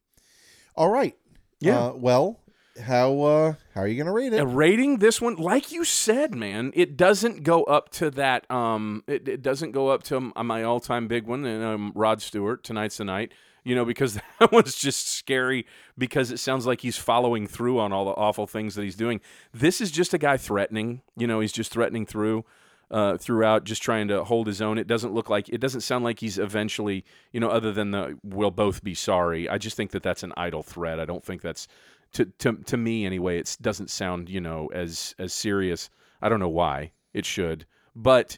All 0.75 0.89
right. 0.89 1.15
Yeah. 1.59 1.85
Uh, 1.87 1.93
well, 1.95 2.39
how 2.81 3.21
uh 3.21 3.53
how 3.73 3.81
are 3.81 3.87
you 3.87 3.97
gonna 3.97 4.11
rate 4.11 4.33
it? 4.33 4.39
A 4.39 4.45
rating 4.45 4.99
this 4.99 5.21
one, 5.21 5.35
like 5.35 5.71
you 5.71 5.85
said, 5.85 6.35
man, 6.35 6.71
it 6.75 6.97
doesn't 6.97 7.43
go 7.43 7.63
up 7.63 7.89
to 7.91 8.09
that. 8.11 8.49
Um, 8.51 9.03
it, 9.07 9.27
it 9.27 9.41
doesn't 9.41 9.71
go 9.71 9.89
up 9.89 10.03
to 10.03 10.19
my 10.19 10.63
all-time 10.63 11.07
big 11.07 11.25
one, 11.25 11.45
and 11.45 11.63
um, 11.63 11.91
Rod 11.95 12.21
Stewart. 12.21 12.63
Tonight's 12.63 12.97
the 12.97 13.05
night. 13.05 13.31
You 13.65 13.75
know, 13.75 13.83
because 13.83 14.13
that 14.39 14.53
one's 14.53 14.75
just 14.75 15.09
scary 15.09 15.65
because 15.97 16.31
it 16.31 16.37
sounds 16.37 16.65
like 16.65 16.81
he's 16.81 16.97
following 16.97 17.47
through 17.47 17.79
on 17.79 17.91
all 17.91 18.05
the 18.05 18.11
awful 18.11 18.47
things 18.47 18.75
that 18.75 18.83
he's 18.83 18.95
doing. 18.95 19.19
This 19.53 19.81
is 19.81 19.91
just 19.91 20.13
a 20.13 20.17
guy 20.17 20.37
threatening. 20.37 21.01
You 21.17 21.27
know, 21.27 21.41
he's 21.41 21.51
just 21.51 21.71
threatening 21.71 22.05
through. 22.05 22.45
Uh, 22.91 23.17
throughout, 23.17 23.63
just 23.63 23.81
trying 23.81 24.07
to 24.07 24.23
hold 24.23 24.45
his 24.45 24.61
own. 24.61 24.77
It 24.77 24.85
doesn't 24.85 25.11
look 25.11 25.27
like 25.27 25.49
it 25.49 25.57
doesn't 25.59 25.81
sound 25.81 26.03
like 26.03 26.19
he's 26.19 26.37
eventually, 26.37 27.03
you 27.31 27.39
know, 27.39 27.49
other 27.49 27.71
than 27.71 27.89
the 27.89 28.15
"we'll 28.23 28.51
both 28.51 28.83
be 28.83 28.93
sorry." 28.93 29.49
I 29.49 29.57
just 29.57 29.75
think 29.75 29.89
that 29.89 30.03
that's 30.03 30.21
an 30.21 30.33
idle 30.37 30.61
threat. 30.61 30.99
I 30.99 31.05
don't 31.05 31.25
think 31.25 31.41
that's 31.41 31.67
to 32.13 32.25
to 32.25 32.53
to 32.53 32.77
me 32.77 33.03
anyway. 33.05 33.39
It 33.39 33.57
doesn't 33.59 33.89
sound, 33.89 34.29
you 34.29 34.39
know, 34.39 34.67
as 34.73 35.15
as 35.17 35.33
serious. 35.33 35.89
I 36.21 36.29
don't 36.29 36.39
know 36.39 36.47
why 36.47 36.91
it 37.11 37.25
should, 37.25 37.65
but 37.95 38.37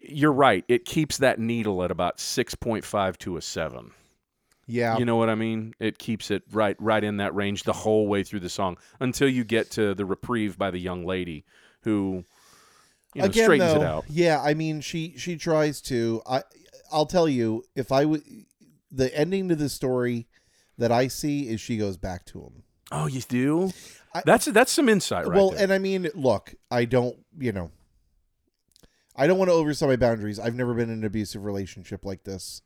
you're 0.00 0.32
right. 0.32 0.64
It 0.68 0.84
keeps 0.84 1.18
that 1.18 1.38
needle 1.38 1.82
at 1.82 1.90
about 1.90 2.20
six 2.20 2.54
point 2.54 2.84
five 2.84 3.18
to 3.18 3.36
a 3.36 3.42
seven. 3.42 3.90
Yeah. 4.68 4.96
You 4.98 5.04
know 5.04 5.16
what 5.16 5.28
I 5.28 5.34
mean? 5.34 5.74
It 5.80 5.98
keeps 5.98 6.30
it 6.30 6.44
right 6.52 6.76
right 6.78 7.02
in 7.02 7.16
that 7.16 7.34
range 7.34 7.64
the 7.64 7.72
whole 7.72 8.06
way 8.06 8.22
through 8.22 8.40
the 8.40 8.48
song 8.48 8.76
until 9.00 9.28
you 9.28 9.42
get 9.42 9.72
to 9.72 9.94
the 9.94 10.04
reprieve 10.04 10.56
by 10.56 10.70
the 10.70 10.78
young 10.78 11.04
lady 11.04 11.44
who 11.80 12.24
you 13.14 13.22
know, 13.22 13.24
Again, 13.26 13.44
straightens 13.44 13.72
though, 13.74 13.80
it 13.80 13.84
out. 13.86 14.04
yeah. 14.08 14.40
I 14.40 14.54
mean, 14.54 14.80
she 14.82 15.14
she 15.16 15.36
tries 15.36 15.80
to. 15.82 16.22
I 16.28 16.42
I'll 16.92 17.06
tell 17.06 17.28
you, 17.28 17.64
if 17.74 17.90
I 17.90 18.04
would, 18.04 18.22
the 18.92 19.12
ending 19.18 19.48
to 19.48 19.56
the 19.56 19.68
story 19.68 20.28
that 20.76 20.92
I 20.92 21.08
see 21.08 21.48
is 21.48 21.60
she 21.60 21.76
goes 21.78 21.96
back 21.96 22.24
to 22.26 22.40
him. 22.40 22.62
Oh, 22.92 23.06
you 23.06 23.22
do? 23.22 23.72
I- 24.14 24.22
that's 24.24 24.44
that's 24.46 24.72
some 24.72 24.88
insight 24.88 25.26
right 25.26 25.36
well, 25.36 25.50
there. 25.50 25.62
and 25.64 25.72
I 25.72 25.78
mean, 25.78 26.08
look, 26.14 26.54
I 26.70 26.84
don't, 26.84 27.16
you 27.38 27.52
know, 27.52 27.70
I 29.16 29.26
don't 29.26 29.38
want 29.38 29.48
to 29.50 29.54
overstep 29.54 29.88
my 29.88 29.96
boundaries. 29.96 30.38
I've 30.38 30.54
never 30.54 30.74
been 30.74 30.90
in 30.90 30.98
an 31.00 31.04
abusive 31.04 31.44
relationship 31.44 32.04
like 32.04 32.24
this. 32.24 32.62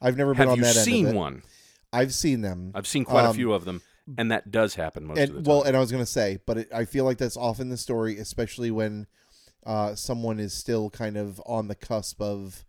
I've 0.00 0.16
never 0.16 0.32
been 0.34 0.38
Have 0.38 0.48
on 0.50 0.56
you 0.58 0.64
that 0.64 0.76
end 0.76 0.84
seen 0.84 1.06
of 1.06 1.14
it. 1.14 1.16
one? 1.16 1.42
I've 1.92 2.12
seen 2.14 2.40
them. 2.42 2.72
I've 2.74 2.86
seen 2.86 3.04
quite 3.04 3.24
a 3.24 3.28
Um, 3.30 3.34
few 3.36 3.52
of 3.52 3.64
them, 3.64 3.82
and 4.18 4.30
that 4.30 4.50
does 4.50 4.74
happen 4.74 5.06
most 5.06 5.18
of 5.18 5.22
and 5.24 5.30
the 5.30 5.34
time. 5.42 5.44
well, 5.44 5.62
and 5.62 5.76
I 5.76 5.80
was 5.80 5.90
gonna 5.90 6.06
say, 6.06 6.38
but 6.46 6.58
it, 6.58 6.68
I 6.72 6.84
feel 6.84 7.04
like 7.04 7.18
that's 7.18 7.36
often 7.36 7.68
the 7.70 7.76
story, 7.76 8.18
especially 8.18 8.70
when 8.70 9.06
uh, 9.66 9.94
someone 9.94 10.38
is 10.38 10.52
still 10.54 10.90
kind 10.90 11.16
of 11.16 11.40
on 11.46 11.68
the 11.68 11.74
cusp 11.74 12.20
of, 12.22 12.64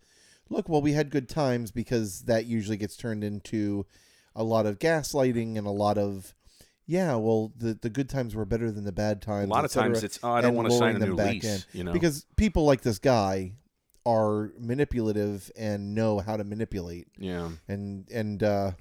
look, 0.50 0.68
well, 0.70 0.82
we 0.82 0.94
had 0.94 1.10
good 1.12 1.30
times 1.30 1.72
because 1.72 2.22
that 2.24 2.46
usually 2.46 2.78
gets 2.78 2.98
turned 2.98 3.24
into 3.24 3.86
a 4.36 4.44
lot 4.44 4.66
of 4.66 4.80
gaslighting 4.80 5.58
and 5.58 5.68
a 5.68 5.72
lot 5.72 5.98
of, 5.98 6.34
yeah, 6.86 7.16
well, 7.16 7.52
the 7.58 7.74
the 7.80 7.90
good 7.90 8.10
times 8.10 8.36
were 8.36 8.46
better 8.46 8.72
than 8.72 8.84
the 8.86 8.92
bad 8.92 9.22
times. 9.22 9.48
a 9.48 9.50
lot 9.50 9.64
et 9.64 9.66
of 9.66 9.72
times 9.72 10.04
it's 10.04 10.20
oh, 10.24 10.32
I 10.32 10.42
don't 10.42 10.50
and 10.50 10.58
want 10.58 10.70
to 10.70 10.74
sign 10.78 10.80
luring 10.80 10.96
a 10.96 11.00
them 11.00 11.10
new 11.10 11.16
back 11.18 11.34
lease. 11.34 11.66
in. 11.74 11.78
You 11.78 11.84
know, 11.86 11.94
because 11.94 12.26
people 12.38 12.66
like 12.66 12.82
this 12.82 13.00
guy 13.00 13.54
are 14.10 14.52
manipulative 14.60 15.52
and 15.58 15.94
know 15.94 16.20
how 16.20 16.36
to 16.38 16.44
manipulate 16.44 17.08
yeah. 17.18 17.50
and 17.68 18.10
and 18.12 18.42
uh, 18.44 18.72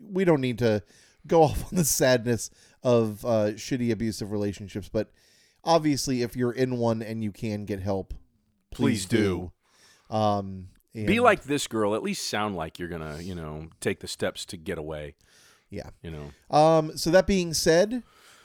we 0.00 0.24
don't 0.24 0.40
need 0.40 0.58
to 0.58 0.82
go 1.26 1.42
off 1.48 1.64
on 1.72 1.76
the 1.76 1.84
sadness 1.84 2.50
of 2.82 3.24
uh, 3.24 3.52
shitty 3.56 3.90
abusive 3.90 4.30
relationships, 4.32 4.88
but 4.92 5.10
obviously, 5.64 6.22
if 6.22 6.36
you're 6.36 6.52
in 6.52 6.76
one 6.78 7.00
and 7.02 7.22
you 7.24 7.32
can 7.32 7.64
get 7.64 7.80
help, 7.80 8.12
Please 8.70 9.06
do. 9.06 9.52
do. 10.10 10.14
Um, 10.14 10.68
Be 10.92 11.20
like 11.20 11.44
this 11.44 11.66
girl. 11.66 11.94
At 11.94 12.02
least 12.02 12.28
sound 12.28 12.56
like 12.56 12.78
you're 12.78 12.88
gonna, 12.90 13.20
you 13.20 13.34
know, 13.34 13.68
take 13.80 14.00
the 14.00 14.08
steps 14.08 14.44
to 14.46 14.56
get 14.56 14.78
away. 14.78 15.14
yeah. 15.70 15.90
You 16.02 16.10
know. 16.10 16.56
Um, 16.56 16.96
so 16.96 17.10
that 17.10 17.26
being 17.26 17.54
said, 17.54 18.02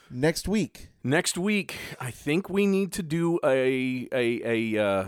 next 0.09 0.47
week, 0.47 0.87
Next 1.03 1.37
week, 1.37 1.77
I 1.99 2.11
think 2.11 2.49
we 2.49 2.65
need 2.67 2.91
to 2.93 3.03
do 3.03 3.39
a 3.43 4.07
a 4.11 4.25
a 4.77 4.83
uh, 4.87 5.05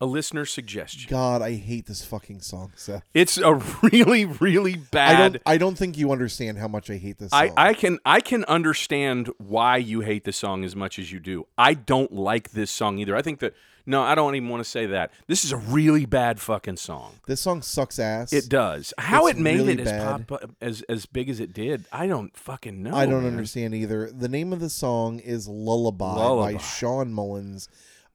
a 0.00 0.06
listener 0.06 0.44
suggestion. 0.44 1.08
God, 1.10 1.42
I 1.42 1.52
hate 1.54 1.86
this 1.86 2.04
fucking 2.04 2.40
song, 2.40 2.72
Seth. 2.76 3.02
It's 3.12 3.36
a 3.38 3.54
really 3.82 4.24
really 4.24 4.74
I 4.74 4.82
bad. 4.90 5.32
don't. 5.34 5.42
I 5.46 5.58
don't 5.58 5.76
think 5.76 5.98
you 5.98 6.10
understand 6.12 6.58
how 6.58 6.68
much 6.68 6.90
I 6.90 6.96
hate 6.96 7.18
this. 7.18 7.32
I, 7.32 7.48
Song. 7.48 7.54
I 7.58 7.74
can 7.74 7.98
I 8.04 8.20
can 8.20 8.44
understand 8.44 9.30
why 9.38 9.76
you 9.76 10.00
hate 10.00 10.24
the 10.24 10.32
song 10.32 10.64
as 10.64 10.74
much 10.74 10.98
as 10.98 11.12
you 11.12 11.20
do. 11.20 11.46
I 11.58 11.74
don't 11.74 12.12
like 12.12 12.52
this 12.52 12.70
song 12.70 12.98
either. 12.98 13.14
I 13.16 13.22
think 13.22 13.40
that 13.40 13.54
no, 13.86 14.02
I 14.02 14.14
don't 14.14 14.34
even 14.36 14.48
want 14.48 14.62
to 14.62 14.68
say 14.70 14.86
that. 14.86 15.10
This 15.26 15.44
is 15.44 15.52
a 15.52 15.56
really 15.56 16.04
bad 16.06 16.38
fucking 16.38 16.76
song. 16.76 17.14
this 17.26 17.40
song 17.40 17.60
sucks 17.62 17.98
ass. 17.98 18.32
It 18.32 18.48
does. 18.48 18.92
How 18.98 19.26
It's 19.26 19.38
it 19.38 19.42
made 19.42 19.56
really 19.56 19.72
it 19.72 19.80
as 19.80 20.02
pop, 20.28 20.54
as 20.60 20.82
as 20.82 21.06
big 21.06 21.28
as 21.28 21.40
it 21.40 21.52
did, 21.52 21.84
I 21.90 22.06
don't 22.06 22.36
fucking 22.36 22.82
know. 22.82 22.94
I 22.94 23.06
don't 23.06 23.22
man. 23.24 23.32
understand 23.32 23.74
either. 23.74 24.10
The 24.10 24.28
name 24.28 24.52
of 24.52 24.60
the 24.60 24.70
song 24.70 25.18
is 25.18 25.48
Lullaby, 25.48 26.14
Lullaby. 26.14 26.52
by 26.52 26.58
Shawn 26.58 27.12
Mullins. 27.12 27.68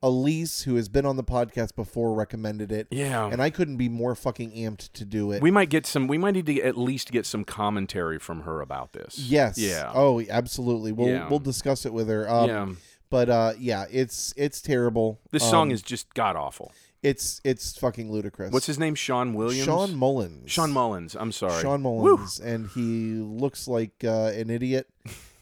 Elise, 0.03 0.63
who 0.63 0.75
has 0.75 0.87
been 0.89 1.05
on 1.05 1.15
the 1.15 1.23
podcast 1.23 1.75
before, 1.75 2.13
recommended 2.13 2.71
it. 2.71 2.87
Yeah. 2.91 3.27
And 3.27 3.41
I 3.41 3.49
couldn't 3.49 3.77
be 3.77 3.89
more 3.89 4.13
fucking 4.15 4.51
amped 4.51 4.91
to 4.93 5.05
do 5.05 5.31
it. 5.31 5.41
we 5.41 5.51
might 5.51 5.69
get 5.69 5.85
some. 5.85 6.07
We 6.07 6.17
might 6.17 6.31
need 6.35 6.45
to 6.47 6.61
at 6.61 6.77
least 6.77 7.11
get 7.11 7.25
some 7.25 7.43
commentary 7.43 8.19
from 8.19 8.41
her 8.41 8.61
about 8.61 8.93
this. 8.93 9.17
yes. 9.17 9.57
Yeah. 9.57 9.91
Oh, 9.93 10.21
absolutely. 10.29 10.91
We'll 10.91 11.07
Yeah. 11.09 11.29
we'll 11.29 11.39
discuss 11.39 11.85
it 11.85 11.93
with 11.93 12.07
her. 12.07 12.29
Um, 12.29 12.49
yeah. 12.49 12.67
But 13.09 13.29
uh, 13.29 13.53
yeah, 13.59 13.85
it's 13.91 14.33
it's 14.37 14.61
terrible. 14.61 15.19
This 15.31 15.43
song 15.47 15.67
Um, 15.69 15.71
is 15.71 15.81
just 15.81 16.13
god 16.15 16.35
awful. 16.35 16.71
it's 17.03 17.39
it's 17.43 17.77
fucking 17.77 18.11
ludicrous. 18.11 18.51
What's 18.51 18.65
his 18.65 18.79
name? 18.79 18.95
Sean 18.95 19.33
Williams. 19.33 19.63
Shawn 19.65 19.95
Mullins. 19.95 20.51
Shawn 20.51 20.71
Mullins. 20.71 21.15
I'm 21.15 21.31
sorry. 21.31 21.61
Sean 21.61 21.83
Woo. 21.83 22.03
Mullins, 22.03 22.39
and 22.39 22.67
he 22.69 23.13
looks 23.13 23.67
like 23.67 23.91
uh, 24.03 24.31
an 24.35 24.49
idiot, 24.49 24.89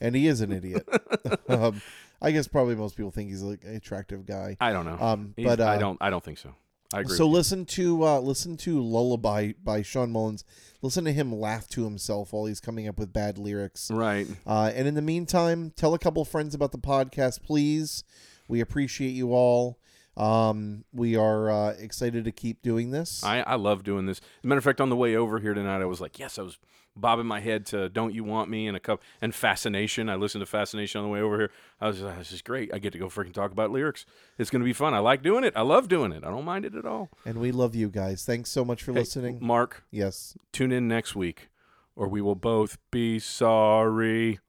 and 0.01 0.13
he 0.15 0.27
is 0.27 0.41
an 0.41 0.51
idiot. 0.51 0.87
um, 1.47 1.81
I 2.23 2.31
guess 2.31 2.47
probably 2.47 2.75
most 2.75 2.95
people 2.95 3.11
think 3.11 3.29
he's 3.29 3.43
like 3.43 3.63
an 3.65 3.75
attractive 3.75 4.25
guy. 4.25 4.57
I 4.61 4.71
don't 4.71 4.85
know. 4.85 4.97
Um, 4.99 5.33
He's- 5.35 5.47
but 5.47 5.59
uh, 5.59 5.67
I 5.67 5.77
don't. 5.77 5.97
I 6.01 6.09
don't 6.09 6.23
think 6.23 6.37
so. 6.37 6.55
I 6.93 7.01
agree. 7.01 7.17
So 7.17 7.27
listen 7.27 7.65
to 7.65 8.03
uh, 8.05 8.19
listen 8.19 8.55
to 8.57 8.79
"Lullaby" 8.81 9.53
by 9.63 9.81
Shawn 9.81 10.11
Mullins. 10.11 10.43
Listen 10.81 11.05
to 11.05 11.11
him 11.11 11.33
laugh 11.33 11.67
to 11.69 11.83
himself 11.83 12.31
while 12.33 12.45
he's 12.45 12.59
coming 12.59 12.87
up 12.87 12.99
with 12.99 13.11
bad 13.11 13.37
lyrics. 13.37 13.89
right. 13.91 14.27
Uh, 14.45 14.71
and 14.75 14.87
in 14.87 14.93
the 14.93 15.01
meantime, 15.01 15.71
tell 15.75 15.93
a 15.93 15.99
couple 15.99 16.23
friends 16.23 16.53
about 16.55 16.71
the 16.71 16.77
podcast, 16.77 17.41
please. 17.41 18.03
We 18.47 18.59
appreciate 18.61 19.11
you 19.11 19.33
all. 19.33 19.79
Um, 20.15 20.83
we 20.93 21.15
are 21.15 21.49
uh, 21.49 21.69
excited 21.79 22.25
to 22.25 22.31
keep 22.31 22.61
doing 22.61 22.91
this. 22.91 23.23
I, 23.23 23.41
I 23.41 23.55
love 23.55 23.83
doing 23.83 24.05
this. 24.05 24.19
As 24.19 24.23
a 24.43 24.47
matter 24.47 24.59
of 24.59 24.63
fact, 24.63 24.79
on 24.81 24.89
the 24.89 24.95
way 24.95 25.15
over 25.15 25.39
here 25.39 25.53
tonight, 25.53 25.81
I 25.81 25.85
was 25.85 25.99
like, 26.01 26.19
yes, 26.19 26.37
I 26.37 26.43
was 26.43 26.57
bobbing 26.95 27.25
my 27.25 27.39
head 27.39 27.65
to 27.65 27.89
"Don't 27.89 28.13
You 28.13 28.23
Want 28.23 28.51
Me" 28.51 28.67
and 28.67 28.77
a 28.77 28.79
cup 28.79 29.01
and 29.21 29.33
"Fascination." 29.33 30.09
I 30.09 30.15
listened 30.15 30.43
to 30.43 30.45
"Fascination" 30.45 30.99
on 30.99 31.05
the 31.07 31.11
way 31.11 31.19
over 31.21 31.37
here. 31.39 31.51
I 31.81 31.87
was 31.87 32.01
like, 32.01 32.19
this 32.19 32.31
is 32.31 32.43
great. 32.43 32.71
I 32.71 32.77
get 32.77 32.93
to 32.93 32.99
go 32.99 33.07
freaking 33.07 33.33
talk 33.33 33.51
about 33.51 33.71
lyrics. 33.71 34.05
It's 34.37 34.51
going 34.51 34.59
to 34.61 34.65
be 34.65 34.73
fun. 34.73 34.93
I 34.93 34.99
like 34.99 35.23
doing 35.23 35.43
it. 35.43 35.53
I 35.55 35.61
love 35.63 35.87
doing 35.87 36.11
it. 36.11 36.23
I 36.23 36.29
don't 36.29 36.45
mind 36.45 36.65
it 36.65 36.75
at 36.75 36.85
all. 36.85 37.09
and 37.25 37.39
we 37.39 37.51
love 37.51 37.73
you 37.73 37.89
guys. 37.89 38.23
Thanks 38.23 38.51
so 38.51 38.63
much 38.63 38.83
for 38.83 38.91
Hey, 38.93 38.99
listening. 38.99 39.39
Mark, 39.41 39.83
yes. 39.89 40.37
tune 40.51 40.71
in 40.71 40.87
next 40.87 41.15
week, 41.15 41.49
or 41.95 42.07
we 42.07 42.21
will 42.21 42.35
both 42.35 42.77
be 42.91 43.17
sorry. 43.17 44.39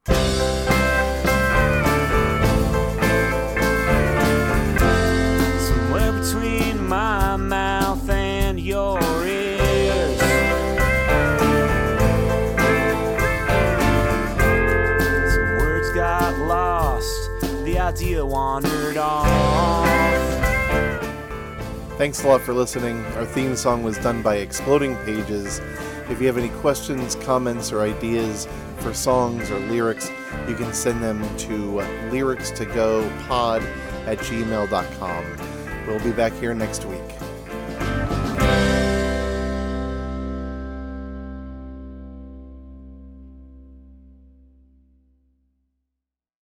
Thanks 22.05 22.23
a 22.23 22.27
lot 22.27 22.41
for 22.41 22.53
listening. 22.53 23.03
Our 23.17 23.25
theme 23.25 23.55
song 23.55 23.81
was 23.81 23.97
done 23.97 24.21
by 24.21 24.35
Exploding 24.35 24.95
Pages. 24.97 25.59
If 26.07 26.21
you 26.21 26.27
have 26.27 26.37
any 26.37 26.49
questions, 26.59 27.15
comments, 27.15 27.71
or 27.71 27.81
ideas 27.81 28.47
for 28.77 28.93
songs 28.93 29.49
or 29.49 29.57
lyrics, 29.61 30.11
you 30.47 30.53
can 30.53 30.71
send 30.71 31.01
them 31.01 31.19
to 31.37 31.79
uh, 31.79 31.87
lyricstogopod 32.11 33.63
at 34.05 34.19
gmail.com. 34.19 35.37
We'll 35.87 36.03
be 36.03 36.11
back 36.11 36.33
here 36.33 36.53
next 36.53 36.85
week. 36.85 37.24